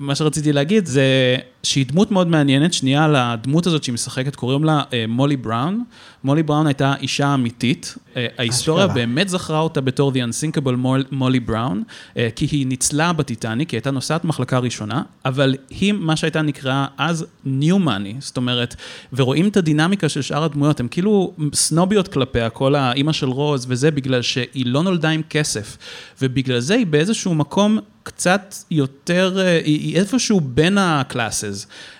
ומה 0.00 0.14
שרציתי 0.14 0.52
להגיד 0.52 0.86
זה 0.86 1.36
שהיא 1.68 1.86
דמות 1.86 2.10
מאוד 2.10 2.28
מעניינת, 2.28 2.72
שנייה 2.72 3.04
על 3.04 3.16
הדמות 3.16 3.66
הזאת 3.66 3.84
שהיא 3.84 3.92
משחקת, 3.92 4.36
קוראים 4.36 4.64
לה 4.64 4.82
אה, 4.92 5.04
מולי 5.08 5.36
בראון. 5.36 5.84
מולי 6.24 6.42
בראון 6.42 6.66
הייתה 6.66 6.94
אישה 7.00 7.34
אמיתית, 7.34 7.94
אה, 8.16 8.26
ההיסטוריה 8.38 8.84
אשכרה. 8.84 8.94
באמת 8.94 9.28
זכרה 9.28 9.58
אותה 9.60 9.80
בתור 9.80 10.12
The 10.12 10.16
Unsinkable 10.16 10.76
מול- 10.76 11.04
מולי 11.10 11.40
בראון, 11.40 11.82
אה, 12.16 12.28
כי 12.36 12.46
היא 12.50 12.66
ניצלה 12.66 13.12
בטיטניק, 13.12 13.70
היא 13.70 13.78
הייתה 13.78 13.90
נוסעת 13.90 14.24
מחלקה 14.24 14.58
ראשונה, 14.58 15.02
אבל 15.24 15.54
היא 15.70 15.92
מה 15.92 16.16
שהייתה 16.16 16.42
נקראה 16.42 16.86
אז 16.98 17.26
New 17.46 17.84
Money, 17.86 18.14
זאת 18.18 18.36
אומרת, 18.36 18.74
ורואים 19.12 19.48
את 19.48 19.56
הדינמיקה 19.56 20.08
של 20.08 20.22
שאר 20.22 20.44
הדמויות, 20.44 20.80
הן 20.80 20.86
כאילו 20.90 21.32
סנוביות 21.54 22.08
כלפיה, 22.08 22.50
כל 22.50 22.74
האימא 22.74 23.12
של 23.12 23.28
רוז 23.28 23.66
וזה, 23.68 23.90
בגלל 23.90 24.22
שהיא 24.22 24.66
לא 24.66 24.82
נולדה 24.82 25.08
עם 25.08 25.22
כסף, 25.30 25.76
ובגלל 26.22 26.60
זה 26.60 26.74
היא 26.74 26.86
באיזשהו 26.86 27.34
מקום 27.34 27.78
קצת 28.02 28.54
יותר, 28.70 29.38
אה, 29.40 29.52
היא, 29.64 29.80
היא 29.80 29.96
איפשהו 29.96 30.40
בין 30.40 30.78
ה-classes, 30.78 31.57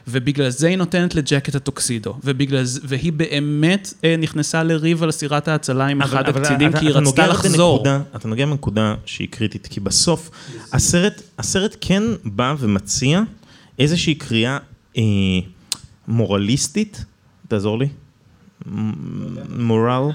ובגלל 0.08 0.50
זה 0.50 0.68
היא 0.68 0.76
נותנת 0.76 1.14
לג'ק 1.14 1.48
את 1.48 1.54
הטוקסידו, 1.54 2.14
ובגלל 2.24 2.64
זה, 2.64 2.80
והיא 2.84 3.12
באמת 3.12 3.94
אה, 4.04 4.14
נכנסה 4.18 4.62
לריב 4.62 5.02
על 5.02 5.10
סירת 5.10 5.48
ההצלה 5.48 5.86
עם 5.86 6.02
אחד 6.02 6.28
הקצינים, 6.28 6.72
כי 6.72 6.86
היא 6.86 6.90
רצתה 6.90 7.26
לחזור. 7.26 7.76
בנקודה, 7.78 8.00
אתה 8.16 8.28
נוגע 8.28 8.46
בנקודה 8.46 8.94
שהיא 9.04 9.28
קריטית, 9.30 9.66
כי 9.66 9.80
בסוף 9.80 10.30
הסרט, 10.72 11.22
הסרט 11.38 11.76
כן 11.80 12.02
בא 12.24 12.54
ומציע 12.58 13.22
איזושהי 13.78 14.14
קריאה 14.14 14.58
אה, 14.96 15.02
מורליסטית, 16.08 17.04
תעזור 17.48 17.78
לי, 17.78 17.88
מורל, 19.56 20.10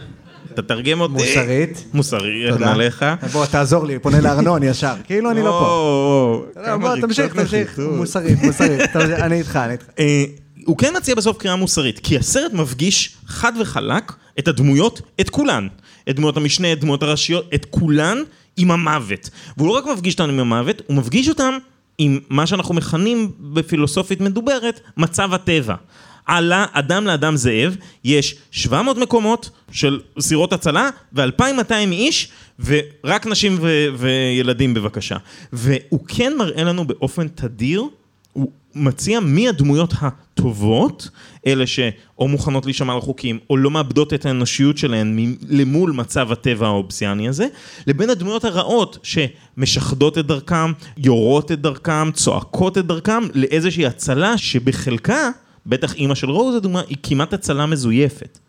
תתרגם 0.55 1.01
אותי. 1.01 1.13
מוסרית. 1.13 1.85
מוסרי, 1.93 2.45
תודה. 2.49 2.71
עליך. 2.71 3.05
בוא, 3.31 3.45
תעזור 3.45 3.85
לי, 3.85 3.99
פונה 3.99 4.21
לארנון 4.21 4.63
ישר, 4.63 4.93
כאילו 5.03 5.31
אני 5.31 5.41
לא 5.41 5.49
פה. 5.49 6.45
רגשות 6.63 6.99
תמשיך, 7.01 7.33
תמשיך. 7.33 7.79
מוסרית, 7.79 8.43
מוסרית, 8.43 8.95
אני 8.95 9.35
איתך, 9.39 9.55
אני 9.55 9.73
איתך. 9.73 9.85
אה, 9.99 10.23
הוא 10.65 10.77
כן 10.77 10.93
מציע 10.97 11.15
בסוף 11.15 11.37
קריאה 11.37 11.55
מוסרית, 11.55 11.99
כי 11.99 12.17
הסרט 12.17 12.53
מפגיש 12.53 13.17
חד 13.25 13.51
וחלק 13.61 14.13
את 14.39 14.47
הדמויות, 14.47 15.01
את 15.21 15.29
כולן. 15.29 15.67
את 16.09 16.15
דמויות 16.15 16.37
המשנה, 16.37 16.73
את 16.73 16.79
דמויות 16.79 17.03
הראשיות, 17.03 17.49
את 17.53 17.65
כולן 17.69 18.17
עם 18.57 18.71
המוות. 18.71 19.29
והוא 19.57 19.67
לא 19.67 19.73
רק 19.73 19.85
מפגיש 19.85 20.13
אותם 20.13 20.29
עם 20.29 20.39
המוות, 20.39 20.81
הוא 20.87 20.97
מפגיש 20.97 21.29
אותם 21.29 21.57
עם 21.97 22.19
מה 22.29 22.47
שאנחנו 22.47 22.75
מכנים 22.75 23.31
בפילוסופית 23.39 24.21
מדוברת, 24.21 24.79
מצב 24.97 25.33
הטבע. 25.33 25.75
עלה 26.25 26.65
אדם 26.71 27.05
לאדם 27.05 27.35
זאב, 27.35 27.75
יש 28.03 28.35
700 28.51 28.97
מקומות 28.97 29.49
של 29.71 29.99
סירות 30.19 30.53
הצלה 30.53 30.89
ו-2,200 31.13 31.73
איש, 31.91 32.27
ורק 32.65 33.27
נשים 33.27 33.57
ו- 33.61 33.87
וילדים 33.97 34.73
בבקשה. 34.73 35.17
והוא 35.53 35.99
כן 36.07 36.33
מראה 36.37 36.63
לנו 36.63 36.87
באופן 36.87 37.27
תדיר 37.27 37.83
הוא 38.33 38.51
מציע 38.75 39.19
מי 39.19 39.49
הדמויות 39.49 39.93
הטובות, 40.01 41.09
אלה 41.47 41.67
שאו 41.67 42.27
מוכנות 42.27 42.65
להישמע 42.65 42.97
לחוקים, 42.97 43.39
או 43.49 43.57
לא 43.57 43.71
מאבדות 43.71 44.13
את 44.13 44.25
האנושיות 44.25 44.77
שלהן 44.77 45.19
מ- 45.19 45.35
למול 45.49 45.91
מצב 45.91 46.31
הטבע 46.31 46.67
האובסיאני 46.67 47.27
הזה, 47.27 47.47
לבין 47.87 48.09
הדמויות 48.09 48.45
הרעות 48.45 48.97
שמשחדות 49.03 50.17
את 50.17 50.25
דרכם, 50.25 50.71
יורות 50.97 51.51
את 51.51 51.61
דרכם, 51.61 52.11
צועקות 52.11 52.77
את 52.77 52.85
דרכם, 52.85 53.23
לאיזושהי 53.33 53.85
הצלה 53.85 54.37
שבחלקה, 54.37 55.29
בטח 55.65 55.95
אימא 55.95 56.15
של 56.15 56.29
רוז 56.29 56.55
לדוגמה, 56.55 56.81
היא 56.87 56.97
כמעט 57.03 57.33
הצלה 57.33 57.65
מזויפת. 57.65 58.39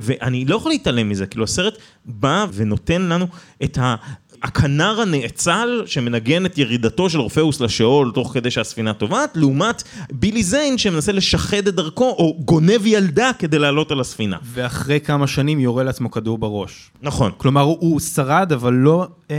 ואני 0.00 0.44
לא 0.44 0.56
יכול 0.56 0.70
להתעלם 0.72 1.08
מזה, 1.08 1.26
כאילו 1.26 1.44
הסרט 1.44 1.78
בא 2.04 2.46
ונותן 2.52 3.02
לנו 3.02 3.26
את 3.64 3.78
ה... 3.78 3.94
הכנר 4.42 5.00
הנאצל 5.00 5.82
שמנגן 5.86 6.46
את 6.46 6.58
ירידתו 6.58 7.10
של 7.10 7.20
אורפאוס 7.20 7.60
לשאול 7.60 8.10
תוך 8.14 8.34
כדי 8.34 8.50
שהספינה 8.50 8.94
טובעת, 8.94 9.36
לעומת 9.36 9.82
בילי 10.12 10.42
זיין 10.42 10.78
שמנסה 10.78 11.12
לשחד 11.12 11.68
את 11.68 11.74
דרכו 11.74 12.04
או 12.04 12.36
גונב 12.44 12.86
ילדה 12.86 13.30
כדי 13.38 13.58
לעלות 13.58 13.90
על 13.90 14.00
הספינה. 14.00 14.36
ואחרי 14.44 15.00
כמה 15.00 15.26
שנים 15.26 15.60
יורה 15.60 15.84
לעצמו 15.84 16.10
כדור 16.10 16.38
בראש. 16.38 16.90
נכון. 17.02 17.32
כלומר, 17.36 17.60
הוא, 17.60 18.00
שרד, 18.00 18.52
אבל 18.52 18.72
לא 18.72 19.06
uh, 19.28 19.30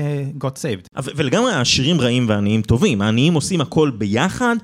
got 0.43 0.47
saved. 0.47 1.01
ולגמרי 1.15 1.51
העשירים 1.51 2.01
רעים 2.01 2.29
והעניים 2.29 2.61
טובים, 2.61 3.01
העניים 3.01 3.33
עושים 3.33 3.61
הכל 3.61 3.89
ביחד, 3.89 4.55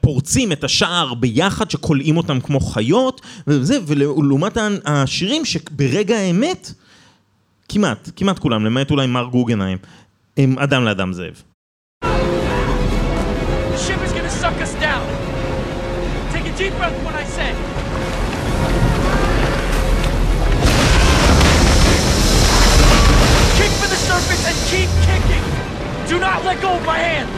פורצים 0.00 0.52
את 0.52 0.64
השער 0.64 1.14
ביחד 1.14 1.70
שכולאים 1.70 2.16
אותם 2.16 2.40
כמו 2.40 2.60
חיות, 2.60 3.20
וזה, 3.46 3.78
ולעומת 3.86 4.56
העשירים 4.84 5.44
שברגע 5.44 6.16
האמת, 6.16 6.72
כמעט, 7.69 8.09
כמעט 8.15 8.39
כולם, 8.39 8.65
למעט 8.65 8.91
אולי 8.91 9.07
מר 9.07 9.25
גוגנהיים, 9.25 9.77
הם 10.37 10.59
אדם 10.59 10.83
לאדם 10.83 11.13
זאב. 11.13 11.43
The 12.03 13.77
ship 13.77 14.01
is 14.07 14.13
gonna 14.13 14.35
suck 14.43 14.57
us 14.65 14.73
down. 14.87 15.05
Take 16.33 16.45
a 16.51 16.53
deep 16.61 16.73
breath 16.79 16.97
when 17.05 17.15
I 17.23 17.25
say. 17.37 17.51
Kick 23.57 23.71
for 23.81 23.89
the 23.93 23.99
surface 24.09 24.43
and 24.49 24.57
keep 24.71 24.89
kicking. 25.07 25.45
Do 26.09 26.19
not 26.19 26.37
let 26.47 26.57
go 26.61 26.71
of 26.79 26.83
my 26.85 26.99
hand. 27.07 27.29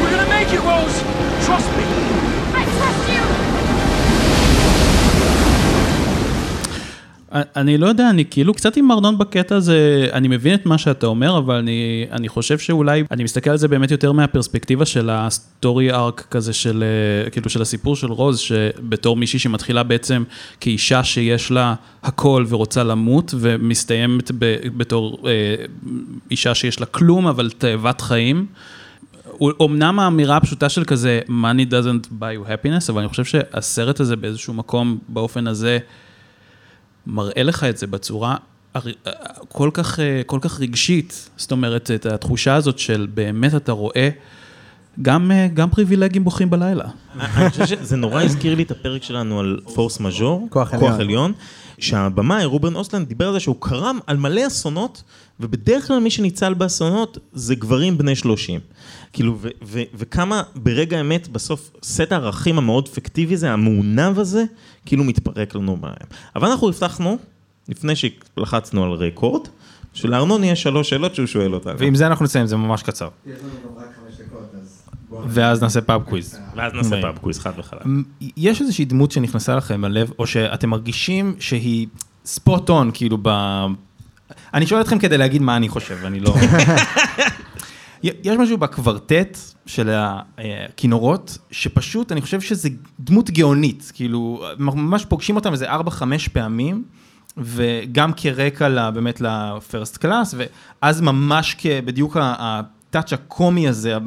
We're 0.00 0.12
gonna 0.14 0.30
make 0.36 0.50
it, 0.56 0.62
Rose. 0.70 0.98
Trust 1.46 1.70
me. 1.78 2.01
אני 7.33 7.77
לא 7.77 7.87
יודע, 7.87 8.09
אני 8.09 8.25
כאילו 8.25 8.53
קצת 8.53 8.77
עם 8.77 8.91
ארנון 8.91 9.17
בקטע 9.17 9.55
הזה, 9.55 10.07
אני 10.13 10.27
מבין 10.27 10.53
את 10.53 10.65
מה 10.65 10.77
שאתה 10.77 11.07
אומר, 11.07 11.37
אבל 11.37 11.55
אני, 11.55 12.05
אני 12.11 12.29
חושב 12.29 12.57
שאולי, 12.57 13.03
אני 13.11 13.23
מסתכל 13.23 13.49
על 13.49 13.57
זה 13.57 13.67
באמת 13.67 13.91
יותר 13.91 14.11
מהפרספקטיבה 14.11 14.85
של 14.85 15.09
ה-story 15.09 15.91
arc 15.91 16.27
כזה 16.31 16.53
של, 16.53 16.83
אה, 17.25 17.29
כאילו 17.29 17.49
של 17.49 17.61
הסיפור 17.61 17.95
של 17.95 18.11
רוז, 18.11 18.39
שבתור 18.39 19.15
מישהי 19.15 19.39
שמתחילה 19.39 19.83
בעצם 19.83 20.23
כאישה 20.59 21.03
שיש 21.03 21.51
לה 21.51 21.75
הכל 22.03 22.45
ורוצה 22.49 22.83
למות, 22.83 23.33
ומסתיימת 23.37 24.31
ב, 24.39 24.55
בתור 24.77 25.19
אה, 25.27 25.31
אישה 26.31 26.55
שיש 26.55 26.79
לה 26.79 26.85
כלום, 26.85 27.27
אבל 27.27 27.49
תאבת 27.57 28.01
חיים. 28.01 28.45
אמנם 29.61 29.99
האמירה 29.99 30.37
הפשוטה 30.37 30.69
של 30.69 30.83
כזה, 30.83 31.19
money 31.27 31.69
doesn't 31.69 32.07
buy 32.19 32.37
you 32.37 32.47
happiness, 32.47 32.89
אבל 32.89 33.01
אני 33.01 33.09
חושב 33.09 33.25
שהסרט 33.25 33.99
הזה 33.99 34.15
באיזשהו 34.15 34.53
מקום, 34.53 34.97
באופן 35.09 35.47
הזה, 35.47 35.79
מראה 37.07 37.43
לך 37.43 37.63
את 37.63 37.77
זה 37.77 37.87
בצורה 37.87 38.35
כל 39.47 39.69
כך, 39.73 39.99
אה, 39.99 40.21
כל 40.25 40.39
כך 40.41 40.59
רגשית, 40.59 41.29
זאת 41.37 41.51
אומרת, 41.51 41.91
את 41.91 42.05
התחושה 42.05 42.55
הזאת 42.55 42.79
של 42.79 43.07
באמת 43.13 43.55
אתה 43.55 43.71
רואה 43.71 44.09
גם, 45.01 45.31
אה, 45.31 45.47
גם 45.53 45.69
פריבילגים 45.69 46.23
בוכים 46.23 46.49
בלילה. 46.49 46.85
אני 47.19 47.49
חושב 47.49 47.65
שזה 47.65 47.95
נורא 47.95 48.21
הזכיר 48.21 48.55
לי 48.55 48.63
את 48.63 48.71
הפרק 48.71 49.03
שלנו 49.03 49.39
על 49.39 49.59
פורס 49.73 49.99
מז'ור, 49.99 50.47
כוח 50.49 50.73
עליון. 50.73 51.01
עליון, 51.01 51.33
שהבמאי 51.79 52.45
רובן 52.45 52.75
אוסלנד 52.75 53.07
דיבר 53.07 53.27
על 53.27 53.33
זה 53.33 53.39
שהוא 53.39 53.55
קרא 53.59 53.99
על 54.07 54.17
מלא 54.17 54.47
אסונות, 54.47 55.03
ובדרך 55.39 55.87
כלל 55.87 55.99
מי 55.99 56.11
שניצל 56.11 56.53
באסונות 56.53 57.17
זה 57.33 57.55
גברים 57.55 57.97
בני 57.97 58.15
30. 58.15 58.59
כאילו, 59.13 59.37
ו- 59.41 59.47
ו- 59.65 59.81
וכמה 59.95 60.43
ברגע 60.55 60.97
האמת 60.97 61.27
בסוף 61.27 61.71
סט 61.83 62.11
הערכים 62.11 62.57
המאוד 62.57 62.87
פיקטיבי 62.87 63.33
הזה, 63.33 63.51
המעונב 63.51 64.19
הזה, 64.19 64.43
כאילו 64.85 65.03
מתפרק 65.03 65.55
לנו 65.55 65.77
בהם. 65.77 65.93
אבל 66.35 66.47
אנחנו 66.47 66.69
הבטחנו, 66.69 67.17
לפני 67.69 67.93
שלחצנו 67.95 68.83
על 68.83 68.91
record, 68.91 69.47
שלארנון 69.93 70.43
יש 70.43 70.63
שלוש 70.63 70.89
שאלות 70.89 71.15
שהוא 71.15 71.25
שואל 71.25 71.53
אותנו. 71.53 71.79
ועם 71.79 71.95
זה 71.95 72.07
אנחנו 72.07 72.25
נסיים, 72.25 72.47
זה 72.47 72.57
ממש 72.57 72.83
קצר. 72.83 73.07
ואז 75.27 75.61
נעשה 75.61 75.81
pub 75.81 76.03
quiz. 76.03 76.39
ואז 76.55 76.73
נעשה 76.73 77.01
pub 77.01 77.17
quiz, 77.17 77.39
חד 77.39 77.51
וחלק. 77.57 77.81
יש 78.37 78.61
איזושהי 78.61 78.85
דמות 78.85 79.11
שנכנסה 79.11 79.55
לכם 79.55 79.85
ללב, 79.85 80.11
או 80.19 80.27
שאתם 80.27 80.69
מרגישים 80.69 81.35
שהיא 81.39 81.87
ספוט 82.25 82.69
און, 82.69 82.91
כאילו 82.93 83.17
ב... 83.21 83.29
אני 84.53 84.67
שואל 84.67 84.81
אתכם 84.81 84.99
כדי 84.99 85.17
להגיד 85.17 85.41
מה 85.41 85.55
אני 85.57 85.69
חושב, 85.69 85.97
אני 86.05 86.19
לא... 86.19 86.35
יש 88.03 88.37
משהו 88.39 88.57
בקוורטט 88.57 89.37
של 89.65 89.89
הכינורות, 89.93 91.37
שפשוט, 91.51 92.11
אני 92.11 92.21
חושב 92.21 92.41
שזה 92.41 92.69
דמות 92.99 93.29
גאונית, 93.29 93.91
כאילו, 93.95 94.43
ממש 94.57 95.05
פוגשים 95.05 95.35
אותם 95.35 95.51
איזה 95.51 95.73
4-5 95.73 95.79
פעמים, 96.33 96.83
וגם 97.37 98.11
כרקע 98.15 98.69
ל- 98.69 98.91
באמת 98.91 99.21
לפרסט 99.21 99.97
קלאס, 99.97 100.35
ואז 100.37 101.01
ממש 101.01 101.57
בדיוק 101.85 102.17
הטאצ' 102.19 103.13
הקומי 103.13 103.67
הזה, 103.67 103.97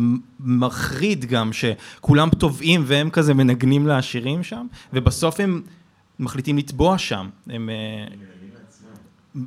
המחריד 0.46 1.24
גם, 1.24 1.50
שכולם 1.52 2.30
טובעים 2.30 2.82
והם 2.86 3.10
כזה 3.10 3.34
מנגנים 3.34 3.86
לעשירים 3.86 4.42
שם, 4.42 4.66
ובסוף 4.92 5.40
הם 5.40 5.62
מחליטים 6.18 6.58
לטבוע 6.58 6.98
שם. 6.98 7.28
הם... 7.46 7.70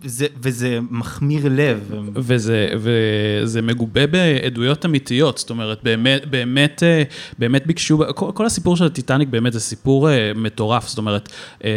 וזה, 0.04 0.28
וזה 0.42 0.80
מחמיר 0.92 1.44
לב. 1.52 1.92
וזה, 2.16 2.70
וזה 2.78 3.62
מגובה 3.62 4.08
בעדויות 4.08 4.86
אמיתיות, 4.86 5.38
זאת 5.38 5.50
אומרת, 5.50 5.80
באמת, 5.84 6.26
באמת, 6.26 6.84
אה, 6.84 7.04
באמת 7.40 7.68
ביקשו, 7.68 8.04
כל, 8.16 8.32
כל 8.34 8.46
הסיפור 8.46 8.78
של 8.78 8.86
הטיטניק 8.86 9.30
באמת 9.30 9.54
זה 9.54 9.60
סיפור 9.60 10.10
אה, 10.10 10.32
מטורף, 10.36 10.88
זאת 10.88 10.98
אומרת, 10.98 11.30
אה, 11.64 11.70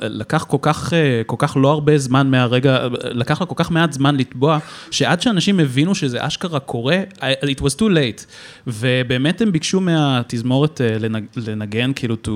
לקח 0.00 0.44
כל 0.44 0.56
כך, 0.62 0.92
כל 1.26 1.36
כך 1.38 1.56
לא 1.60 1.70
הרבה 1.70 1.98
זמן 1.98 2.30
מהרגע, 2.30 2.88
לקח 3.02 3.40
לה 3.40 3.46
כל 3.46 3.54
כך 3.56 3.70
מעט 3.70 3.92
זמן 3.92 4.16
לטבוע, 4.16 4.58
שעד 4.90 5.22
שאנשים 5.22 5.60
הבינו 5.60 5.94
שזה 5.94 6.26
אשכרה 6.26 6.60
קורה, 6.60 7.02
it 7.20 7.60
was 7.60 7.76
too 7.78 7.90
late. 7.90 8.24
ובאמת 8.66 9.40
הם 9.40 9.52
ביקשו 9.52 9.80
מהתזמורת 9.80 10.80
לנג, 11.00 11.24
לנגן, 11.36 11.92
כאילו, 11.92 12.16
to, 12.26 12.30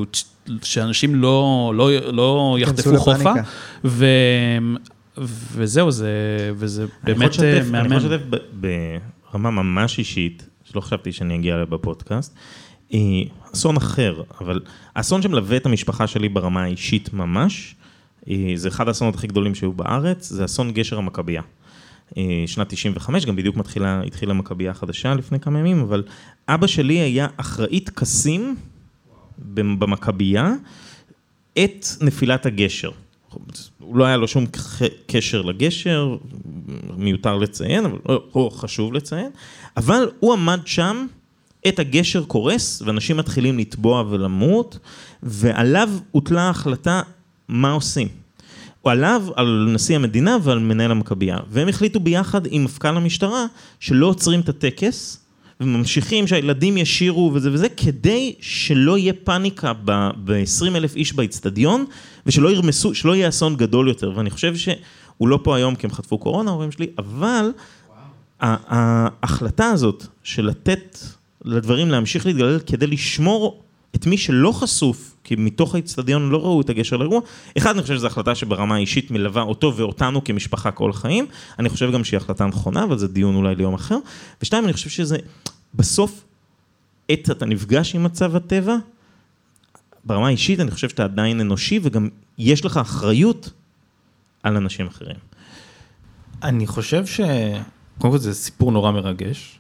שאנשים 0.63 1.15
לא, 1.15 1.73
לא, 1.77 1.91
לא 2.13 2.57
יחטפו 2.61 2.97
חופה. 2.99 3.33
ו... 3.85 4.07
וזהו, 5.53 5.91
זה, 5.91 6.09
וזה 6.57 6.87
באמת 7.05 7.31
לשתף- 7.31 7.43
אה, 7.75 7.81
אני. 7.81 7.97
יכול 7.97 8.11
לשתף 8.13 8.21
ב- 8.31 8.37
ברמה 9.33 9.51
ממש 9.51 9.99
אישית, 9.99 10.47
שלא 10.65 10.81
חשבתי 10.81 11.13
שאני 11.13 11.35
אגיע 11.35 11.55
אליה 11.55 11.65
בפודקאסט, 11.67 12.35
אה, 12.95 12.99
אסון 13.55 13.77
אחר, 13.77 14.23
אבל 14.41 14.61
האסון 14.97 15.23
שמלווה 15.23 15.57
את 15.57 15.67
המשפחה 15.67 16.07
שלי 16.07 16.29
ברמה 16.29 16.63
האישית 16.63 17.13
ממש, 17.13 17.75
אה, 18.31 18.53
זה 18.55 18.69
אחד 18.69 18.89
האסונות 18.89 19.15
הכי 19.15 19.27
גדולים 19.27 19.55
שהיו 19.55 19.73
בארץ, 19.73 20.29
זה 20.29 20.45
אסון 20.45 20.73
גשר 20.73 20.99
המכבייה. 20.99 21.43
אה, 22.19 22.23
שנת 22.47 22.69
95, 22.69 23.27
גם 23.27 23.37
בדיוק 23.37 23.57
מתחילה, 23.57 24.03
התחילה 24.07 24.35
מכבייה 24.35 24.75
חדשה 24.75 25.15
לפני 25.15 25.41
כמה 25.41 25.59
ימים, 25.59 25.81
אבל 25.81 26.03
אבא 26.49 26.67
שלי 26.67 26.95
היה 26.95 27.27
אחראי 27.37 27.81
טקסים 27.81 28.57
במכבייה 29.39 30.53
את 31.59 31.87
נפילת 32.01 32.47
הגשר. 32.47 32.91
לא 33.95 34.05
היה 34.05 34.17
לו 34.17 34.29
שום 34.29 34.45
קשר 35.07 35.43
לגשר, 35.43 36.17
מיותר 36.97 37.37
לציין, 37.37 37.85
אבל 37.85 37.99
לא, 38.09 38.23
או 38.35 38.51
חשוב 38.51 38.93
לציין, 38.93 39.31
אבל 39.77 40.11
הוא 40.21 40.33
עמד 40.33 40.61
שם, 40.65 41.07
את 41.69 41.79
הגשר 41.79 42.25
קורס, 42.25 42.83
ואנשים 42.87 43.17
מתחילים 43.17 43.59
לטבוע 43.59 44.05
ולמות, 44.11 44.79
ועליו 45.23 45.91
הוטלה 46.11 46.43
ההחלטה 46.43 47.03
מה 47.49 47.73
עושים. 47.73 48.09
עליו, 48.85 49.27
על 49.37 49.69
נשיא 49.75 49.97
המדינה 49.97 50.37
ועל 50.43 50.59
מנהל 50.59 50.91
המכבייה. 50.91 51.39
והם 51.51 51.69
החליטו 51.69 52.01
ביחד 52.01 52.41
עם 52.51 52.65
מפכ"ל 52.65 52.97
המשטרה 52.97 53.47
שלא 53.81 54.07
עוצרים 54.07 54.41
את 54.41 54.49
הטקס, 54.49 55.24
וממשיכים 55.65 56.27
שהילדים 56.27 56.77
ישירו 56.77 57.31
וזה 57.35 57.53
וזה, 57.53 57.69
כדי 57.69 58.35
שלא 58.41 58.99
יהיה 58.99 59.13
פאניקה 59.25 59.73
ב-20 59.85 60.77
אלף 60.77 60.97
איש 60.97 61.13
באיצטדיון, 61.13 61.85
ושלא 62.27 62.49
ירמסו, 62.49 62.95
שלא 62.95 63.17
יהיה 63.17 63.29
אסון 63.29 63.57
גדול 63.57 63.89
יותר. 63.89 64.13
ואני 64.17 64.31
חושב 64.31 64.57
שהוא 64.57 65.29
לא 65.29 65.39
פה 65.43 65.57
היום 65.57 65.75
כי 65.75 65.87
הם 65.87 65.93
חטפו 65.93 66.19
קורונה, 66.19 66.51
ההורים 66.51 66.73
שלי, 66.73 66.87
אבל 66.99 67.53
ההחלטה 68.41 69.67
הזאת 69.67 70.07
של 70.23 70.47
לתת 70.47 70.99
לדברים 71.45 71.91
להמשיך 71.91 72.27
להתגלל 72.27 72.59
כדי 72.67 72.87
לשמור 72.87 73.61
את 73.95 74.07
מי 74.07 74.19
שלא 74.19 74.53
חשוף, 74.53 75.15
כי 75.25 75.35
מתוך 75.39 75.75
האיצטדיון 75.75 76.31
לא 76.31 76.39
ראו 76.39 76.61
את 76.61 76.71
הגשר 76.71 76.97
לאירוע. 76.97 77.21
אחד, 77.59 77.71
אני 77.75 77.83
חושב 77.83 77.95
שזו 77.95 78.07
החלטה 78.07 78.35
שברמה 78.35 78.75
האישית 78.75 79.11
מלווה 79.11 79.43
אותו 79.43 79.77
ואותנו 79.77 80.25
כמשפחה 80.25 80.71
כל 80.71 80.91
החיים. 80.91 81.27
אני 81.59 81.69
חושב 81.69 81.93
גם 81.93 82.05
שהיא 82.05 82.19
החלטה 82.19 82.47
נכונה, 82.47 82.85
אבל 82.85 82.99
זה 82.99 83.09
דיון 83.09 83.35
אולי 83.35 83.55
ליום 83.55 83.75
אחר. 83.75 83.99
ושתיים, 84.43 84.65
אני 84.65 84.73
חושב 84.73 84.91
שזה, 84.91 85.17
בסוף, 85.75 86.25
עת 87.09 87.31
אתה 87.31 87.47
נפגש 87.47 87.95
עם 87.95 88.03
מצב 88.03 88.37
הטבע, 88.37 88.77
ברמה 90.05 90.27
האישית 90.27 90.61
אני 90.61 90.71
חושב 90.71 90.89
שאתה 90.89 91.05
עדיין 91.05 91.41
אנושי, 91.41 91.81
וגם 91.83 92.09
יש 92.39 92.65
לך 92.65 92.77
אחריות 92.77 93.53
על 94.43 94.57
אנשים 94.57 94.87
אחרים. 94.87 95.17
אני 96.43 96.67
חושב 96.67 97.07
ש... 97.07 97.21
קודם 97.99 98.13
כל 98.13 98.19
זה 98.19 98.35
סיפור 98.35 98.73
נורא 98.73 98.91
מרגש. 98.91 99.59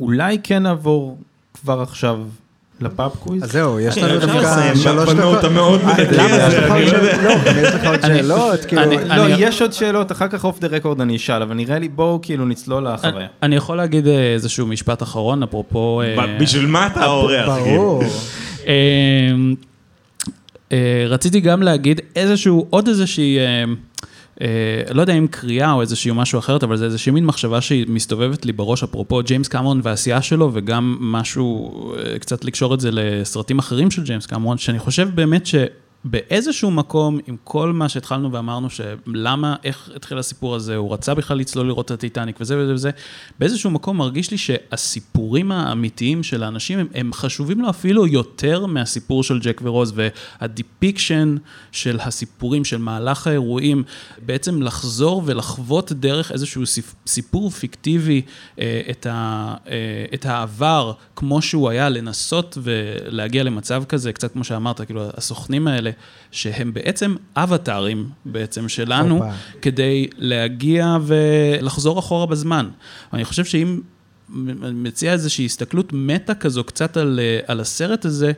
אולי 0.00 0.38
כן 0.42 0.62
נעבור 0.62 1.18
כבר 1.54 1.80
עכשיו 1.80 2.28
ל 2.80 2.87
pub 2.87 3.10
quiz? 3.18 3.42
אז 3.44 3.52
זהו, 3.52 3.80
יש 3.80 3.94
כן, 3.94 4.08
לנו 4.08 4.20
דווקא 4.20 4.74
שלוש 4.74 5.08
דקות. 5.10 5.44
אה, 5.44 5.50
מדכא 5.50 6.12
למה 6.12 6.36
יש 6.36 6.42
הזה, 6.42 6.60
לך 6.60 6.70
אני 6.70 6.84
עוד 6.84 6.92
לא 6.92 6.98
יודע. 6.98 7.22
לא, 7.22 7.60
יש 7.60 7.74
לך 7.74 7.86
עוד 7.86 8.00
שאלות? 8.06 8.64
כאילו... 8.64 8.82
לא, 9.06 9.26
אני- 9.26 9.34
יש 9.38 9.62
עוד 9.62 9.72
שאלות, 9.72 10.12
אחר 10.12 10.28
כך 10.28 10.44
off 10.44 10.58
the 10.60 10.66
record 10.68 11.00
אני 11.00 11.16
אשאל, 11.16 11.42
אבל 11.42 11.54
נראה 11.54 11.78
לי 11.78 11.88
בואו 11.88 12.18
כאילו 12.22 12.44
נצלול 12.44 12.88
לחוויה. 12.88 13.26
אני 13.42 13.56
יכול 13.56 13.76
להגיד 13.76 14.06
אה, 14.06 14.32
איזשהו 14.34 14.66
משפט 14.66 15.02
אחרון, 15.02 15.42
אפרופו... 15.42 16.02
אה, 16.02 16.36
בשביל 16.40 16.66
מה 16.66 16.86
אתה 16.86 17.00
האורח? 17.00 17.48
ברור. 17.48 18.02
אה, 20.72 21.06
רציתי 21.08 21.40
גם 21.40 21.62
להגיד 21.62 22.00
איזשהו, 22.16 22.66
עוד 22.70 22.88
איזושהי, 22.88 23.38
לא 24.94 25.00
יודע 25.00 25.12
אם 25.12 25.26
קריאה 25.26 25.72
או 25.72 25.80
איזשהו 25.80 26.14
משהו 26.14 26.38
אחרת, 26.38 26.62
אבל 26.62 26.76
זה 26.76 26.84
איזושהי 26.84 27.12
מין 27.12 27.24
מחשבה 27.26 27.60
שהיא 27.60 27.86
מסתובבת 27.88 28.46
לי 28.46 28.52
בראש, 28.52 28.82
אפרופו 28.82 29.22
ג'יימס 29.22 29.48
קמרון 29.48 29.80
והעשייה 29.82 30.22
שלו, 30.22 30.50
וגם 30.52 30.96
משהו, 31.00 31.70
אה, 31.94 32.18
קצת 32.18 32.44
לקשור 32.44 32.74
את 32.74 32.80
זה 32.80 32.90
לסרטים 32.92 33.58
אחרים 33.58 33.90
של 33.90 34.04
ג'יימס 34.04 34.26
קמרון, 34.26 34.58
שאני 34.58 34.78
חושב 34.78 35.08
באמת 35.14 35.46
ש... 35.46 35.54
באיזשהו 36.04 36.70
מקום, 36.70 37.18
עם 37.26 37.36
כל 37.44 37.72
מה 37.72 37.88
שהתחלנו 37.88 38.32
ואמרנו 38.32 38.68
שלמה, 38.70 39.56
איך 39.64 39.90
התחיל 39.96 40.18
הסיפור 40.18 40.54
הזה, 40.54 40.76
הוא 40.76 40.92
רצה 40.92 41.14
בכלל 41.14 41.38
לצלול 41.38 41.66
לראות 41.66 41.86
את 41.86 41.90
הטיטניק 41.90 42.36
וזה 42.40 42.58
וזה 42.58 42.74
וזה, 42.74 42.90
באיזשהו 43.38 43.70
מקום 43.70 43.96
מרגיש 43.96 44.30
לי 44.30 44.38
שהסיפורים 44.38 45.52
האמיתיים 45.52 46.22
של 46.22 46.42
האנשים 46.42 46.78
הם, 46.78 46.86
הם 46.94 47.12
חשובים 47.12 47.60
לו 47.60 47.70
אפילו 47.70 48.06
יותר 48.06 48.66
מהסיפור 48.66 49.22
של 49.22 49.38
ג'ק 49.38 49.60
ורוז, 49.64 49.92
וה 50.40 50.57
depiction 50.57 51.36
של 51.72 51.98
הסיפורים, 52.00 52.64
של 52.64 52.78
מהלך 52.78 53.26
האירועים, 53.26 53.82
בעצם 54.26 54.62
לחזור 54.62 55.22
ולחוות 55.26 55.92
דרך 55.92 56.32
איזשהו 56.32 56.66
סיפ- 56.66 56.94
סיפור 57.06 57.50
פיקטיבי 57.50 58.22
אה, 58.58 58.82
את, 58.90 59.06
ה, 59.06 59.54
אה, 59.68 60.04
את 60.14 60.26
העבר 60.26 60.92
כמו 61.16 61.42
שהוא 61.42 61.68
היה, 61.68 61.88
לנסות 61.88 62.58
ולהגיע 62.62 63.42
למצב 63.42 63.84
כזה, 63.88 64.12
קצת 64.12 64.32
כמו 64.32 64.44
שאמרת, 64.44 64.80
כאילו 64.80 65.02
הסוכנים 65.16 65.68
האלה, 65.68 65.89
שהם 66.30 66.72
בעצם 66.74 67.14
אבטארים 67.36 68.08
בעצם 68.24 68.68
שלנו, 68.68 69.14
הופה. 69.14 69.30
כדי 69.62 70.08
להגיע 70.16 70.96
ולחזור 71.02 71.98
אחורה 71.98 72.26
בזמן. 72.26 72.68
אני 73.12 73.24
חושב 73.24 73.44
שאם 73.44 73.80
מציע 74.72 75.12
איזושהי 75.12 75.44
הסתכלות 75.44 75.92
meta 75.92 76.34
כזו 76.34 76.64
קצת 76.64 76.96
על, 76.96 77.20
אה, 77.22 77.40
על 77.46 77.60
הסרט 77.60 78.04
הזה, 78.04 78.32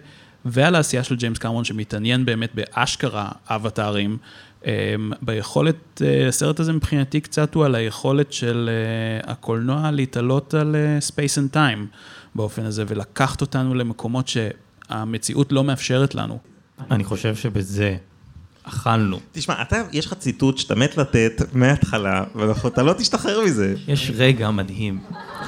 ועל 0.45 0.75
העשייה 0.75 1.05
של 1.05 1.17
ג'יימס 1.17 1.39
קמרון, 1.39 1.65
שמתעניין 1.65 2.25
באמת 2.25 2.51
באשכרה 2.55 3.29
אבטארים, 3.47 4.19
אה, 4.67 4.95
ביכולת, 5.23 6.03
אה, 6.05 6.29
הסרט 6.29 6.61
הזה 6.61 6.73
מבחינתי 6.73 7.21
קצת 7.21 7.55
הוא 7.55 7.65
על 7.65 7.75
היכולת 7.75 8.33
של 8.33 8.71
אה, 8.73 9.33
הקולנוע 9.33 9.91
להתעלות 9.91 10.55
על 10.55 10.77
space 11.09 11.39
and 11.39 11.57
time 11.57 11.87
באופן 12.35 12.65
הזה, 12.65 12.85
ולקחת 12.89 13.41
אותנו 13.41 13.75
למקומות 13.75 14.29
שהמציאות 14.29 15.53
לא 15.53 15.65
מאפשרת 15.65 16.15
לנו. 16.15 16.39
אני 16.91 17.05
חושב 17.05 17.35
שבזה 17.37 17.97
אכלנו. 18.65 19.21
תשמע, 19.33 19.63
אתה, 19.63 19.77
יש 19.93 20.07
לך 20.07 20.15
ציטוט 20.15 20.59
שאתה 20.59 20.75
מת 20.75 20.97
לתת 20.97 21.43
מההתחלה, 21.53 22.25
ואתה 22.35 22.83
לא 22.83 22.93
תשתחרר 22.93 23.41
מזה. 23.45 23.75
יש 23.89 24.13
רגע 24.15 24.51
מדהים, 24.51 24.99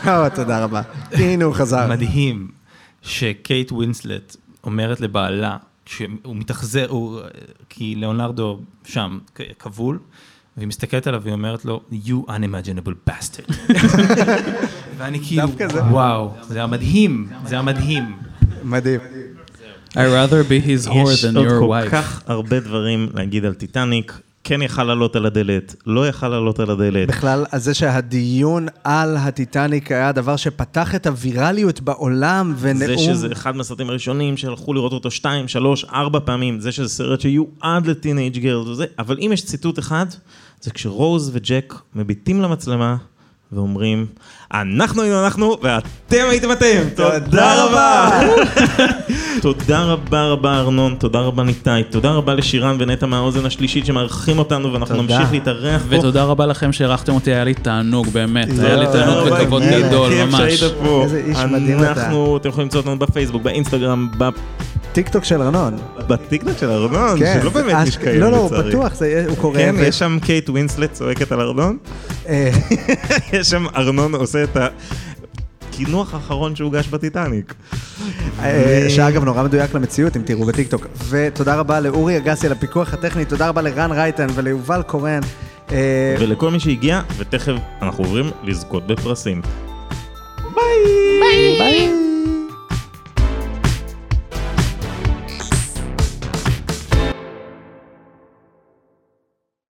או, 0.06 0.10
תודה 0.34 0.64
רבה. 0.64 0.82
הנה 1.12 1.44
הוא 1.44 1.54
חזר. 1.54 1.86
מדהים, 1.90 2.48
שקייט 3.02 3.72
ווינסלט 3.72 4.36
אומרת 4.64 5.00
לבעלה, 5.00 5.56
כשהוא 5.86 6.06
מתאכזר, 6.36 6.86
הוא- 6.88 7.20
כי 7.68 7.94
ליאונרדו 7.94 8.60
שם 8.84 9.18
כבול, 9.58 9.98
והיא 10.56 10.68
מסתכלת 10.68 11.06
עליו 11.06 11.22
והיא 11.22 11.32
אומרת 11.34 11.64
לו, 11.64 11.80
you 11.92 12.28
unimaginable 12.30 13.10
bastard. 13.10 13.52
ואני 14.98 15.20
כאילו, 15.24 15.48
וואו, 15.90 16.30
זה 16.48 16.58
היה 16.58 16.66
מדהים, 16.66 17.28
זה 17.46 17.54
היה 17.54 17.62
מדהים. 17.62 18.16
מדהים. 18.64 19.00
I 19.94 19.96
rather 19.96 20.42
be 20.48 20.60
his 20.66 20.88
whore 20.88 21.12
יש 21.12 21.24
than 21.24 21.36
עוד 21.36 21.46
your 21.46 21.50
כל 21.50 21.68
wife. 21.68 21.90
כך 21.90 22.22
הרבה 22.26 22.60
דברים 22.60 23.08
להגיד 23.14 23.44
על 23.44 23.54
טיטניק, 23.54 24.20
כן 24.44 24.62
יכל 24.62 24.84
לעלות 24.84 25.16
על 25.16 25.26
הדלת, 25.26 25.74
לא 25.86 26.08
יכל 26.08 26.28
לעלות 26.28 26.60
על 26.60 26.70
הדלת. 26.70 27.08
בכלל, 27.08 27.44
על 27.50 27.60
זה 27.60 27.74
שהדיון 27.74 28.66
על 28.84 29.16
הטיטניק 29.16 29.92
היה 29.92 30.08
הדבר 30.08 30.36
שפתח 30.36 30.94
את 30.94 31.06
הווירליות 31.06 31.80
בעולם, 31.80 32.54
ונאום... 32.58 32.86
זה 32.86 32.98
שזה 32.98 33.28
אחד 33.32 33.56
מהסרטים 33.56 33.90
הראשונים 33.90 34.36
שהלכו 34.36 34.74
לראות 34.74 34.92
אותו 34.92 35.10
שתיים, 35.10 35.48
שלוש, 35.48 35.84
ארבע 35.84 36.18
פעמים, 36.24 36.60
זה 36.60 36.72
שזה 36.72 36.88
סרט 36.88 37.20
שיועד 37.20 37.86
לטינג' 37.86 38.38
גרלס 38.38 38.68
וזה, 38.68 38.86
אבל 38.98 39.18
אם 39.20 39.30
יש 39.32 39.44
ציטוט 39.44 39.78
אחד, 39.78 40.06
זה 40.60 40.70
כשרוז 40.70 41.30
וג'ק 41.34 41.74
מביטים 41.94 42.42
למצלמה 42.42 42.96
ואומרים, 43.54 44.06
אנחנו 44.54 45.02
היינו 45.02 45.24
אנחנו 45.24 45.56
ואתם 45.62 46.26
הייתם 46.30 46.52
אתם, 46.52 46.82
תודה 46.96 47.64
רבה. 47.64 48.10
תודה 49.42 49.82
רבה 49.82 50.24
רבה 50.26 50.58
ארנון, 50.60 50.94
תודה 50.98 51.20
רבה 51.20 51.42
ניתאי, 51.42 51.82
תודה 51.90 52.10
רבה 52.10 52.34
לשירן 52.34 52.76
ונטע 52.78 53.06
מהאוזן 53.06 53.46
השלישית 53.46 53.86
שמארחים 53.86 54.38
אותנו 54.38 54.72
ואנחנו. 54.72 55.02
נמשיך 55.02 55.32
להתארח 55.32 55.82
פה. 55.90 55.98
ותודה 55.98 56.24
רבה 56.24 56.46
לכם 56.46 56.72
שאירחתם 56.72 57.14
אותי, 57.14 57.32
היה 57.32 57.44
לי 57.44 57.54
תענוג, 57.54 58.08
באמת. 58.08 58.48
לא, 58.48 58.66
היה 58.66 58.76
לי 58.76 58.86
תענוג 58.86 59.16
רבה, 59.16 59.42
וכבוד 59.42 59.62
גדול, 59.62 60.12
ממש. 60.24 60.62
איזה 60.62 61.22
איש 61.26 61.38
מדהים 61.38 61.78
אתה. 61.78 61.92
אנחנו, 61.92 62.36
אתם 62.36 62.48
יכולים 62.48 62.66
למצוא 62.66 62.80
אותנו 62.80 62.98
בפייסבוק, 62.98 63.42
באינסטגרם, 63.42 64.08
טיק 64.94 65.08
טוק 65.08 65.24
של 65.24 65.42
ארנון. 65.42 65.76
בטיקטוק 66.08 66.58
של 66.58 66.70
ארנון, 66.70 67.18
כן. 67.18 67.38
שלא 67.40 67.50
באמת 67.50 67.74
אש- 67.88 67.96
מתקיים 67.96 68.20
לא, 68.20 68.30
לא, 68.30 68.36
הוא 68.36 68.46
לצערי. 68.46 68.68
בטוח, 68.68 68.94
זה- 68.94 69.24
הוא 69.28 69.36
קורא. 69.36 69.56
כן, 69.58 69.74
ו- 69.78 69.82
יש 69.82 69.98
שם 69.98 70.18
קייט 70.22 70.50
ווינסלט 70.50 70.92
צועקת 70.92 71.32
על 71.32 71.40
ארנון, 71.40 71.76
אה, 72.28 72.50
יש 73.32 73.46
שם 73.50 73.64
ארנון 73.76 74.14
עושה 74.14 74.44
את 74.44 74.56
הקינוח 75.70 76.14
האחרון 76.14 76.56
שהוגש 76.56 76.88
בטיטניק. 76.88 77.54
אה, 78.42 78.86
שאגב 78.88 79.24
נורא 79.24 79.42
מדויק 79.42 79.74
למציאות, 79.74 80.16
אם 80.16 80.22
תראו 80.22 80.46
בטיקטוק. 80.46 80.86
ותודה 81.08 81.54
רבה 81.56 81.80
לאורי 81.80 82.16
אגסי 82.16 82.46
על 82.46 82.52
הפיקוח 82.52 82.94
הטכני, 82.94 83.24
תודה 83.24 83.48
רבה 83.48 83.62
לרן 83.62 83.92
רייטן 83.92 84.26
וליובל 84.34 84.82
קורן. 84.82 85.20
אה, 85.72 86.14
ולכל 86.20 86.50
מי 86.50 86.60
שהגיע, 86.60 87.00
ותכף 87.16 87.52
אנחנו 87.82 88.04
עוברים 88.04 88.30
לזכות 88.44 88.86
בפרסים. 88.86 89.42
ביי. 91.58 92.13